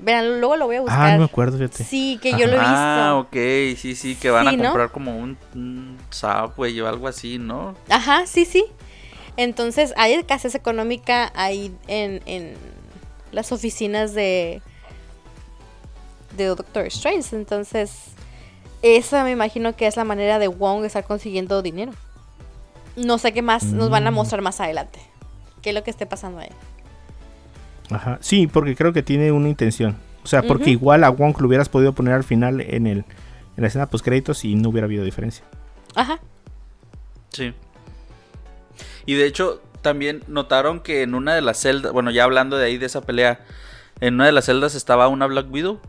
Verán, 0.00 0.40
luego 0.40 0.56
lo 0.56 0.64
voy 0.66 0.76
a 0.76 0.80
buscar. 0.80 0.98
Ah, 1.08 1.12
no 1.12 1.18
me 1.18 1.24
acuerdo, 1.26 1.58
fíjate. 1.58 1.84
Sí, 1.84 2.18
que 2.22 2.30
yo 2.30 2.46
lo 2.46 2.54
he 2.56 2.58
visto. 2.58 2.62
Ah, 2.62 3.16
ok, 3.22 3.36
sí, 3.76 3.94
sí, 3.94 4.14
que 4.16 4.30
van 4.30 4.48
Sí, 4.48 4.54
a 4.54 4.56
¿no? 4.56 4.64
comprar 4.64 4.90
como 4.90 5.14
un, 5.18 5.36
un 5.54 5.98
Subway 6.08 6.80
o 6.80 6.88
algo 6.88 7.06
así, 7.06 7.38
¿no? 7.38 7.74
Ajá, 7.90 8.26
sí, 8.26 8.46
sí. 8.46 8.64
Entonces 9.36 9.92
hay 9.98 10.14
escasez 10.14 10.54
económica 10.54 11.30
ahí 11.34 11.70
en, 11.86 12.22
en 12.24 12.54
las 13.30 13.52
oficinas 13.52 14.14
de, 14.14 14.62
de 16.38 16.44
Doctor 16.46 16.86
Strange. 16.86 17.36
Entonces, 17.36 17.92
esa 18.80 19.22
me 19.24 19.32
imagino 19.32 19.76
que 19.76 19.86
es 19.86 19.96
la 19.98 20.04
manera 20.04 20.38
de 20.38 20.48
Wong 20.48 20.86
estar 20.86 21.04
consiguiendo 21.04 21.60
dinero. 21.60 21.92
No 22.96 23.18
sé 23.18 23.32
qué 23.32 23.42
más 23.42 23.64
nos 23.64 23.90
van 23.90 24.06
a 24.06 24.10
Mm. 24.10 24.14
mostrar 24.14 24.40
más 24.40 24.60
adelante. 24.60 24.98
¿Qué 25.62 25.70
es 25.70 25.74
lo 25.74 25.82
que 25.82 25.90
esté 25.90 26.06
pasando 26.06 26.40
ahí? 26.40 26.50
Ajá. 27.90 28.18
Sí, 28.20 28.46
porque 28.46 28.76
creo 28.76 28.92
que 28.92 29.02
tiene 29.02 29.32
una 29.32 29.48
intención. 29.48 29.96
O 30.22 30.26
sea, 30.26 30.42
porque 30.42 30.70
igual 30.70 31.02
a 31.04 31.10
Wong 31.10 31.38
lo 31.40 31.48
hubieras 31.48 31.68
podido 31.68 31.92
poner 31.94 32.14
al 32.14 32.24
final 32.24 32.60
en, 32.60 32.86
el, 32.86 32.98
en 32.98 33.04
la 33.56 33.66
escena 33.66 33.86
post 33.86 34.04
créditos 34.04 34.44
y 34.44 34.54
no 34.54 34.68
hubiera 34.68 34.84
habido 34.84 35.04
diferencia. 35.04 35.44
Ajá. 35.94 36.20
Sí. 37.30 37.54
Y 39.06 39.14
de 39.14 39.26
hecho, 39.26 39.62
también 39.82 40.22
notaron 40.28 40.80
que 40.80 41.02
en 41.02 41.14
una 41.14 41.34
de 41.34 41.40
las 41.40 41.58
celdas, 41.58 41.92
bueno, 41.92 42.10
ya 42.10 42.24
hablando 42.24 42.56
de 42.58 42.66
ahí 42.66 42.78
de 42.78 42.86
esa 42.86 43.00
pelea, 43.00 43.40
en 44.00 44.14
una 44.14 44.26
de 44.26 44.32
las 44.32 44.44
celdas 44.44 44.74
estaba 44.74 45.08
una 45.08 45.26
Black 45.26 45.50
Widow. 45.50 45.80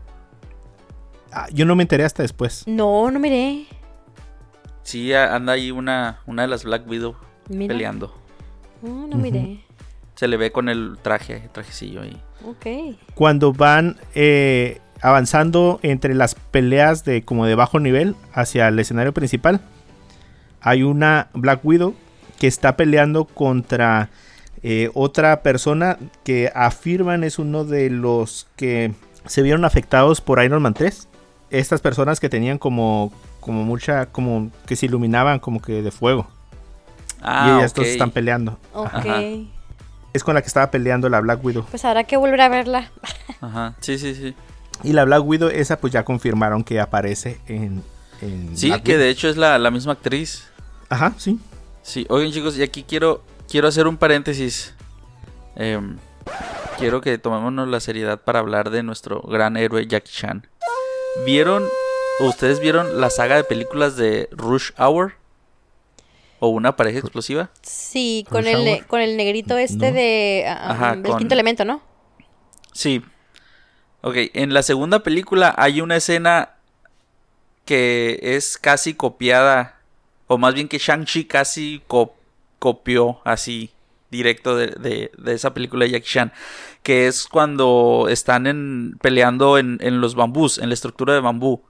Ah, 1.30 1.48
yo 1.52 1.64
no 1.64 1.76
me 1.76 1.82
enteré 1.82 2.04
hasta 2.04 2.22
después. 2.22 2.64
No, 2.66 3.10
no 3.10 3.18
miré. 3.18 3.66
Sí, 4.82 5.12
anda 5.14 5.52
ahí 5.52 5.70
una, 5.70 6.20
una 6.26 6.42
de 6.42 6.48
las 6.48 6.64
Black 6.64 6.88
Widow 6.88 7.16
Mira. 7.48 7.72
peleando. 7.72 8.14
Oh, 8.82 9.06
no 9.08 9.16
miré. 9.16 9.60
Se 10.14 10.28
le 10.28 10.36
ve 10.36 10.52
con 10.52 10.68
el 10.68 10.98
traje, 11.02 11.48
trajecillo 11.52 12.02
ahí. 12.02 12.20
Ok. 12.44 12.96
Cuando 13.14 13.52
van 13.52 13.96
eh, 14.14 14.80
avanzando 15.00 15.80
entre 15.82 16.14
las 16.14 16.34
peleas 16.34 17.04
de 17.04 17.22
como 17.22 17.46
de 17.46 17.54
bajo 17.54 17.80
nivel 17.80 18.14
hacia 18.32 18.68
el 18.68 18.78
escenario 18.78 19.12
principal, 19.12 19.60
hay 20.60 20.82
una 20.82 21.28
Black 21.34 21.64
Widow 21.64 21.94
que 22.38 22.46
está 22.46 22.76
peleando 22.76 23.24
contra 23.24 24.10
eh, 24.62 24.90
otra 24.94 25.42
persona 25.42 25.98
que 26.24 26.50
afirman 26.54 27.24
es 27.24 27.38
uno 27.38 27.64
de 27.64 27.90
los 27.90 28.48
que 28.56 28.92
se 29.26 29.42
vieron 29.42 29.64
afectados 29.64 30.20
por 30.20 30.42
Iron 30.42 30.62
Man 30.62 30.74
3. 30.74 31.08
Estas 31.50 31.80
personas 31.80 32.20
que 32.20 32.28
tenían 32.28 32.58
como, 32.58 33.12
como 33.40 33.64
mucha, 33.64 34.06
como 34.06 34.50
que 34.66 34.76
se 34.76 34.86
iluminaban 34.86 35.38
como 35.40 35.60
que 35.60 35.82
de 35.82 35.90
fuego. 35.90 36.28
Ah, 37.22 37.46
y 37.54 37.58
ellas 37.58 37.70
ok. 37.72 37.76
dos 37.78 37.86
están 37.86 38.10
peleando. 38.10 38.58
Ok. 38.72 38.88
Ajá. 38.92 39.20
Es 40.12 40.24
con 40.24 40.34
la 40.34 40.42
que 40.42 40.48
estaba 40.48 40.70
peleando 40.70 41.08
la 41.08 41.20
Black 41.20 41.42
Widow. 41.44 41.64
Pues 41.70 41.84
habrá 41.84 42.04
que 42.04 42.16
volver 42.16 42.40
a 42.42 42.48
verla. 42.48 42.90
Ajá, 43.40 43.74
sí, 43.80 43.98
sí, 43.98 44.14
sí. 44.14 44.34
Y 44.84 44.92
la 44.92 45.04
Black 45.04 45.24
Widow, 45.24 45.48
esa 45.48 45.78
pues 45.78 45.92
ya 45.92 46.04
confirmaron 46.04 46.64
que 46.64 46.80
aparece 46.80 47.40
en... 47.46 47.82
en 48.20 48.56
Sí, 48.56 48.68
Black 48.68 48.82
que 48.82 48.92
Widow. 48.92 49.04
de 49.04 49.10
hecho 49.10 49.28
es 49.28 49.36
la, 49.36 49.58
la 49.58 49.70
misma 49.70 49.92
actriz. 49.92 50.48
Ajá, 50.90 51.14
sí. 51.16 51.38
Sí, 51.82 52.06
oigan 52.10 52.30
chicos, 52.32 52.56
y 52.58 52.62
aquí 52.62 52.82
quiero, 52.84 53.22
quiero 53.48 53.68
hacer 53.68 53.86
un 53.86 53.96
paréntesis. 53.96 54.74
Em, 55.56 55.96
quiero 56.78 57.00
que 57.00 57.16
tomémonos 57.18 57.68
la 57.68 57.80
seriedad 57.80 58.20
para 58.20 58.40
hablar 58.40 58.70
de 58.70 58.82
nuestro 58.82 59.22
gran 59.22 59.56
héroe 59.56 59.86
Jackie 59.86 60.12
Chan. 60.12 60.46
¿Vieron, 61.24 61.64
ustedes 62.20 62.60
vieron 62.60 63.00
la 63.00 63.08
saga 63.10 63.36
de 63.36 63.44
películas 63.44 63.96
de 63.96 64.28
Rush 64.32 64.70
Hour? 64.78 65.14
¿O 66.44 66.48
una 66.48 66.74
pareja 66.74 66.98
explosiva? 66.98 67.50
Sí, 67.62 68.26
con 68.28 68.48
el, 68.48 68.84
con 68.88 69.00
el 69.00 69.16
negrito 69.16 69.56
este 69.56 69.90
No. 69.90 69.96
de... 69.96 70.44
ah, 70.48 70.70
Ajá, 70.72 70.92
el 70.94 71.02
con- 71.04 71.18
quinto 71.18 71.34
elemento, 71.34 71.64
¿no? 71.64 71.80
Sí. 72.72 73.00
Ok, 74.00 74.16
en 74.34 74.52
la 74.52 74.64
segunda 74.64 75.04
película 75.04 75.54
hay 75.56 75.80
una 75.80 75.94
escena 75.94 76.56
que 77.64 78.18
es 78.22 78.58
casi 78.58 78.94
copiada, 78.94 79.76
o 80.26 80.36
más 80.36 80.54
bien 80.54 80.66
que 80.66 80.78
Shang-Chi 80.78 81.26
casi 81.26 81.80
co- 81.86 82.16
copió 82.58 83.20
así 83.22 83.70
directo 84.10 84.56
de, 84.56 84.66
de- 84.66 85.12
de 85.16 85.32
esa 85.34 85.54
película 85.54 85.84
de 85.84 85.92
Jackie 85.92 86.10
Chan, 86.10 86.32
que 86.82 87.06
es 87.06 87.28
cuando 87.28 88.06
están 88.10 88.48
en, 88.48 88.98
peleando 89.00 89.58
en, 89.58 89.78
en 89.80 90.00
los 90.00 90.16
bambús, 90.16 90.58
en 90.58 90.70
la 90.70 90.74
estructura 90.74 91.14
de 91.14 91.20
bambú. 91.20 91.62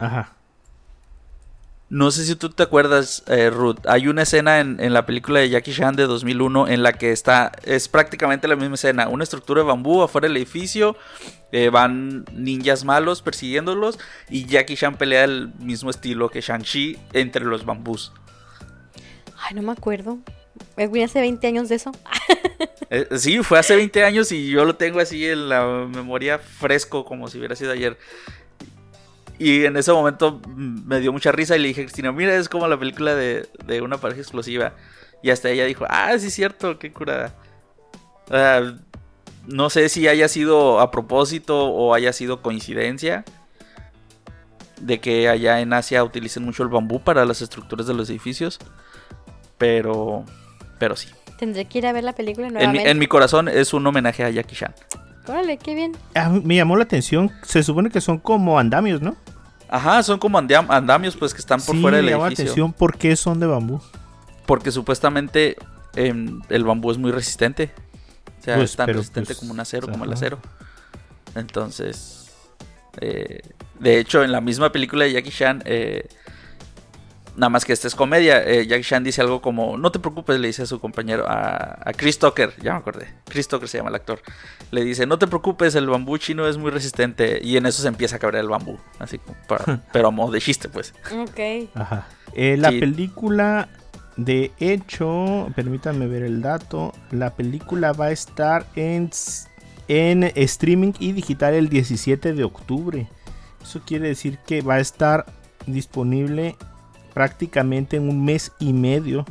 Ajá. 0.00 0.34
No 1.90 2.10
sé 2.10 2.24
si 2.26 2.36
tú 2.36 2.50
te 2.50 2.62
acuerdas, 2.62 3.22
eh, 3.28 3.48
Ruth. 3.48 3.78
Hay 3.86 4.08
una 4.08 4.22
escena 4.22 4.60
en, 4.60 4.78
en 4.78 4.92
la 4.92 5.06
película 5.06 5.40
de 5.40 5.48
Jackie 5.48 5.72
Chan 5.72 5.96
de 5.96 6.06
2001 6.06 6.68
en 6.68 6.82
la 6.82 6.92
que 6.92 7.12
está. 7.12 7.50
Es 7.64 7.88
prácticamente 7.88 8.46
la 8.46 8.56
misma 8.56 8.74
escena. 8.74 9.08
Una 9.08 9.24
estructura 9.24 9.62
de 9.62 9.68
bambú 9.68 10.02
afuera 10.02 10.28
del 10.28 10.36
edificio. 10.36 10.96
eh, 11.50 11.70
van 11.70 12.26
ninjas 12.34 12.84
malos 12.84 13.22
persiguiéndolos. 13.22 13.98
Y 14.28 14.44
Jackie 14.44 14.76
Chan 14.76 14.96
pelea 14.96 15.22
del 15.22 15.50
mismo 15.60 15.88
estilo 15.88 16.28
que 16.28 16.42
Shang-Chi 16.42 16.98
entre 17.14 17.46
los 17.46 17.64
bambús. 17.64 18.12
Ay, 19.40 19.54
no 19.54 19.62
me 19.62 19.72
acuerdo. 19.72 20.18
Eh, 20.76 20.88
Vi 20.88 21.02
hace 21.02 21.20
20 21.20 21.46
años 21.46 21.68
de 21.70 21.76
eso. 21.76 21.92
Eh, 22.90 23.06
sí, 23.18 23.42
fue 23.42 23.58
hace 23.58 23.76
20 23.76 24.02
años 24.02 24.32
y 24.32 24.48
yo 24.48 24.64
lo 24.64 24.76
tengo 24.76 24.98
así 24.98 25.26
en 25.26 25.50
la 25.50 25.86
memoria 25.86 26.38
fresco, 26.38 27.04
como 27.04 27.28
si 27.28 27.36
hubiera 27.36 27.54
sido 27.54 27.70
ayer. 27.72 27.98
Y 29.38 29.64
en 29.64 29.76
ese 29.76 29.92
momento 29.92 30.40
mm, 30.46 30.86
me 30.86 31.00
dio 31.00 31.12
mucha 31.12 31.30
risa 31.32 31.56
y 31.56 31.60
le 31.60 31.68
dije, 31.68 31.82
Cristina, 31.82 32.10
mira, 32.12 32.34
es 32.34 32.48
como 32.48 32.66
la 32.66 32.78
película 32.78 33.14
de, 33.14 33.48
de 33.66 33.80
una 33.80 33.98
pareja 33.98 34.20
explosiva. 34.20 34.72
Y 35.22 35.30
hasta 35.30 35.48
ella 35.50 35.64
dijo, 35.64 35.84
ah, 35.88 36.16
sí 36.18 36.26
es 36.28 36.34
cierto, 36.34 36.78
qué 36.78 36.92
curada. 36.92 37.34
No 39.46 39.70
sé 39.70 39.88
si 39.88 40.06
haya 40.06 40.28
sido 40.28 40.80
a 40.80 40.90
propósito 40.90 41.66
o 41.66 41.94
haya 41.94 42.12
sido 42.12 42.42
coincidencia 42.42 43.24
de 44.80 45.00
que 45.00 45.28
allá 45.28 45.60
en 45.60 45.72
Asia 45.72 46.04
utilicen 46.04 46.44
mucho 46.44 46.62
el 46.62 46.68
bambú 46.68 47.00
para 47.00 47.24
las 47.24 47.40
estructuras 47.42 47.86
de 47.86 47.94
los 47.94 48.10
edificios. 48.10 48.58
Pero, 49.56 50.24
pero 50.78 50.94
sí. 50.94 51.08
Tendré 51.38 51.64
que 51.64 51.78
ir 51.78 51.86
a 51.86 51.92
ver 51.92 52.04
la 52.04 52.14
película 52.14 52.46
En 52.48 52.52
mi, 52.52 52.58
nuevamente. 52.58 52.90
en 52.90 52.98
mi 52.98 53.06
corazón 53.06 53.48
es 53.48 53.72
un 53.72 53.86
homenaje 53.86 54.24
a 54.24 54.30
Jackie 54.30 54.54
Chan. 54.56 54.74
Órale, 55.28 55.58
qué 55.58 55.74
bien. 55.74 55.92
Ah, 56.14 56.30
me 56.30 56.56
llamó 56.56 56.76
la 56.76 56.84
atención. 56.84 57.30
Se 57.42 57.62
supone 57.62 57.90
que 57.90 58.00
son 58.00 58.18
como 58.18 58.58
andamios, 58.58 59.00
¿no? 59.02 59.16
Ajá, 59.68 60.02
son 60.02 60.18
como 60.18 60.38
andam- 60.40 60.66
andamios 60.70 61.16
pues 61.16 61.34
que 61.34 61.40
están 61.40 61.60
por 61.60 61.74
sí, 61.76 61.82
fuera 61.82 61.98
del 61.98 62.06
me 62.06 62.12
llamó 62.12 62.22
la 62.24 62.28
edificio. 62.28 62.44
atención 62.52 62.72
por 62.72 62.96
qué 62.96 63.14
son 63.16 63.38
de 63.38 63.46
bambú. 63.46 63.80
Porque 64.46 64.70
supuestamente 64.72 65.56
em, 65.94 66.40
el 66.48 66.64
bambú 66.64 66.90
es 66.90 66.96
muy 66.98 67.10
resistente. 67.12 67.70
O 68.40 68.42
sea, 68.42 68.56
Pues, 68.56 68.70
es 68.70 68.76
tan 68.76 68.86
pero, 68.86 68.98
resistente 69.00 69.26
pues, 69.28 69.38
como 69.38 69.52
un 69.52 69.60
acero, 69.60 69.88
como 69.88 70.04
el 70.04 70.12
acero. 70.12 70.38
Entonces, 71.34 72.30
eh, 73.00 73.42
de 73.78 73.98
hecho, 73.98 74.24
en 74.24 74.32
la 74.32 74.40
misma 74.40 74.72
película 74.72 75.04
de 75.04 75.12
Jackie 75.12 75.30
Chan, 75.30 75.62
eh, 75.66 76.08
nada 77.38 77.48
más 77.48 77.64
que 77.64 77.72
esta 77.72 77.86
es 77.88 77.94
comedia, 77.94 78.44
eh, 78.44 78.66
Jackie 78.66 78.82
Chan 78.84 79.02
dice 79.04 79.20
algo 79.22 79.40
como, 79.40 79.78
no 79.78 79.90
te 79.92 79.98
preocupes, 79.98 80.38
le 80.40 80.48
dice 80.48 80.62
a 80.62 80.66
su 80.66 80.80
compañero, 80.80 81.24
a, 81.26 81.78
a 81.84 81.92
Chris 81.94 82.18
Tucker, 82.18 82.52
ya 82.62 82.72
me 82.72 82.78
acordé, 82.80 83.08
Chris 83.28 83.48
Tucker 83.48 83.68
se 83.68 83.78
llama 83.78 83.88
el 83.90 83.94
actor, 83.94 84.20
le 84.70 84.84
dice, 84.84 85.06
no 85.06 85.18
te 85.18 85.26
preocupes, 85.26 85.74
el 85.76 85.86
bambú 85.88 86.18
chino 86.18 86.46
es 86.46 86.58
muy 86.58 86.70
resistente, 86.70 87.40
y 87.42 87.56
en 87.56 87.64
eso 87.66 87.80
se 87.80 87.88
empieza 87.88 88.16
a 88.16 88.18
cabrear 88.18 88.44
el 88.44 88.50
bambú, 88.50 88.78
así 88.98 89.18
como, 89.18 89.36
para- 89.46 89.80
pero 89.92 90.08
a 90.08 90.10
modo 90.10 90.32
de 90.32 90.40
chiste, 90.40 90.68
pues. 90.68 90.92
Ok. 91.12 91.70
Ajá. 91.74 92.06
Eh, 92.34 92.56
la 92.58 92.70
Sí. 92.70 92.80
película, 92.80 93.68
de 94.16 94.50
hecho, 94.58 95.48
permítanme 95.54 96.06
ver 96.08 96.24
el 96.24 96.42
dato. 96.42 96.92
La 97.12 97.34
película 97.36 97.92
va 97.92 98.06
a 98.06 98.10
estar 98.10 98.66
en, 98.74 99.10
en 99.86 100.24
streaming 100.34 100.92
y 100.98 101.12
digital 101.12 101.54
el 101.54 101.68
17 101.68 102.32
de 102.34 102.42
octubre. 102.44 103.08
Eso 103.62 103.80
quiere 103.86 104.08
decir 104.08 104.38
que 104.46 104.60
va 104.60 104.74
a 104.74 104.80
estar 104.80 105.24
disponible 105.66 106.56
prácticamente 107.18 107.96
en 107.96 108.08
un 108.08 108.24
mes 108.24 108.52
y 108.60 108.72
medio 108.72 109.24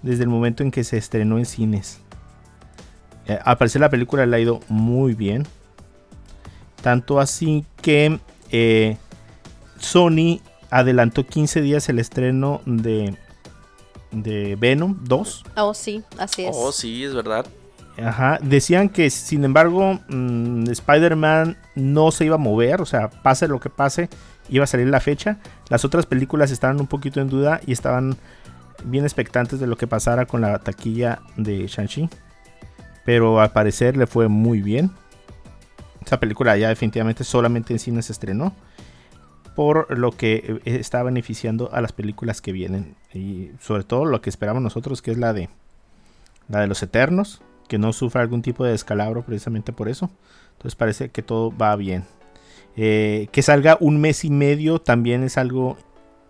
desde 0.00 0.22
el 0.22 0.30
momento 0.30 0.62
en 0.62 0.70
que 0.70 0.84
se 0.84 0.96
estrenó 0.96 1.36
en 1.36 1.44
cines. 1.44 2.00
Eh, 3.26 3.38
al 3.44 3.58
parecer 3.58 3.82
la 3.82 3.90
película 3.90 4.24
le 4.24 4.34
ha 4.34 4.40
ido 4.40 4.60
muy 4.68 5.12
bien. 5.12 5.46
Tanto 6.80 7.20
así 7.20 7.66
que 7.82 8.18
eh, 8.50 8.96
Sony 9.78 10.40
adelantó 10.70 11.26
15 11.26 11.60
días 11.60 11.86
el 11.90 11.98
estreno 11.98 12.62
de, 12.64 13.14
de 14.12 14.56
Venom 14.56 14.96
2. 15.04 15.44
Oh, 15.58 15.74
sí, 15.74 16.02
así 16.16 16.46
es. 16.46 16.56
Oh, 16.58 16.72
sí, 16.72 17.04
es 17.04 17.12
verdad. 17.12 17.44
Ajá. 18.02 18.38
Decían 18.40 18.88
que, 18.88 19.10
sin 19.10 19.44
embargo, 19.44 20.00
mm, 20.08 20.70
Spider-Man 20.70 21.58
no 21.74 22.10
se 22.12 22.24
iba 22.24 22.36
a 22.36 22.38
mover. 22.38 22.80
O 22.80 22.86
sea, 22.86 23.10
pase 23.10 23.46
lo 23.46 23.60
que 23.60 23.68
pase, 23.68 24.08
iba 24.48 24.64
a 24.64 24.66
salir 24.66 24.88
la 24.88 25.00
fecha. 25.00 25.38
Las 25.68 25.84
otras 25.84 26.06
películas 26.06 26.50
estaban 26.50 26.80
un 26.80 26.86
poquito 26.86 27.20
en 27.20 27.28
duda 27.28 27.60
y 27.66 27.72
estaban 27.72 28.16
bien 28.84 29.04
expectantes 29.04 29.60
de 29.60 29.66
lo 29.66 29.76
que 29.76 29.86
pasara 29.86 30.26
con 30.26 30.40
la 30.40 30.58
taquilla 30.58 31.20
de 31.36 31.66
Shang-Chi. 31.66 32.08
Pero 33.04 33.40
al 33.40 33.52
parecer 33.52 33.96
le 33.96 34.06
fue 34.06 34.28
muy 34.28 34.62
bien. 34.62 34.90
Esa 36.04 36.20
película 36.20 36.56
ya 36.56 36.68
definitivamente 36.68 37.24
solamente 37.24 37.72
en 37.72 37.78
cine 37.78 38.02
se 38.02 38.12
estrenó. 38.12 38.54
Por 39.54 39.96
lo 39.96 40.12
que 40.12 40.60
eh, 40.64 40.76
está 40.78 41.02
beneficiando 41.02 41.72
a 41.72 41.80
las 41.80 41.92
películas 41.92 42.40
que 42.40 42.52
vienen. 42.52 42.94
Y 43.14 43.50
sobre 43.60 43.84
todo 43.84 44.04
lo 44.04 44.20
que 44.20 44.30
esperamos 44.30 44.62
nosotros, 44.62 45.02
que 45.02 45.12
es 45.12 45.18
la 45.18 45.32
de 45.32 45.48
la 46.48 46.60
de 46.60 46.66
los 46.66 46.82
Eternos, 46.82 47.42
que 47.68 47.78
no 47.78 47.92
sufra 47.92 48.22
algún 48.22 48.42
tipo 48.42 48.64
de 48.64 48.72
descalabro 48.72 49.22
precisamente 49.22 49.72
por 49.72 49.88
eso. 49.88 50.10
Entonces 50.52 50.76
parece 50.76 51.10
que 51.10 51.22
todo 51.22 51.56
va 51.56 51.74
bien. 51.76 52.04
Eh, 52.76 53.28
que 53.32 53.42
salga 53.42 53.78
un 53.80 54.00
mes 54.00 54.24
y 54.24 54.30
medio 54.30 54.78
también 54.80 55.22
es 55.22 55.38
algo 55.38 55.76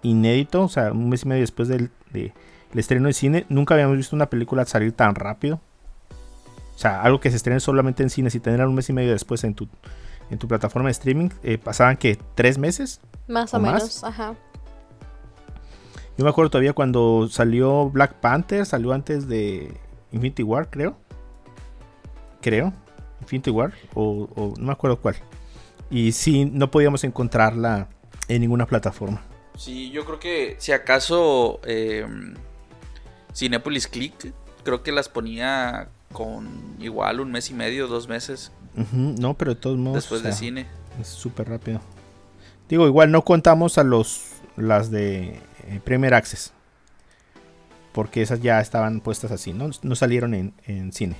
inédito, 0.03 0.63
o 0.63 0.69
sea, 0.69 0.93
un 0.93 1.09
mes 1.09 1.25
y 1.25 1.29
medio 1.29 1.41
después 1.43 1.69
del 1.69 1.91
de- 2.13 2.33
el 2.73 2.79
estreno 2.79 3.09
de 3.09 3.13
cine. 3.15 3.47
Nunca 3.49 3.75
habíamos 3.75 3.97
visto 3.97 4.15
una 4.15 4.27
película 4.27 4.65
salir 4.65 4.93
tan 4.93 5.15
rápido. 5.15 5.61
O 6.75 6.79
sea, 6.79 7.03
algo 7.03 7.21
que 7.21 7.31
se 7.31 7.37
estrene 7.37 7.59
solamente 7.61 8.03
en 8.03 8.11
cines 8.11 8.35
y 8.35 8.41
tener 8.41 8.65
un 8.67 8.75
mes 8.75 8.89
y 8.91 8.93
medio 8.93 9.11
después 9.13 9.43
en 9.45 9.55
tu, 9.55 9.67
en 10.31 10.39
tu 10.39 10.47
plataforma 10.47 10.89
de 10.89 10.93
streaming, 10.93 11.31
eh, 11.43 11.59
pasaban 11.59 11.97
que 11.97 12.19
tres 12.35 12.59
meses. 12.59 13.01
Más 13.27 13.53
o, 13.55 13.57
¿O 13.57 13.61
más? 13.61 13.73
menos, 13.75 14.05
ajá. 14.05 14.35
Yo 16.19 16.25
me 16.25 16.31
acuerdo 16.31 16.51
todavía 16.51 16.73
cuando 16.75 17.29
salió 17.31 17.91
Black 17.91 18.15
Panther, 18.15 18.65
salió 18.67 18.93
antes 18.93 19.27
de 19.29 19.75
Infinity 20.13 20.43
War, 20.43 20.71
creo. 20.71 20.97
Creo. 22.41 22.73
Infinity 23.23 23.51
War, 23.51 23.73
o, 23.95 24.29
o 24.37 24.55
no 24.59 24.67
me 24.67 24.73
acuerdo 24.73 25.01
cuál. 25.01 25.17
Y 25.91 26.13
sí, 26.13 26.45
no 26.45 26.71
podíamos 26.71 27.05
encontrarla 27.05 27.89
en 28.29 28.41
ninguna 28.41 28.67
plataforma. 28.67 29.23
Sí, 29.57 29.91
yo 29.91 30.05
creo 30.05 30.19
que 30.19 30.57
si 30.59 30.73
acaso 30.73 31.61
eh, 31.65 32.07
Cinepolis 33.35 33.87
Click, 33.87 34.33
creo 34.65 34.83
que 34.83 34.93
las 34.93 35.09
ponía 35.09 35.89
con 36.13 36.77
igual 36.79 37.21
un 37.21 37.31
mes 37.33 37.51
y 37.51 37.55
medio, 37.55 37.89
dos 37.89 38.09
meses 38.09 38.53
no, 38.93 39.35
pero 39.35 39.55
de 39.55 39.61
todos 39.61 39.79
modos. 39.79 39.97
después 39.97 40.21
o 40.21 40.25
de 40.25 40.33
cine. 40.33 40.67
Es 41.01 41.09
súper 41.09 41.49
rápido. 41.49 41.81
Digo, 42.69 42.87
igual 42.87 43.11
no 43.11 43.25
contamos 43.25 43.79
a 43.79 43.85
los 43.85 44.33
las 44.57 44.91
de 44.91 45.41
eh, 45.67 45.81
Premier 45.85 46.15
Access. 46.15 46.53
Porque 47.93 48.21
esas 48.21 48.43
ya 48.43 48.61
estaban 48.61 49.01
puestas 49.01 49.31
así, 49.31 49.55
¿no? 49.55 49.71
No 49.83 49.97
salieron 49.97 50.35
en, 50.35 50.53
en 50.67 50.93
cine. 50.93 51.17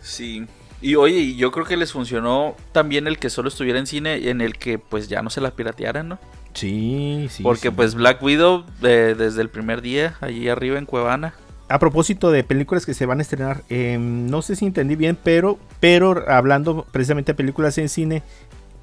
Sí. 0.00 0.46
Y 0.82 0.96
oye, 0.96 1.36
yo 1.36 1.52
creo 1.52 1.64
que 1.64 1.76
les 1.76 1.92
funcionó 1.92 2.56
también 2.72 3.06
el 3.06 3.18
que 3.18 3.30
solo 3.30 3.48
estuviera 3.48 3.78
en 3.78 3.86
cine, 3.86 4.28
en 4.28 4.40
el 4.40 4.58
que 4.58 4.78
pues 4.78 5.08
ya 5.08 5.22
no 5.22 5.30
se 5.30 5.40
la 5.40 5.52
piratearan, 5.52 6.08
¿no? 6.08 6.18
Sí, 6.54 7.28
sí. 7.30 7.44
Porque 7.44 7.68
sí. 7.68 7.74
pues 7.74 7.94
Black 7.94 8.20
Widow 8.20 8.64
eh, 8.82 9.14
desde 9.16 9.40
el 9.42 9.48
primer 9.48 9.80
día, 9.80 10.16
allí 10.20 10.48
arriba 10.48 10.78
en 10.78 10.86
Cuevana. 10.86 11.34
A 11.68 11.78
propósito 11.78 12.32
de 12.32 12.42
películas 12.42 12.84
que 12.84 12.94
se 12.94 13.06
van 13.06 13.20
a 13.20 13.22
estrenar, 13.22 13.62
eh, 13.70 13.96
no 13.96 14.42
sé 14.42 14.56
si 14.56 14.66
entendí 14.66 14.96
bien, 14.96 15.16
pero, 15.22 15.58
pero 15.78 16.28
hablando 16.28 16.84
precisamente 16.90 17.32
de 17.32 17.36
películas 17.36 17.78
en 17.78 17.88
cine, 17.88 18.24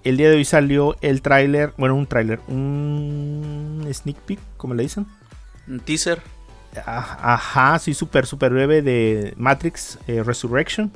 el 0.05 0.15
día 0.15 0.29
de 0.29 0.37
hoy 0.37 0.45
salió 0.45 0.95
el 1.01 1.21
tráiler, 1.21 1.73
bueno, 1.77 1.95
un 1.95 2.07
tráiler, 2.07 2.39
un 2.47 3.85
sneak 3.91 4.17
peek, 4.19 4.39
como 4.55 4.73
le 4.73 4.83
dicen. 4.83 5.05
Un 5.67 5.81
teaser. 5.81 6.21
Ah, 6.85 7.33
Ajá, 7.33 7.77
sí, 7.79 7.93
súper, 7.93 8.25
súper 8.25 8.53
breve 8.53 8.81
de 8.81 9.33
Matrix 9.37 9.99
eh, 10.07 10.23
Resurrection. 10.23 10.91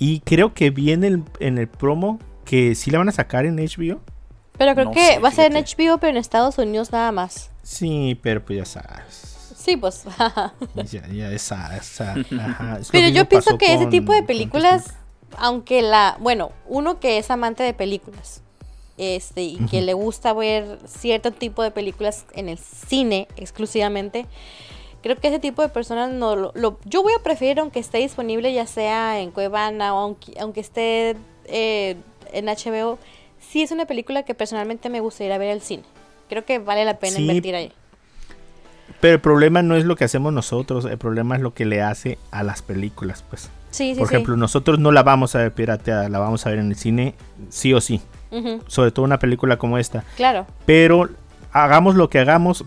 Y 0.00 0.20
creo 0.20 0.52
que 0.54 0.70
viene 0.70 1.06
el- 1.06 1.22
en 1.38 1.58
el 1.58 1.68
promo 1.68 2.18
que 2.44 2.74
sí 2.74 2.90
la 2.90 2.98
van 2.98 3.08
a 3.08 3.12
sacar 3.12 3.46
en 3.46 3.58
HBO. 3.60 4.00
Pero 4.58 4.72
creo 4.74 4.86
No 4.86 4.90
que 4.90 5.06
sé, 5.14 5.18
va 5.20 5.28
a 5.28 5.32
ser 5.32 5.54
en. 5.54 5.62
HBO, 5.64 5.98
pero 5.98 6.10
en 6.10 6.16
Estados 6.16 6.58
Unidos 6.58 6.90
nada 6.90 7.12
más. 7.12 7.50
Sí, 7.62 8.18
pero 8.20 8.44
pues 8.44 8.58
ya 8.58 8.64
sabes. 8.64 9.54
Sí, 9.56 9.76
pues. 9.76 10.04
Ya, 10.90 11.06
ya 11.06 11.38
sabes. 11.38 11.80
o 11.92 11.94
sea, 11.94 12.12
ajá, 12.12 12.78
es 12.80 12.88
lo 12.88 12.92
pero 12.92 13.08
yo 13.08 13.28
pienso 13.28 13.56
que 13.58 13.74
ese 13.74 13.86
tipo 13.86 14.12
de 14.12 14.22
películas, 14.22 14.94
aunque 15.38 15.82
la. 15.82 16.16
Bueno, 16.18 16.50
uno 16.66 16.98
que 16.98 17.18
es 17.18 17.30
amante 17.30 17.62
de 17.62 17.74
películas. 17.74 18.42
Este, 18.96 19.42
y 19.42 19.56
que 19.70 19.80
le 19.80 19.94
gusta 19.94 20.34
ver 20.34 20.78
cierto 20.86 21.30
tipo 21.30 21.62
de 21.62 21.70
películas 21.70 22.26
en 22.34 22.48
el 22.50 22.58
cine 22.58 23.28
exclusivamente. 23.36 24.26
Creo 25.02 25.16
que 25.16 25.28
ese 25.28 25.38
tipo 25.38 25.62
de 25.62 25.68
personas 25.70 26.10
no 26.12 26.36
lo, 26.36 26.52
lo- 26.54 26.78
yo 26.84 27.02
voy 27.02 27.12
a 27.18 27.22
preferir 27.22 27.58
aunque 27.60 27.78
esté 27.80 27.98
disponible 27.98 28.52
ya 28.52 28.66
sea 28.66 29.20
en 29.20 29.30
Cuevana 29.30 29.94
o 29.94 29.98
aunque, 30.00 30.34
aunque 30.40 30.60
esté 30.60 31.16
eh, 31.46 31.96
en 32.32 32.46
HBO. 32.46 32.98
Sí 33.40 33.62
es 33.62 33.70
una 33.72 33.86
película 33.86 34.22
que 34.24 34.34
personalmente 34.34 34.90
me 34.90 35.00
gustaría 35.00 35.36
ver 35.38 35.50
al 35.52 35.60
cine. 35.62 35.82
Creo 36.28 36.44
que 36.44 36.58
vale 36.58 36.84
la 36.84 36.98
pena 36.98 37.16
Sí, 37.16 37.22
invertir 37.22 37.54
ahí. 37.54 37.72
Pero 39.00 39.14
el 39.14 39.20
problema 39.20 39.62
no 39.62 39.76
es 39.76 39.84
lo 39.86 39.96
que 39.96 40.04
hacemos 40.04 40.32
nosotros, 40.32 40.84
el 40.84 40.98
problema 40.98 41.34
es 41.36 41.40
lo 41.42 41.54
que 41.54 41.64
le 41.64 41.80
hace 41.80 42.18
a 42.30 42.42
las 42.42 42.60
películas, 42.60 43.24
pues. 43.28 43.48
Sí, 43.70 43.94
sí, 43.94 43.98
Por 43.98 44.08
ejemplo, 44.08 44.36
nosotros 44.36 44.78
no 44.78 44.92
la 44.92 45.02
vamos 45.02 45.34
a 45.34 45.38
ver 45.38 45.52
pirateada, 45.54 46.08
la 46.10 46.18
vamos 46.18 46.44
a 46.44 46.50
ver 46.50 46.58
en 46.58 46.68
el 46.70 46.76
cine, 46.76 47.14
sí 47.48 47.72
o 47.72 47.80
sí. 47.80 48.02
Sobre 48.66 48.90
todo 48.90 49.04
una 49.04 49.18
película 49.18 49.56
como 49.56 49.78
esta. 49.78 50.04
claro. 50.16 50.46
Pero 50.66 51.08
hagamos 51.52 51.94
lo 51.94 52.10
que 52.10 52.18
hagamos 52.18 52.64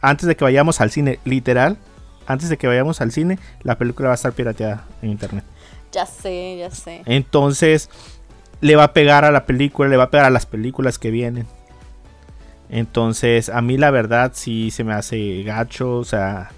antes 0.00 0.26
de 0.26 0.36
que 0.36 0.44
vayamos 0.44 0.80
al 0.80 0.90
cine, 0.90 1.18
literal. 1.24 1.78
Antes 2.26 2.48
de 2.48 2.56
que 2.56 2.66
vayamos 2.66 3.00
al 3.00 3.12
cine, 3.12 3.38
la 3.62 3.76
película 3.76 4.08
va 4.08 4.14
a 4.14 4.16
estar 4.16 4.32
pirateada 4.32 4.84
en 5.02 5.10
internet. 5.10 5.44
Ya 5.92 6.06
sé, 6.06 6.58
ya 6.58 6.70
sé. 6.70 7.02
Entonces, 7.06 7.90
le 8.60 8.76
va 8.76 8.84
a 8.84 8.92
pegar 8.92 9.24
a 9.24 9.30
la 9.30 9.46
película, 9.46 9.88
le 9.88 9.96
va 9.96 10.04
a 10.04 10.10
pegar 10.10 10.26
a 10.26 10.30
las 10.30 10.46
películas 10.46 10.98
que 10.98 11.10
vienen. 11.10 11.46
Entonces, 12.68 13.48
a 13.48 13.60
mí 13.62 13.76
la 13.76 13.90
verdad 13.90 14.32
sí 14.34 14.70
se 14.70 14.84
me 14.84 14.92
hace 14.92 15.42
gacho, 15.42 15.96
o 15.96 16.04
sea, 16.04 16.52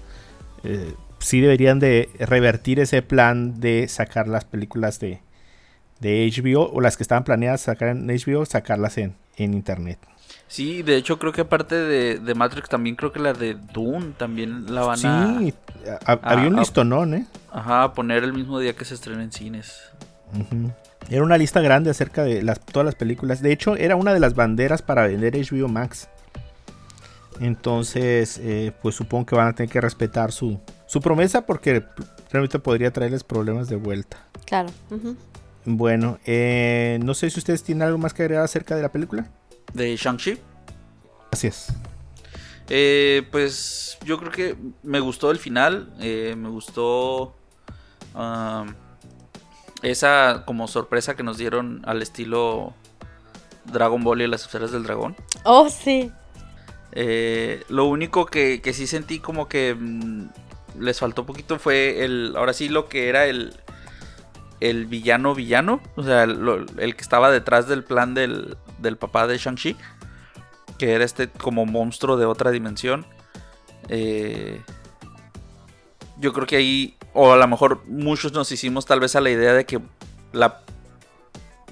eh, 0.63 0.93
sí 1.17 1.41
deberían 1.41 1.79
de 1.79 2.09
revertir 2.19 2.79
ese 2.79 3.01
plan 3.01 3.59
de 3.59 3.87
sacar 3.87 4.27
las 4.27 4.45
películas 4.45 4.99
de, 4.99 5.21
de 5.99 6.29
HBO 6.29 6.69
o 6.71 6.81
las 6.81 6.97
que 6.97 7.03
estaban 7.03 7.23
planeadas 7.23 7.61
sacar 7.61 7.89
en 7.89 8.07
HBO, 8.07 8.45
sacarlas 8.45 8.97
en, 8.99 9.15
en 9.37 9.55
internet. 9.55 9.97
Sí, 10.53 10.83
de 10.83 10.97
hecho 10.97 11.17
creo 11.17 11.31
que 11.33 11.41
aparte 11.41 11.73
de, 11.73 12.19
de 12.19 12.35
Matrix 12.35 12.69
también 12.69 12.95
creo 12.95 13.11
que 13.11 13.19
la 13.19 13.33
de 13.33 13.55
Dune 13.73 14.13
también 14.15 14.71
la 14.75 14.81
van 14.83 14.97
Sí, 14.99 15.07
a, 15.07 16.11
a- 16.11 16.19
había 16.21 16.47
un 16.47 16.57
listonón, 16.57 17.15
¿eh? 17.15 17.25
ajá, 17.51 17.81
a 17.81 17.93
poner 17.95 18.23
el 18.23 18.33
mismo 18.33 18.59
día 18.59 18.75
que 18.75 18.85
se 18.85 18.93
estrena 18.93 19.23
en 19.23 19.31
cines. 19.31 19.81
Ujú. 20.31 20.71
Era 21.09 21.23
una 21.23 21.39
lista 21.39 21.59
grande 21.59 21.89
acerca 21.89 22.23
de 22.23 22.43
las, 22.43 22.59
todas 22.59 22.85
las 22.85 22.93
películas. 22.93 23.41
De 23.41 23.51
hecho, 23.51 23.75
era 23.77 23.95
una 23.95 24.13
de 24.13 24.19
las 24.19 24.35
banderas 24.35 24.83
para 24.83 25.07
vender 25.07 25.33
HBO 25.35 25.67
Max. 25.69 26.07
Entonces, 27.39 28.37
eh, 28.43 28.73
pues 28.83 28.93
supongo 28.93 29.25
que 29.25 29.35
van 29.35 29.47
a 29.47 29.53
tener 29.53 29.71
que 29.71 29.81
respetar 29.81 30.31
su, 30.31 30.59
su 30.85 31.01
promesa 31.01 31.47
porque 31.47 31.83
realmente 32.31 32.59
podría 32.59 32.93
traerles 32.93 33.23
problemas 33.23 33.69
de 33.69 33.75
vuelta. 33.77 34.17
Claro. 34.45 34.69
ujú. 34.91 35.15
Bueno, 35.65 36.19
eh, 36.25 36.99
no 37.03 37.15
sé 37.15 37.31
si 37.31 37.39
ustedes 37.39 37.63
tienen 37.63 37.81
algo 37.87 37.97
más 37.97 38.13
que 38.13 38.21
agregar 38.21 38.43
acerca 38.43 38.75
de 38.75 38.83
la 38.83 38.91
película. 38.91 39.25
De 39.73 39.95
Shang-Chi. 39.95 40.37
Gracias. 41.31 41.73
Eh, 42.69 43.27
pues 43.31 43.97
yo 44.05 44.17
creo 44.19 44.31
que 44.31 44.55
me 44.83 44.99
gustó 44.99 45.31
el 45.31 45.37
final, 45.39 45.93
eh, 45.99 46.35
me 46.37 46.49
gustó 46.49 47.35
esa 49.81 50.43
como 50.45 50.67
sorpresa 50.67 51.15
que 51.15 51.23
nos 51.23 51.37
dieron 51.37 51.81
al 51.85 52.01
estilo 52.01 52.73
Dragon 53.65 54.03
Ball 54.03 54.21
y 54.21 54.27
las 54.27 54.43
esferas 54.43 54.71
del 54.71 54.83
dragón. 54.83 55.15
Oh, 55.43 55.69
sí. 55.69 56.11
Eh, 56.93 57.63
lo 57.69 57.85
único 57.85 58.25
que, 58.27 58.61
que 58.61 58.71
sí 58.73 58.87
sentí 58.87 59.19
como 59.19 59.47
que 59.49 59.75
mm, 59.77 60.27
les 60.79 60.99
faltó 60.99 61.25
poquito 61.25 61.57
fue 61.59 62.05
el, 62.05 62.33
ahora 62.37 62.53
sí 62.53 62.69
lo 62.69 62.87
que 62.87 63.09
era 63.09 63.25
el, 63.25 63.55
el 64.59 64.85
villano 64.85 65.33
villano, 65.35 65.81
o 65.95 66.03
sea, 66.03 66.25
lo- 66.27 66.65
el 66.77 66.95
que 66.95 67.01
estaba 67.01 67.31
detrás 67.31 67.67
del 67.67 67.83
plan 67.83 68.13
del, 68.13 68.57
del 68.83 68.97
papá 68.97 69.25
de 69.25 69.37
Shang-Chi, 69.39 69.75
que 70.77 70.93
era 70.93 71.03
este 71.03 71.27
como 71.29 71.65
monstruo 71.65 72.17
de 72.17 72.25
otra 72.25 72.51
dimensión. 72.51 73.05
Eh, 73.89 74.61
yo 76.19 76.31
creo 76.33 76.45
que 76.45 76.57
ahí, 76.57 76.97
o 77.13 77.33
a 77.33 77.37
lo 77.37 77.47
mejor 77.47 77.83
muchos 77.87 78.31
nos 78.33 78.51
hicimos 78.51 78.85
tal 78.85 78.99
vez 78.99 79.15
a 79.15 79.21
la 79.21 79.29
idea 79.31 79.53
de 79.53 79.65
que 79.65 79.79
la, 80.31 80.61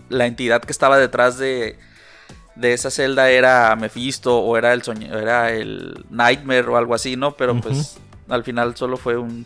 la 0.10 0.26
entidad 0.26 0.62
que 0.62 0.72
estaba 0.72 0.98
detrás 0.98 1.38
de, 1.38 1.78
de 2.56 2.74
esa 2.74 2.90
celda 2.92 3.30
era 3.30 3.76
Mephisto 3.76 4.40
o 4.40 4.58
era 4.58 4.74
el 4.74 4.82
soñ- 4.82 5.10
era 5.16 5.52
el 5.52 6.06
Nightmare 6.10 6.68
o 6.68 6.78
algo 6.78 6.96
así, 6.96 7.16
¿no? 7.16 7.38
Pero 7.38 7.62
pues 7.62 7.98
al 8.30 8.44
final 8.44 8.76
solo 8.76 8.98
fue 8.98 9.18
un 9.18 9.46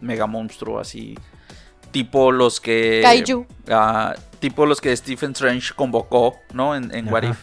mega 0.00 0.26
monstruo 0.26 0.78
así 0.78 1.16
tipo 1.90 2.30
los 2.30 2.60
que 2.60 3.00
Kaiju. 3.02 3.46
ah, 3.70 4.14
tipo 4.40 4.66
los 4.66 4.80
que 4.80 4.96
Stephen 4.96 5.32
Strange 5.32 5.74
convocó, 5.74 6.38
¿no? 6.52 6.74
En, 6.74 6.94
en 6.94 7.12
What. 7.12 7.24
If. 7.24 7.38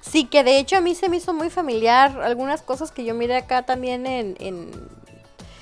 Sí, 0.00 0.24
que 0.24 0.44
de 0.44 0.58
hecho 0.58 0.76
a 0.76 0.80
mí 0.80 0.94
se 0.94 1.08
me 1.08 1.16
hizo 1.16 1.34
muy 1.34 1.50
familiar 1.50 2.20
algunas 2.22 2.62
cosas 2.62 2.92
que 2.92 3.04
yo 3.04 3.14
miré 3.14 3.36
acá 3.36 3.64
también 3.64 4.06
en, 4.06 4.36
en, 4.40 4.70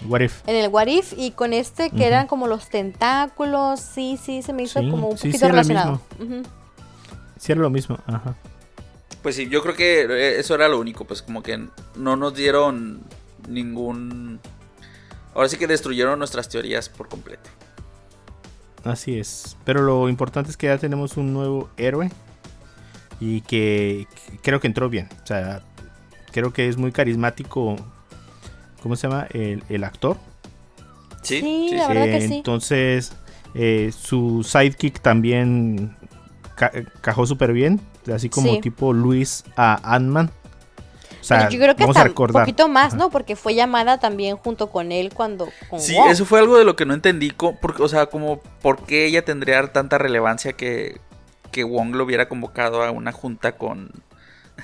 What 0.08 0.20
if? 0.20 0.42
en 0.46 0.56
el 0.56 0.68
What 0.70 0.86
If 0.86 1.14
y 1.16 1.32
con 1.32 1.52
este 1.52 1.90
que 1.90 2.06
eran 2.06 2.26
como 2.26 2.46
los 2.46 2.68
tentáculos, 2.68 3.80
sí, 3.80 4.18
sí, 4.22 4.42
se 4.42 4.52
me 4.52 4.62
hizo 4.62 4.80
Sí, 4.80 4.90
como 4.90 5.08
un 5.08 5.18
sí, 5.18 5.22
sí, 5.22 5.28
poquito 5.30 5.48
relacionado. 5.48 6.00
Sí, 7.38 7.52
era 7.52 7.60
lo 7.60 7.70
mismo. 7.70 7.98
Ajá. 8.06 8.34
Pues 9.22 9.34
sí, 9.34 9.48
yo 9.48 9.62
creo 9.62 9.74
que 9.74 10.02
eh, 10.02 10.38
eso 10.38 10.54
era 10.54 10.68
lo 10.68 10.78
único, 10.78 11.04
pues 11.04 11.22
como 11.22 11.42
que 11.42 11.66
no 11.96 12.16
nos 12.16 12.34
dieron 12.34 13.00
ningún... 13.48 14.38
Ahora 15.34 15.48
sí 15.48 15.56
que 15.56 15.66
destruyeron 15.66 16.18
nuestras 16.18 16.48
teorías 16.48 16.88
por 16.88 17.08
completo. 17.08 17.50
Así 18.86 19.18
es. 19.18 19.56
Pero 19.64 19.82
lo 19.82 20.08
importante 20.08 20.50
es 20.50 20.56
que 20.56 20.68
ya 20.68 20.78
tenemos 20.78 21.16
un 21.16 21.32
nuevo 21.32 21.68
héroe. 21.76 22.10
Y 23.18 23.40
que, 23.42 24.06
creo 24.42 24.60
que 24.60 24.66
entró 24.66 24.88
bien. 24.90 25.08
O 25.22 25.26
sea, 25.26 25.62
creo 26.32 26.52
que 26.52 26.68
es 26.68 26.76
muy 26.76 26.92
carismático. 26.92 27.76
¿Cómo 28.82 28.94
se 28.94 29.08
llama? 29.08 29.26
El, 29.32 29.62
el 29.68 29.84
actor. 29.84 30.16
Sí, 31.22 31.40
Sí, 31.40 31.66
sí, 31.70 31.76
la 31.76 31.86
sí. 31.86 31.88
verdad 31.88 32.04
que 32.18 32.28
sí. 32.28 32.34
Entonces, 32.34 33.12
eh, 33.54 33.90
su 33.98 34.44
sidekick 34.44 35.00
también 35.00 35.96
ca- 36.54 36.72
cajó 37.00 37.26
súper 37.26 37.52
bien. 37.52 37.80
Así 38.14 38.28
como 38.28 38.52
Sí. 38.54 38.60
tipo 38.60 38.92
Luis 38.92 39.44
a 39.56 39.94
Ant-Man. 39.94 40.30
O 41.26 41.28
sea, 41.28 41.38
Pero 41.38 41.50
yo 41.50 41.58
creo 41.58 41.74
que 41.74 41.82
vamos 41.82 41.96
a 41.96 42.02
hasta 42.02 42.22
un 42.22 42.28
poquito 42.28 42.68
más, 42.68 42.94
Ajá. 42.94 42.96
¿no? 42.98 43.10
Porque 43.10 43.34
fue 43.34 43.56
llamada 43.56 43.98
también 43.98 44.36
junto 44.36 44.70
con 44.70 44.92
él 44.92 45.12
cuando... 45.12 45.48
Con 45.68 45.80
Sí, 45.80 45.96
Wong. 45.96 46.08
eso 46.08 46.24
fue 46.24 46.38
algo 46.38 46.56
de 46.56 46.64
lo 46.64 46.76
que 46.76 46.86
no 46.86 46.94
entendí. 46.94 47.32
porque, 47.32 47.82
o 47.82 47.88
sea, 47.88 48.06
como 48.06 48.38
por 48.62 48.84
qué 48.84 49.06
ella 49.06 49.24
tendría 49.24 49.66
tanta 49.72 49.98
relevancia 49.98 50.52
que, 50.52 51.00
que 51.50 51.64
Wong 51.64 51.96
lo 51.96 52.04
hubiera 52.04 52.28
convocado 52.28 52.84
a 52.84 52.92
una 52.92 53.10
junta 53.10 53.56
con, 53.56 53.90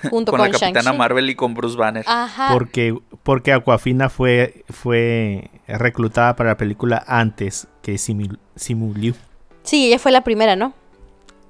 junto 0.08 0.30
con, 0.30 0.40
con, 0.40 0.52
la 0.52 0.56
Capitana. 0.56 0.92
Marvel 0.92 1.30
y 1.30 1.34
con 1.34 1.54
Bruce 1.54 1.76
Banner. 1.76 2.04
Ajá. 2.06 2.50
Porque, 2.52 2.96
porque 3.24 3.52
Aquafina 3.52 4.08
fue, 4.08 4.64
fue 4.70 5.50
reclutada 5.66 6.36
para 6.36 6.50
la 6.50 6.56
película 6.56 7.02
antes 7.08 7.66
que 7.82 7.98
Simu, 7.98 8.36
Simu 8.54 8.94
Liu. 8.94 9.16
Sí, 9.64 9.88
ella 9.88 9.98
fue 9.98 10.12
la 10.12 10.22
primera, 10.22 10.54
¿no? 10.54 10.74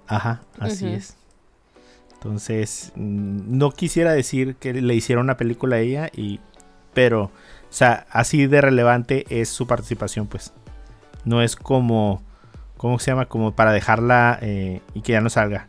Ajá, 0.06 0.40
así 0.58 0.88
es. 0.88 1.18
Entonces, 2.22 2.92
mm, 2.94 3.58
no 3.58 3.72
quisiera 3.72 4.12
decir 4.12 4.54
que 4.56 4.72
le 4.72 4.94
hicieron 4.94 5.24
una 5.24 5.36
película 5.36 5.76
a 5.76 5.80
ella, 5.80 6.08
y, 6.14 6.40
pero, 6.94 7.24
o 7.24 7.30
sea, 7.70 8.06
así 8.10 8.46
de 8.46 8.60
relevante 8.60 9.24
es 9.28 9.48
su 9.48 9.66
participación, 9.66 10.28
pues. 10.28 10.52
No 11.24 11.42
es 11.42 11.56
como, 11.56 12.22
¿cómo 12.76 12.98
se 13.00 13.10
llama? 13.10 13.26
Como 13.26 13.56
para 13.56 13.72
dejarla 13.72 14.38
eh, 14.40 14.82
y 14.94 15.02
que 15.02 15.12
ya 15.12 15.20
no 15.20 15.30
salga. 15.30 15.68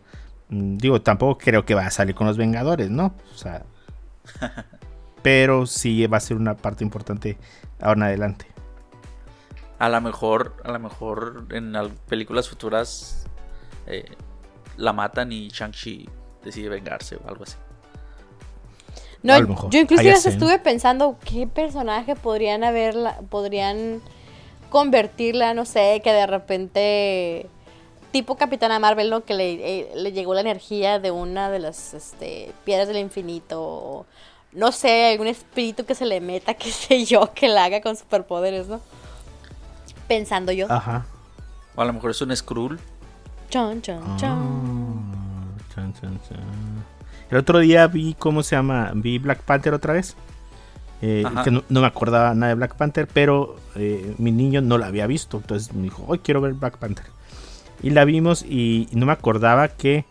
Mm, 0.49 0.77
Digo, 0.77 1.01
tampoco 1.01 1.39
creo 1.39 1.65
que 1.65 1.73
va 1.73 1.87
a 1.87 1.91
salir 1.91 2.13
con 2.13 2.27
los 2.27 2.37
Vengadores, 2.37 2.91
¿no? 2.91 3.15
O 3.33 3.37
sea, 3.37 3.63
Pero 5.23 5.65
sí 5.65 6.05
va 6.05 6.17
a 6.17 6.19
ser 6.19 6.37
una 6.37 6.55
parte 6.55 6.83
importante 6.83 7.37
ahora 7.81 7.97
en 7.97 8.03
adelante. 8.03 8.45
A 9.79 9.89
lo 9.89 10.01
mejor, 10.01 10.55
a 10.63 10.71
lo 10.71 10.79
mejor 10.79 11.47
en 11.49 11.73
películas 12.07 12.47
futuras 12.47 13.25
eh, 13.87 14.05
la 14.77 14.93
matan 14.93 15.31
y 15.31 15.49
Shang-Chi 15.49 16.09
decide 16.43 16.69
vengarse 16.69 17.15
o 17.15 17.27
algo 17.27 17.43
así. 17.43 17.55
No, 19.21 19.33
A 19.33 19.39
lo 19.39 19.47
mejor. 19.47 19.71
yo 19.71 19.85
sé. 20.17 20.29
estuve 20.29 20.59
pensando 20.59 21.17
qué 21.23 21.47
personaje 21.47 22.15
podrían 22.15 22.63
haberla, 22.63 23.19
podrían 23.29 24.01
convertirla, 24.69 25.53
no 25.53 25.65
sé, 25.65 26.01
que 26.03 26.11
de 26.11 26.27
repente 26.27 27.47
tipo 28.11 28.35
Capitana 28.35 28.79
Marvel, 28.79 29.09
¿no? 29.09 29.23
Que 29.23 29.33
le, 29.33 29.53
eh, 29.53 29.91
le 29.95 30.11
llegó 30.11 30.33
la 30.33 30.41
energía 30.41 30.99
de 30.99 31.11
una 31.11 31.49
de 31.49 31.59
las 31.59 31.93
este, 31.93 32.51
piedras 32.63 32.87
del 32.87 32.97
infinito. 32.97 33.61
o, 33.61 34.05
no 34.51 34.71
sé, 34.71 35.11
algún 35.11 35.27
espíritu 35.27 35.83
que 35.85 35.95
se 35.95 36.05
le 36.05 36.21
meta, 36.21 36.53
qué 36.55 36.71
sé 36.71 37.05
yo, 37.05 37.33
que 37.33 37.47
la 37.47 37.65
haga 37.65 37.81
con 37.81 37.95
superpoderes, 37.95 38.67
¿no? 38.67 38.79
Pensando 40.07 40.51
yo. 40.51 40.67
Ajá. 40.69 41.05
O 41.75 41.81
a 41.81 41.85
lo 41.85 41.93
mejor 41.93 42.11
es 42.11 42.21
un 42.21 42.35
Skrull. 42.35 42.79
Chon, 43.49 43.81
chon, 43.81 44.17
chon. 44.17 44.29
Ah, 44.29 44.82
chan, 45.73 45.93
chan, 45.93 46.19
chan. 46.27 46.39
El 47.29 47.37
otro 47.37 47.59
día 47.59 47.87
vi, 47.87 48.15
¿cómo 48.17 48.43
se 48.43 48.55
llama? 48.55 48.91
Vi 48.95 49.17
Black 49.17 49.39
Panther 49.39 49.73
otra 49.73 49.93
vez. 49.93 50.15
Eh, 51.01 51.25
que 51.43 51.51
no, 51.51 51.63
no 51.67 51.81
me 51.81 51.87
acordaba 51.87 52.33
nada 52.33 52.49
de 52.49 52.55
Black 52.55 52.75
Panther, 52.75 53.07
pero 53.11 53.57
eh, 53.75 54.15
mi 54.17 54.31
niño 54.31 54.61
no 54.61 54.77
la 54.77 54.87
había 54.87 55.07
visto. 55.07 55.37
Entonces 55.37 55.73
me 55.73 55.83
dijo, 55.83 56.05
hoy 56.07 56.19
quiero 56.19 56.41
ver 56.41 56.53
Black 56.53 56.77
Panther. 56.77 57.05
Y 57.81 57.89
la 57.89 58.05
vimos 58.05 58.43
y, 58.47 58.87
y 58.91 58.95
no 58.95 59.05
me 59.05 59.11
acordaba 59.11 59.67
que... 59.67 60.05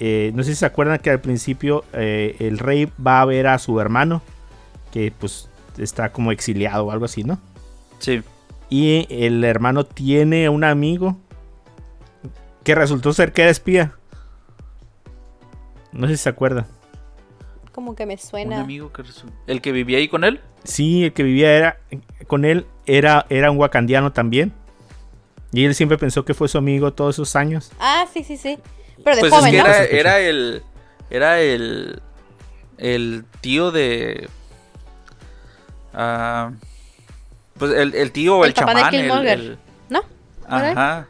eh, 0.00 0.32
no 0.34 0.42
sé 0.42 0.50
si 0.50 0.56
se 0.56 0.66
acuerdan 0.66 0.98
que 0.98 1.10
al 1.10 1.20
principio 1.20 1.84
el 1.92 2.58
rey 2.58 2.90
va 3.04 3.20
a 3.20 3.24
ver 3.24 3.46
a 3.46 3.58
su 3.58 3.78
hermano, 3.78 4.22
que 4.90 5.12
pues 5.16 5.48
está 5.78 6.10
como 6.10 6.32
exiliado 6.32 6.86
o 6.86 6.90
algo 6.90 7.04
así, 7.04 7.22
¿no? 7.22 7.38
Sí. 8.00 8.22
Y 8.68 9.06
el 9.10 9.44
hermano 9.44 9.84
tiene 9.84 10.48
un 10.48 10.64
amigo 10.64 11.16
que 12.64 12.74
resultó 12.74 13.12
ser 13.12 13.32
que 13.32 13.42
era 13.42 13.50
espía. 13.52 13.92
No 15.92 16.06
sé 16.08 16.16
si 16.16 16.22
se 16.24 16.28
acuerda. 16.28 16.66
Como 17.72 17.94
que 17.94 18.04
me 18.06 18.14
Un 18.14 18.18
suena. 18.18 18.60
amigo 18.60 18.92
que 18.92 19.02
El 19.46 19.60
que 19.62 19.72
vivía 19.72 19.98
ahí 19.98 20.08
con 20.08 20.24
él. 20.24 20.40
Sí, 20.64 21.04
el 21.04 21.12
que 21.12 21.22
vivía 21.22 21.54
era, 21.56 21.78
con 22.26 22.44
él 22.44 22.66
era, 22.86 23.26
era 23.30 23.50
un 23.50 23.58
wakandiano 23.58 24.12
también. 24.12 24.52
Y 25.52 25.64
él 25.64 25.74
siempre 25.74 25.98
pensó 25.98 26.24
que 26.24 26.34
fue 26.34 26.48
su 26.48 26.58
amigo 26.58 26.92
todos 26.92 27.16
esos 27.16 27.34
años. 27.36 27.72
Ah, 27.78 28.06
sí, 28.12 28.24
sí, 28.24 28.36
sí. 28.36 28.58
Pero 29.04 29.16
de 29.16 29.20
Pues 29.20 29.32
joven, 29.32 29.54
es 29.54 29.62
que 29.62 29.68
¿no? 29.68 29.74
era, 29.74 29.84
era 29.84 30.20
el. 30.20 30.62
Era 31.10 31.40
el. 31.40 32.00
El 32.78 33.24
tío 33.40 33.70
de. 33.70 34.28
ah, 35.94 36.52
pues 37.58 37.72
el, 37.72 37.94
el 37.94 38.12
tío 38.12 38.38
o 38.38 38.44
el, 38.44 38.50
El 38.50 38.54
papá 38.54 38.90
de 38.90 38.98
chamán. 39.08 39.26
el- 39.26 39.58
¿No? 39.88 40.00
Ajá. 40.48 41.06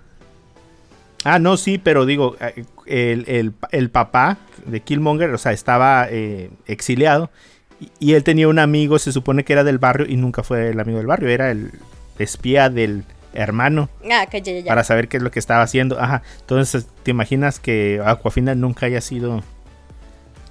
Ah, 1.25 1.39
no, 1.39 1.57
sí, 1.57 1.79
pero 1.79 2.05
digo, 2.05 2.37
eh, 2.41 2.65
el, 2.93 3.25
el- 3.29 3.55
el 3.71 3.91
papá 3.91 4.39
de 4.67 4.81
Killmonger, 4.81 5.31
o 5.31 5.39
sea, 5.39 5.53
estaba 5.53 6.07
eh, 6.11 6.51
exiliado. 6.67 7.31
Y, 7.81 7.91
y 7.99 8.15
él 8.15 8.23
tenía 8.25 8.49
un 8.49 8.59
amigo, 8.59 8.99
se 8.99 9.13
supone 9.13 9.45
que 9.45 9.53
era 9.55 9.65
del 9.65 9.79
barrio 9.79 10.07
y 10.09 10.17
nunca 10.17 10.43
fue 10.43 10.69
el 10.71 10.79
amigo 10.81 10.99
del 10.99 11.07
barrio, 11.07 11.29
era 11.29 11.51
el 11.51 11.73
espía 12.19 12.69
del 12.71 13.05
hermano. 13.35 13.89
Ah, 14.11 14.27
que 14.31 14.43
ya, 14.43 14.53
ya, 14.53 14.61
ya. 14.61 14.69
para 14.69 14.85
saber 14.85 15.09
qué 15.09 15.17
es 15.17 15.23
lo 15.23 15.31
que 15.31 15.39
estaba 15.39 15.63
haciendo. 15.63 15.99
Ajá. 16.01 16.23
Entonces, 16.41 16.87
¿te 17.03 17.11
imaginas 17.11 17.59
que 17.59 18.01
Aquafina 18.05 18.55
nunca 18.55 18.87
haya 18.87 19.01
sido, 19.01 19.43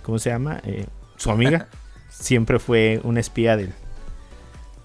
¿cómo 0.03 0.17
se 0.19 0.29
llama? 0.31 0.59
Eh, 0.65 0.87
su 1.17 1.31
amiga. 1.31 1.67
Siempre 2.09 2.59
fue 2.59 2.99
un 3.03 3.17
espía 3.17 3.55
del, 3.55 3.67
Del 3.67 3.75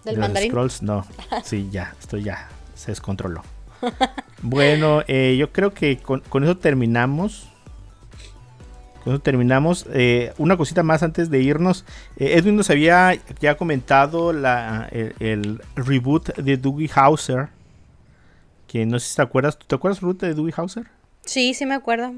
de 0.04 0.12
los 0.12 0.20
mandarín. 0.20 0.50
Scrolls. 0.50 0.82
No, 0.82 1.07
sí, 1.44 1.68
ya, 1.72 1.94
esto 2.00 2.16
ya 2.18 2.48
se 2.74 2.92
descontroló. 2.92 3.42
bueno, 4.42 5.02
eh, 5.06 5.36
yo 5.38 5.52
creo 5.52 5.72
que 5.72 5.98
con, 5.98 6.20
con 6.20 6.44
eso 6.44 6.56
terminamos. 6.56 7.48
Con 9.04 9.14
eso 9.14 9.22
terminamos. 9.22 9.86
Eh, 9.92 10.32
una 10.38 10.56
cosita 10.56 10.82
más 10.82 11.02
antes 11.02 11.30
de 11.30 11.40
irnos. 11.40 11.84
Eh, 12.16 12.34
Edwin 12.36 12.56
nos 12.56 12.70
había 12.70 13.14
ya 13.40 13.56
comentado 13.56 14.32
la, 14.32 14.88
el, 14.90 15.14
el 15.20 15.60
reboot 15.76 16.34
de 16.36 16.56
Doogie 16.56 16.90
Howser. 16.94 17.48
Que 18.66 18.84
no 18.84 18.98
sé 18.98 19.08
si 19.08 19.16
te 19.16 19.22
acuerdas. 19.22 19.58
¿Tú 19.58 19.66
te 19.66 19.74
acuerdas, 19.74 20.00
Ruth, 20.00 20.18
de 20.18 20.34
Doogie 20.34 20.54
Howser? 20.56 20.86
Sí, 21.24 21.54
sí 21.54 21.66
me 21.66 21.74
acuerdo. 21.74 22.12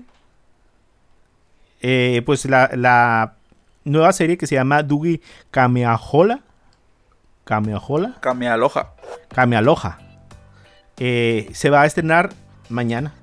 Eh, 1.80 2.22
pues 2.26 2.44
la, 2.46 2.70
la 2.74 3.34
nueva 3.84 4.12
serie 4.12 4.36
que 4.36 4.46
se 4.46 4.54
llama 4.54 4.82
Doogie 4.82 5.20
Kamehameha. 5.50 6.40
Kamehameha. 7.44 8.20
Kamealoja. 8.20 8.92
Kamealoja. 9.28 9.98
Eh, 10.99 11.49
se 11.53 11.70
va 11.70 11.82
a 11.82 11.86
estrenar 11.86 12.30
mañana. 12.68 13.14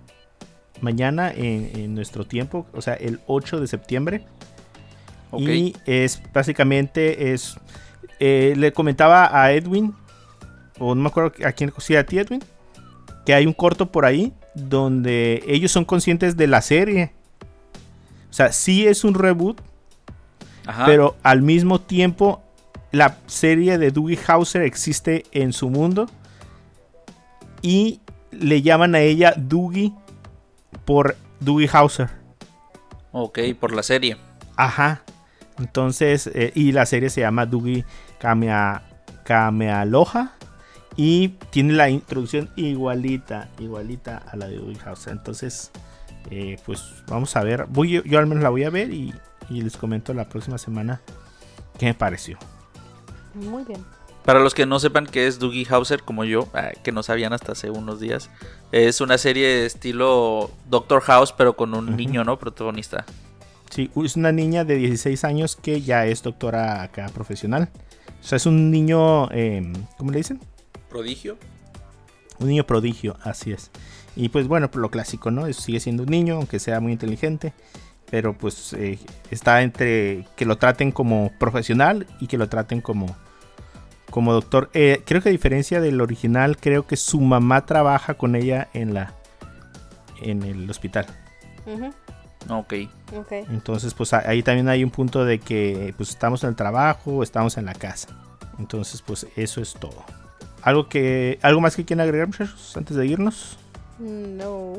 Mañana 0.82 1.32
en, 1.32 1.72
en 1.76 1.96
nuestro 1.96 2.26
tiempo, 2.26 2.68
o 2.74 2.82
sea, 2.82 2.94
el 2.96 3.20
8 3.28 3.60
de 3.60 3.68
septiembre. 3.68 4.26
Y 5.38 5.76
es 5.86 6.22
básicamente 6.34 7.34
es. 7.34 7.58
eh, 8.20 8.54
le 8.56 8.72
comentaba 8.72 9.42
a 9.42 9.52
Edwin, 9.52 9.94
o 10.80 10.96
no 10.96 11.02
me 11.02 11.08
acuerdo 11.10 11.34
a 11.46 11.52
quién, 11.52 11.74
sí, 11.80 11.96
a 11.96 12.06
ti, 12.06 12.20
Edwin, 12.20 12.42
que 13.26 13.34
hay 13.34 13.46
un 13.46 13.54
corto 13.54 13.92
por 13.92 14.06
ahí 14.06 14.32
donde 14.54 15.44
ellos 15.48 15.72
son 15.72 15.84
conscientes 15.84 16.38
de 16.38 16.48
la 16.48 16.62
serie. 16.62 17.12
O 18.30 18.34
sea, 18.34 18.52
sí 18.52 18.86
es 18.88 19.04
un 19.04 19.14
reboot, 19.16 19.60
Ajá. 20.66 20.86
pero 20.86 21.16
al 21.24 21.42
mismo 21.42 21.80
tiempo 21.82 22.42
la 22.92 23.18
serie 23.28 23.78
de 23.78 23.92
Doogie 23.92 24.20
Howser 24.28 24.62
existe 24.62 25.26
en 25.32 25.52
su 25.52 25.70
mundo 25.70 26.10
y 27.66 28.00
le 28.30 28.62
llaman 28.62 28.94
a 28.94 29.00
ella 29.00 29.34
Doogie 29.36 29.92
por 30.86 31.18
Doogie 31.40 31.68
Howser. 31.68 32.12
Ok, 33.12 33.40
por 33.60 33.74
la 33.74 33.82
serie. 33.82 34.18
Ajá. 34.56 35.02
Entonces, 35.58 36.28
eh, 36.28 36.52
y 36.54 36.74
la 36.74 36.86
serie 36.86 37.10
se 37.10 37.22
llama 37.22 37.48
Doogie 37.48 37.84
Kamea, 38.20 38.84
Kamealoha 39.24 40.34
y 40.96 41.30
tiene 41.50 41.74
la 41.74 41.90
introducción 41.90 42.52
igualita, 42.56 43.50
igualita 43.58 44.18
a 44.18 44.36
la 44.36 44.48
de 44.48 44.58
Doogie 44.58 44.80
Howser. 44.86 45.14
Entonces, 45.14 45.72
eh, 46.30 46.58
pues 46.68 46.84
vamos 47.08 47.36
a 47.36 47.42
ver. 47.42 47.66
Voy, 47.68 47.94
yo, 47.94 48.04
yo 48.04 48.20
al 48.20 48.28
menos 48.28 48.44
la 48.44 48.50
voy 48.50 48.64
a 48.64 48.70
ver 48.70 48.94
y, 48.94 49.12
y 49.50 49.64
les 49.64 49.76
comento 49.76 50.14
la 50.14 50.30
próxima 50.30 50.60
semana 50.60 51.02
qué 51.80 51.88
me 51.88 51.96
pareció. 51.96 52.38
Muy 53.34 53.64
bien. 53.64 53.84
Para 54.26 54.40
los 54.40 54.56
que 54.56 54.66
no 54.66 54.80
sepan 54.80 55.06
qué 55.06 55.28
es 55.28 55.38
Doogie 55.38 55.68
Howser, 55.70 56.02
como 56.02 56.24
yo, 56.26 56.48
ah, 56.56 56.72
que 56.84 56.92
no 56.92 57.04
sabían 57.04 57.32
hasta 57.34 57.52
hace 57.52 57.70
unos 57.70 58.00
días, 58.00 58.32
es 58.72 59.00
una 59.00 59.18
serie 59.20 59.48
de 59.48 59.66
estilo 59.68 60.50
Doctor 60.68 61.02
House, 61.02 61.32
pero 61.32 61.56
con 61.56 61.76
un 61.76 61.96
niño, 61.96 62.24
¿no? 62.24 62.40
Protagonista. 62.40 63.06
Sí, 63.70 63.92
es 64.04 64.16
una 64.16 64.32
niña 64.32 64.64
de 64.64 64.76
16 64.78 65.24
años 65.26 65.56
que 65.56 65.82
ya 65.82 66.06
es 66.08 66.24
doctora 66.24 66.82
acá 66.82 67.08
profesional. 67.14 67.70
O 68.20 68.24
sea, 68.28 68.38
es 68.38 68.46
un 68.48 68.72
niño, 68.72 69.30
eh, 69.32 69.72
¿cómo 69.98 70.12
le 70.12 70.18
dicen? 70.18 70.40
Prodigio. 70.90 71.38
Un 72.40 72.48
niño 72.48 72.66
prodigio, 72.66 73.18
así 73.24 73.52
es. 73.52 73.70
Y 74.16 74.30
pues 74.30 74.48
bueno, 74.48 74.72
por 74.72 74.82
lo 74.82 74.90
clásico, 74.90 75.30
¿no? 75.30 75.46
Es- 75.46 75.58
Sigue 75.58 75.80
siendo 75.80 76.04
un 76.04 76.10
niño, 76.10 76.36
aunque 76.38 76.58
sea 76.60 76.80
muy 76.80 76.94
inteligente. 76.94 77.54
Pero 78.10 78.34
pues 78.38 78.74
eh, 78.74 78.98
está 79.30 79.62
entre 79.62 80.26
que 80.36 80.46
lo 80.46 80.58
traten 80.58 80.92
como 80.92 81.32
profesional 81.40 82.08
y 82.20 82.28
que 82.28 82.38
lo 82.38 82.48
traten 82.50 82.80
como, 82.82 83.16
como 84.16 84.32
doctor. 84.32 84.70
Eh, 84.74 85.04
creo 85.06 85.22
que 85.22 85.28
a 85.28 85.32
diferencia 85.34 85.82
del 85.82 86.00
original, 86.00 86.56
creo 86.58 86.88
que 86.88 86.96
su 86.96 87.20
mamá 87.20 87.66
trabaja 87.66 88.14
con 88.14 88.36
ella 88.38 88.70
en 88.74 88.94
la 88.94 89.14
en 90.22 90.42
el 90.44 90.70
hospital. 90.70 91.06
Ujú, 91.66 91.94
Ok. 92.50 92.74
Ok. 93.14 93.32
Entonces, 93.52 93.94
pues 93.94 94.14
ahí 94.14 94.42
también 94.42 94.70
hay 94.70 94.84
un 94.86 94.90
punto 94.90 95.26
de 95.26 95.40
que 95.40 95.94
pues 95.98 96.10
estamos 96.12 96.44
en 96.44 96.52
el 96.52 96.56
trabajo 96.56 97.12
o 97.18 97.24
estamos 97.24 97.58
en 97.58 97.66
la 97.66 97.74
casa. 97.74 98.08
Entonces, 98.58 99.02
pues 99.02 99.28
eso 99.36 99.62
es 99.62 99.74
todo. 99.74 100.06
¿Algo, 100.62 100.88
que, 100.88 101.38
¿Algo 101.42 101.60
más 101.60 101.76
que 101.76 101.84
quieran 101.84 102.06
agregar, 102.08 102.28
muchachos, 102.28 102.76
antes 102.78 102.96
de 102.96 103.06
irnos? 103.06 103.58
No. 104.00 104.76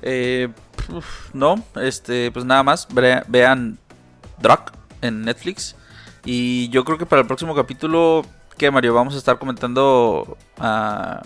Eh, 0.00 0.48
uf, 0.88 1.34
no, 1.34 1.62
este, 1.82 2.30
pues 2.32 2.44
nada 2.46 2.62
más. 2.62 2.88
Ve- 2.92 3.22
vean 3.28 3.78
Druck 4.40 4.72
en 5.02 5.20
Netflix. 5.22 5.76
Y 6.24 6.70
yo 6.70 6.84
creo 6.84 6.96
que 6.96 7.04
para 7.06 7.20
el 7.20 7.26
próximo 7.28 7.54
capítulo, 7.54 8.24
que 8.56 8.70
Mario, 8.70 8.94
vamos 8.94 9.14
a 9.14 9.18
estar 9.18 9.38
comentando 9.38 10.36
a 10.58 11.22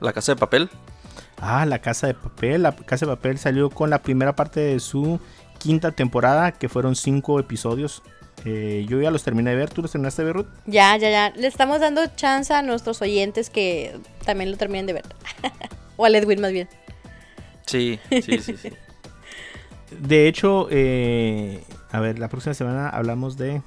La 0.00 0.12
Casa 0.12 0.32
de 0.32 0.36
Papel. 0.36 0.68
Ah, 1.40 1.66
La 1.66 1.80
Casa 1.80 2.06
de 2.06 2.14
Papel. 2.14 2.62
La 2.62 2.74
Casa 2.74 3.06
de 3.06 3.12
Papel 3.12 3.38
salió 3.38 3.70
con 3.70 3.90
la 3.90 4.02
primera 4.02 4.34
parte 4.34 4.60
de 4.60 4.80
su 4.80 5.20
quinta 5.58 5.92
temporada, 5.92 6.52
que 6.52 6.68
fueron 6.68 6.94
cinco 6.96 7.40
episodios. 7.40 8.02
Eh, 8.44 8.86
yo 8.88 9.00
ya 9.00 9.10
los 9.10 9.24
terminé 9.24 9.50
de 9.50 9.56
ver. 9.56 9.70
¿Tú 9.70 9.82
los 9.82 9.90
terminaste 9.90 10.22
de 10.22 10.26
ver, 10.26 10.36
Ruth? 10.36 10.46
Ya, 10.66 10.96
ya, 10.96 11.10
ya. 11.10 11.30
Le 11.30 11.46
estamos 11.46 11.80
dando 11.80 12.06
chance 12.14 12.52
a 12.52 12.62
nuestros 12.62 13.02
oyentes 13.02 13.50
que 13.50 13.98
también 14.24 14.50
lo 14.50 14.56
terminen 14.56 14.86
de 14.86 14.92
ver. 14.94 15.04
o 15.96 16.04
al 16.04 16.14
Edwin 16.14 16.40
más 16.40 16.52
bien. 16.52 16.68
Sí, 17.66 17.98
sí, 18.10 18.38
sí, 18.40 18.56
sí. 18.56 18.72
De 20.00 20.28
hecho, 20.28 20.68
eh, 20.70 21.64
a 21.90 22.00
ver, 22.00 22.18
la 22.18 22.28
próxima 22.28 22.52
semana 22.52 22.90
hablamos 22.90 23.38
de 23.38 23.62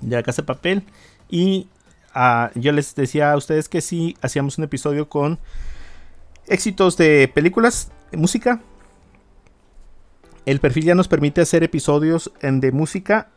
de 0.00 0.16
la 0.16 0.22
Casa 0.22 0.42
de 0.42 0.46
Papel. 0.46 0.82
Y 1.30 1.68
ah, 2.14 2.50
yo 2.54 2.72
les 2.72 2.94
decía 2.94 3.32
a 3.32 3.36
ustedes 3.36 3.68
que 3.68 3.80
sí 3.80 4.16
hacíamos 4.20 4.58
un 4.58 4.64
episodio 4.64 5.08
con 5.08 5.38
éxitos 6.46 6.96
de 6.96 7.30
películas, 7.32 7.90
música. 8.12 8.60
El 10.46 10.58
perfil 10.60 10.84
ya 10.84 10.94
nos 10.94 11.06
permite 11.08 11.40
hacer 11.40 11.62
episodios 11.62 12.32
en- 12.40 12.60
de 12.60 12.72
música 12.72 13.28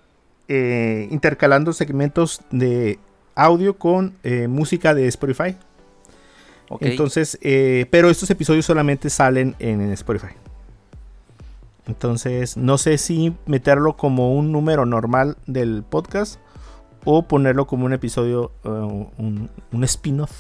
eh, 0.48 1.08
intercalando 1.12 1.72
segmentos 1.74 2.42
de 2.52 3.00
audio 3.36 3.78
con 3.78 4.14
eh, 4.24 4.48
música 4.48 4.94
de 4.94 5.08
Spotify. 5.08 5.56
Entonces, 6.92 7.38
eh, 7.42 7.86
pero 7.92 8.10
estos 8.10 8.30
episodios 8.32 8.66
solamente 8.66 9.10
salen 9.10 9.56
en, 9.60 9.80
en 9.82 9.92
Spotify. 9.92 10.34
Entonces, 11.86 12.56
no 12.58 12.78
sé 12.78 12.98
si 12.98 13.36
meterlo 13.46 13.96
como 13.98 14.34
un 14.34 14.52
número 14.52 14.86
normal 14.86 15.38
del 15.46 15.84
podcast 15.88 16.40
o 17.06 17.24
ponerlo 17.28 17.68
como 17.68 17.86
un 17.86 17.94
episodio, 17.94 18.52
eh, 18.64 18.70
un, 18.70 19.50
un 19.72 19.84
spin-off 19.84 20.32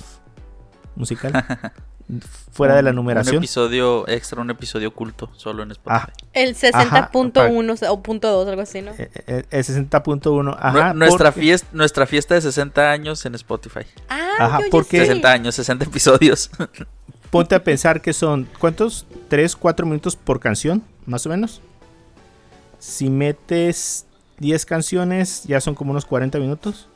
musical 0.95 1.31
fuera 2.51 2.75
de 2.75 2.83
la 2.83 2.89
Un- 2.91 2.97
numeración. 2.97 3.37
Un 3.37 3.43
episodio 3.43 4.07
extra, 4.07 4.41
un 4.41 4.49
episodio 4.49 4.89
oculto, 4.89 5.29
solo 5.35 5.63
en 5.63 5.71
Spotify. 5.71 6.11
Ah, 6.11 6.27
El 6.33 6.55
Ajá, 6.73 7.11
60.1 7.11 7.87
o 7.89 8.03
punto 8.03 8.29
2, 8.31 8.47
algo 8.49 8.61
así, 8.61 8.81
¿no? 8.81 8.91
eh, 8.91 9.09
eh, 9.27 9.43
el 9.49 9.63
60.1. 9.63 10.55
Ajá, 10.59 10.93
Nue- 10.93 10.95
nuestra, 10.95 11.31
porque- 11.31 11.41
fiesta, 11.41 11.67
nuestra 11.73 12.05
fiesta 12.05 12.35
de 12.35 12.41
60 12.41 12.91
años 12.91 13.25
en 13.25 13.35
Spotify. 13.35 13.81
Ah, 14.09 14.27
Ajá, 14.39 14.59
yo 14.61 14.65
porque- 14.69 14.99
sé. 14.99 15.05
60 15.07 15.31
años, 15.31 15.55
60 15.55 15.85
episodios. 15.85 16.49
Ponte 17.31 17.55
a 17.55 17.63
pensar 17.63 18.01
que 18.01 18.13
son, 18.13 18.47
¿cuántos? 18.59 19.07
3, 19.29 19.55
4 19.55 19.85
minutos 19.87 20.15
por 20.15 20.39
canción, 20.39 20.83
más 21.07 21.25
o 21.25 21.29
menos. 21.29 21.61
Si 22.77 23.09
metes 23.09 24.05
10 24.39 24.65
canciones, 24.65 25.43
ya 25.45 25.61
son 25.61 25.75
como 25.75 25.91
unos 25.91 26.05
40 26.05 26.39
minutos. 26.39 26.87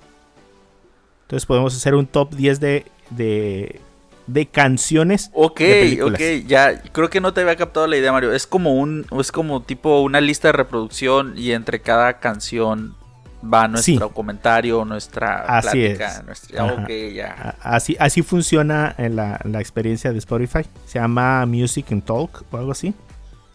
Entonces 1.24 1.46
podemos 1.46 1.76
hacer 1.76 1.96
un 1.96 2.08
top 2.08 2.34
10 2.36 2.60
de, 2.60 2.86
de, 3.10 3.82
de 4.28 4.46
canciones. 4.46 5.30
Ok, 5.34 5.60
de 5.60 6.04
ok, 6.04 6.48
ya 6.48 6.82
creo 6.92 7.10
que 7.10 7.20
no 7.22 7.34
te 7.34 7.42
había 7.42 7.56
captado 7.58 7.86
la 7.88 7.98
idea, 7.98 8.12
Mario. 8.12 8.34
Es 8.34 8.48
como 8.48 8.76
un, 8.76 9.06
es 9.20 9.32
como 9.32 9.62
tipo 9.62 10.02
una 10.02 10.22
lista 10.22 10.48
de 10.50 10.54
reproducción 10.54 11.34
y 11.38 11.52
entre 11.52 11.82
cada 11.82 12.20
canción 12.20 12.96
va 13.44 13.68
nuestro 13.68 14.08
Sí. 14.08 14.14
comentario, 14.14 14.84
nuestra 14.86 15.44
Así 15.58 15.70
plática, 15.70 16.18
es. 16.18 16.24
nuestra, 16.26 16.88
ya. 17.14 17.56
Así, 17.62 17.96
así 18.00 18.22
funciona 18.24 18.96
en 18.98 19.16
la, 19.16 19.40
la 19.44 19.60
experiencia 19.60 20.12
de 20.12 20.18
Spotify. 20.20 20.62
Se 20.86 21.00
llama 21.00 21.46
Music 21.46 21.86
and 21.92 22.04
Talk 22.04 22.44
o 22.52 22.58
algo 22.58 22.72
así. 22.72 22.94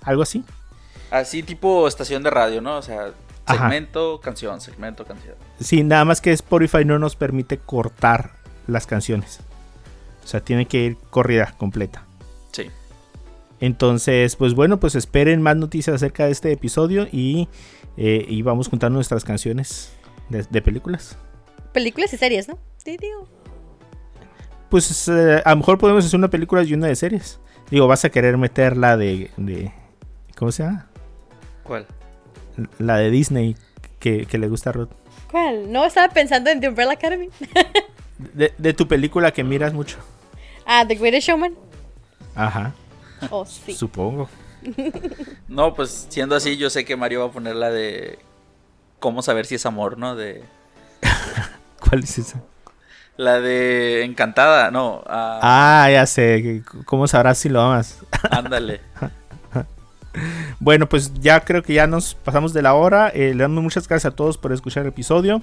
Algo 0.02 0.22
así. 0.22 0.44
Así 1.10 1.42
tipo 1.42 1.86
estación 1.88 2.22
de 2.22 2.30
radio, 2.30 2.60
¿no? 2.62 2.76
O 2.78 2.82
sea, 2.82 3.12
Ajá. 3.46 3.68
segmento, 3.68 4.20
canción, 4.20 4.60
segmento, 4.60 5.04
canción. 5.04 5.34
Sí, 5.60 5.82
nada 5.82 6.04
más 6.04 6.20
que 6.20 6.32
Spotify 6.32 6.84
no 6.84 6.98
nos 6.98 7.16
permite 7.16 7.58
cortar 7.58 8.32
las 8.66 8.86
canciones. 8.86 9.40
O 10.24 10.26
sea, 10.26 10.40
tiene 10.40 10.66
que 10.66 10.84
ir 10.84 10.96
corrida 11.10 11.54
completa. 11.58 12.04
Sí. 12.52 12.70
Entonces, 13.60 14.36
pues 14.36 14.54
bueno, 14.54 14.78
pues 14.78 14.94
esperen 14.94 15.42
más 15.42 15.56
noticias 15.56 15.96
acerca 15.96 16.26
de 16.26 16.32
este 16.32 16.52
episodio 16.52 17.08
y, 17.10 17.48
eh, 17.96 18.24
y 18.28 18.42
vamos 18.42 18.68
juntando 18.68 18.96
nuestras 18.96 19.24
canciones 19.24 19.92
de, 20.28 20.44
de 20.48 20.62
películas. 20.62 21.16
Películas 21.72 22.12
y 22.12 22.16
series, 22.18 22.48
¿no? 22.48 22.58
Sí, 22.76 22.96
digo. 22.96 23.26
Pues 24.68 25.08
eh, 25.08 25.42
a 25.44 25.50
lo 25.50 25.56
mejor 25.56 25.78
podemos 25.78 26.04
hacer 26.04 26.18
una 26.18 26.30
película 26.30 26.62
y 26.62 26.74
una 26.74 26.86
de 26.86 26.96
series. 26.96 27.40
Digo, 27.70 27.86
vas 27.86 28.04
a 28.04 28.10
querer 28.10 28.38
meter 28.38 28.76
la 28.76 28.96
de, 28.96 29.30
de 29.36 29.72
¿cómo 30.36 30.52
se 30.52 30.62
llama? 30.62 30.88
¿Cuál? 31.62 31.86
La 32.78 32.96
de 32.96 33.10
Disney 33.10 33.56
que, 33.98 34.26
que 34.26 34.38
le 34.38 34.48
gusta 34.48 34.70
a 34.70 34.72
Ruth. 34.74 34.90
¿Cuál? 35.30 35.70
No, 35.72 35.84
estaba 35.84 36.12
pensando 36.12 36.50
en 36.50 36.60
The 36.60 36.68
Umbrella 36.68 36.92
Academy. 36.92 37.28
De, 38.34 38.52
de 38.56 38.72
tu 38.72 38.86
película 38.86 39.32
que 39.32 39.42
miras 39.42 39.72
mucho. 39.72 39.98
Ah, 40.64 40.84
The 40.86 40.94
Greatest 40.94 41.26
Showman. 41.26 41.54
Ajá, 42.36 42.72
Oh, 43.30 43.44
sí. 43.44 43.74
supongo. 43.74 44.28
No, 45.48 45.74
pues 45.74 46.06
siendo 46.08 46.36
así, 46.36 46.56
yo 46.56 46.70
sé 46.70 46.84
que 46.84 46.96
Mario 46.96 47.20
va 47.20 47.26
a 47.26 47.30
poner 47.32 47.56
la 47.56 47.70
de 47.70 48.18
cómo 49.00 49.22
saber 49.22 49.44
si 49.46 49.56
es 49.56 49.66
amor, 49.66 49.98
¿no? 49.98 50.14
De 50.14 50.44
¿Cuál 51.80 52.04
es 52.04 52.16
esa? 52.18 52.40
la 53.16 53.40
de 53.40 54.04
Encantada, 54.04 54.70
no. 54.70 55.02
ah, 55.06 55.40
Ah, 55.84 55.90
ya 55.90 56.06
sé. 56.06 56.62
¿Cómo 56.84 57.06
sabrás 57.08 57.38
si 57.38 57.48
lo 57.48 57.60
amas? 57.60 57.98
Ándale. 58.30 58.80
Bueno, 60.60 60.88
pues 60.88 61.12
ya 61.14 61.40
creo 61.40 61.62
que 61.62 61.74
ya 61.74 61.86
nos 61.86 62.14
pasamos 62.14 62.52
de 62.52 62.62
la 62.62 62.74
hora. 62.74 63.08
Eh, 63.08 63.34
le 63.34 63.42
damos 63.42 63.62
muchas 63.62 63.88
gracias 63.88 64.12
a 64.12 64.16
todos 64.16 64.38
por 64.38 64.52
escuchar 64.52 64.82
el 64.82 64.90
episodio. 64.90 65.42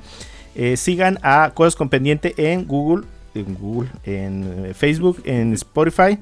Eh, 0.56 0.78
sigan 0.78 1.20
a 1.22 1.52
Cosas 1.54 1.76
con 1.76 1.90
Pendiente 1.90 2.34
en 2.38 2.66
Google, 2.66 3.06
en 3.36 3.56
Google, 3.56 3.90
en 4.04 4.66
eh, 4.66 4.74
Facebook, 4.74 5.22
en 5.26 5.54
Spotify, 5.54 6.20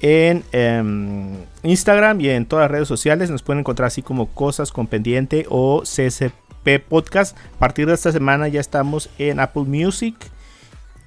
en 0.00 0.44
em, 0.52 1.34
Instagram 1.62 2.20
y 2.20 2.28
en 2.28 2.46
todas 2.46 2.64
las 2.64 2.70
redes 2.70 2.88
sociales. 2.88 3.30
Nos 3.30 3.42
pueden 3.42 3.60
encontrar 3.60 3.88
así 3.88 4.02
como 4.02 4.26
Cosas 4.26 4.72
con 4.72 4.86
Pendiente 4.86 5.46
o 5.48 5.82
CSP 5.82 6.80
Podcast. 6.88 7.36
A 7.56 7.58
partir 7.58 7.86
de 7.86 7.94
esta 7.94 8.12
semana 8.12 8.48
ya 8.48 8.60
estamos 8.60 9.10
en 9.18 9.40
Apple 9.40 9.64
Music. 9.64 10.14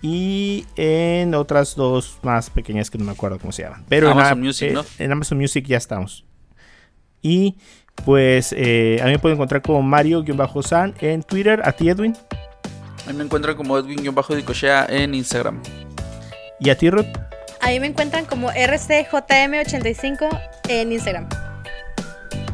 Y 0.02 0.66
en 0.78 1.36
otras 1.36 1.76
dos 1.76 2.20
más 2.24 2.50
pequeñas 2.50 2.90
que 2.90 2.98
no 2.98 3.04
me 3.04 3.12
acuerdo 3.12 3.38
cómo 3.38 3.52
se 3.52 3.64
llaman. 3.64 3.84
Pero 3.90 4.10
Amazon 4.10 4.40
Music, 4.40 4.72
¿no? 4.72 4.86
en 4.98 5.12
Amazon 5.12 5.38
Music 5.38 5.66
ya 5.68 5.76
estamos. 5.76 6.24
Y 7.22 7.56
pues 8.06 8.54
eh, 8.58 9.00
a 9.02 9.06
mí 9.06 9.12
me 9.12 9.20
pueden 9.20 9.36
encontrar 9.38 9.62
como 9.62 9.82
Mario-San 9.82 10.96
en 11.00 11.22
Twitter, 11.24 11.62
a 11.64 11.72
ti 11.74 11.90
Edwin, 11.90 12.16
A 13.06 13.12
mí 13.12 13.18
me 13.18 13.24
encuentran 13.24 13.56
como 13.56 13.78
Edwin-Dicochea 13.78 14.86
en 14.90 15.14
Instagram. 15.14 15.62
y 16.60 16.70
a 16.70 16.78
ti 16.78 16.90
Ruth. 16.90 17.06
Ahí 17.62 17.80
me 17.80 17.88
encuentran 17.88 18.26
como 18.26 18.50
RCJM85 18.52 20.28
en 20.70 20.92
Instagram. 20.94 21.28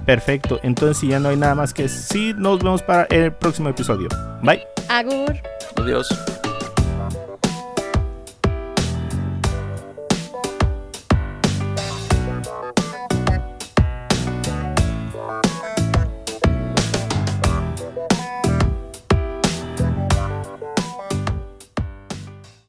Perfecto, 0.06 0.60
entonces 0.64 0.98
si 0.98 1.08
ya 1.10 1.20
no 1.20 1.30
hay 1.30 1.36
nada 1.38 1.56
más 1.56 1.74
que 1.74 1.84
decir, 1.84 2.36
nos 2.38 2.60
vemos 2.60 2.82
para 2.84 3.04
el 3.10 3.32
próximo 3.34 3.70
episodio. 3.70 4.08
Bye. 4.44 4.64
Agur. 4.88 5.36
Adiós. 5.78 6.10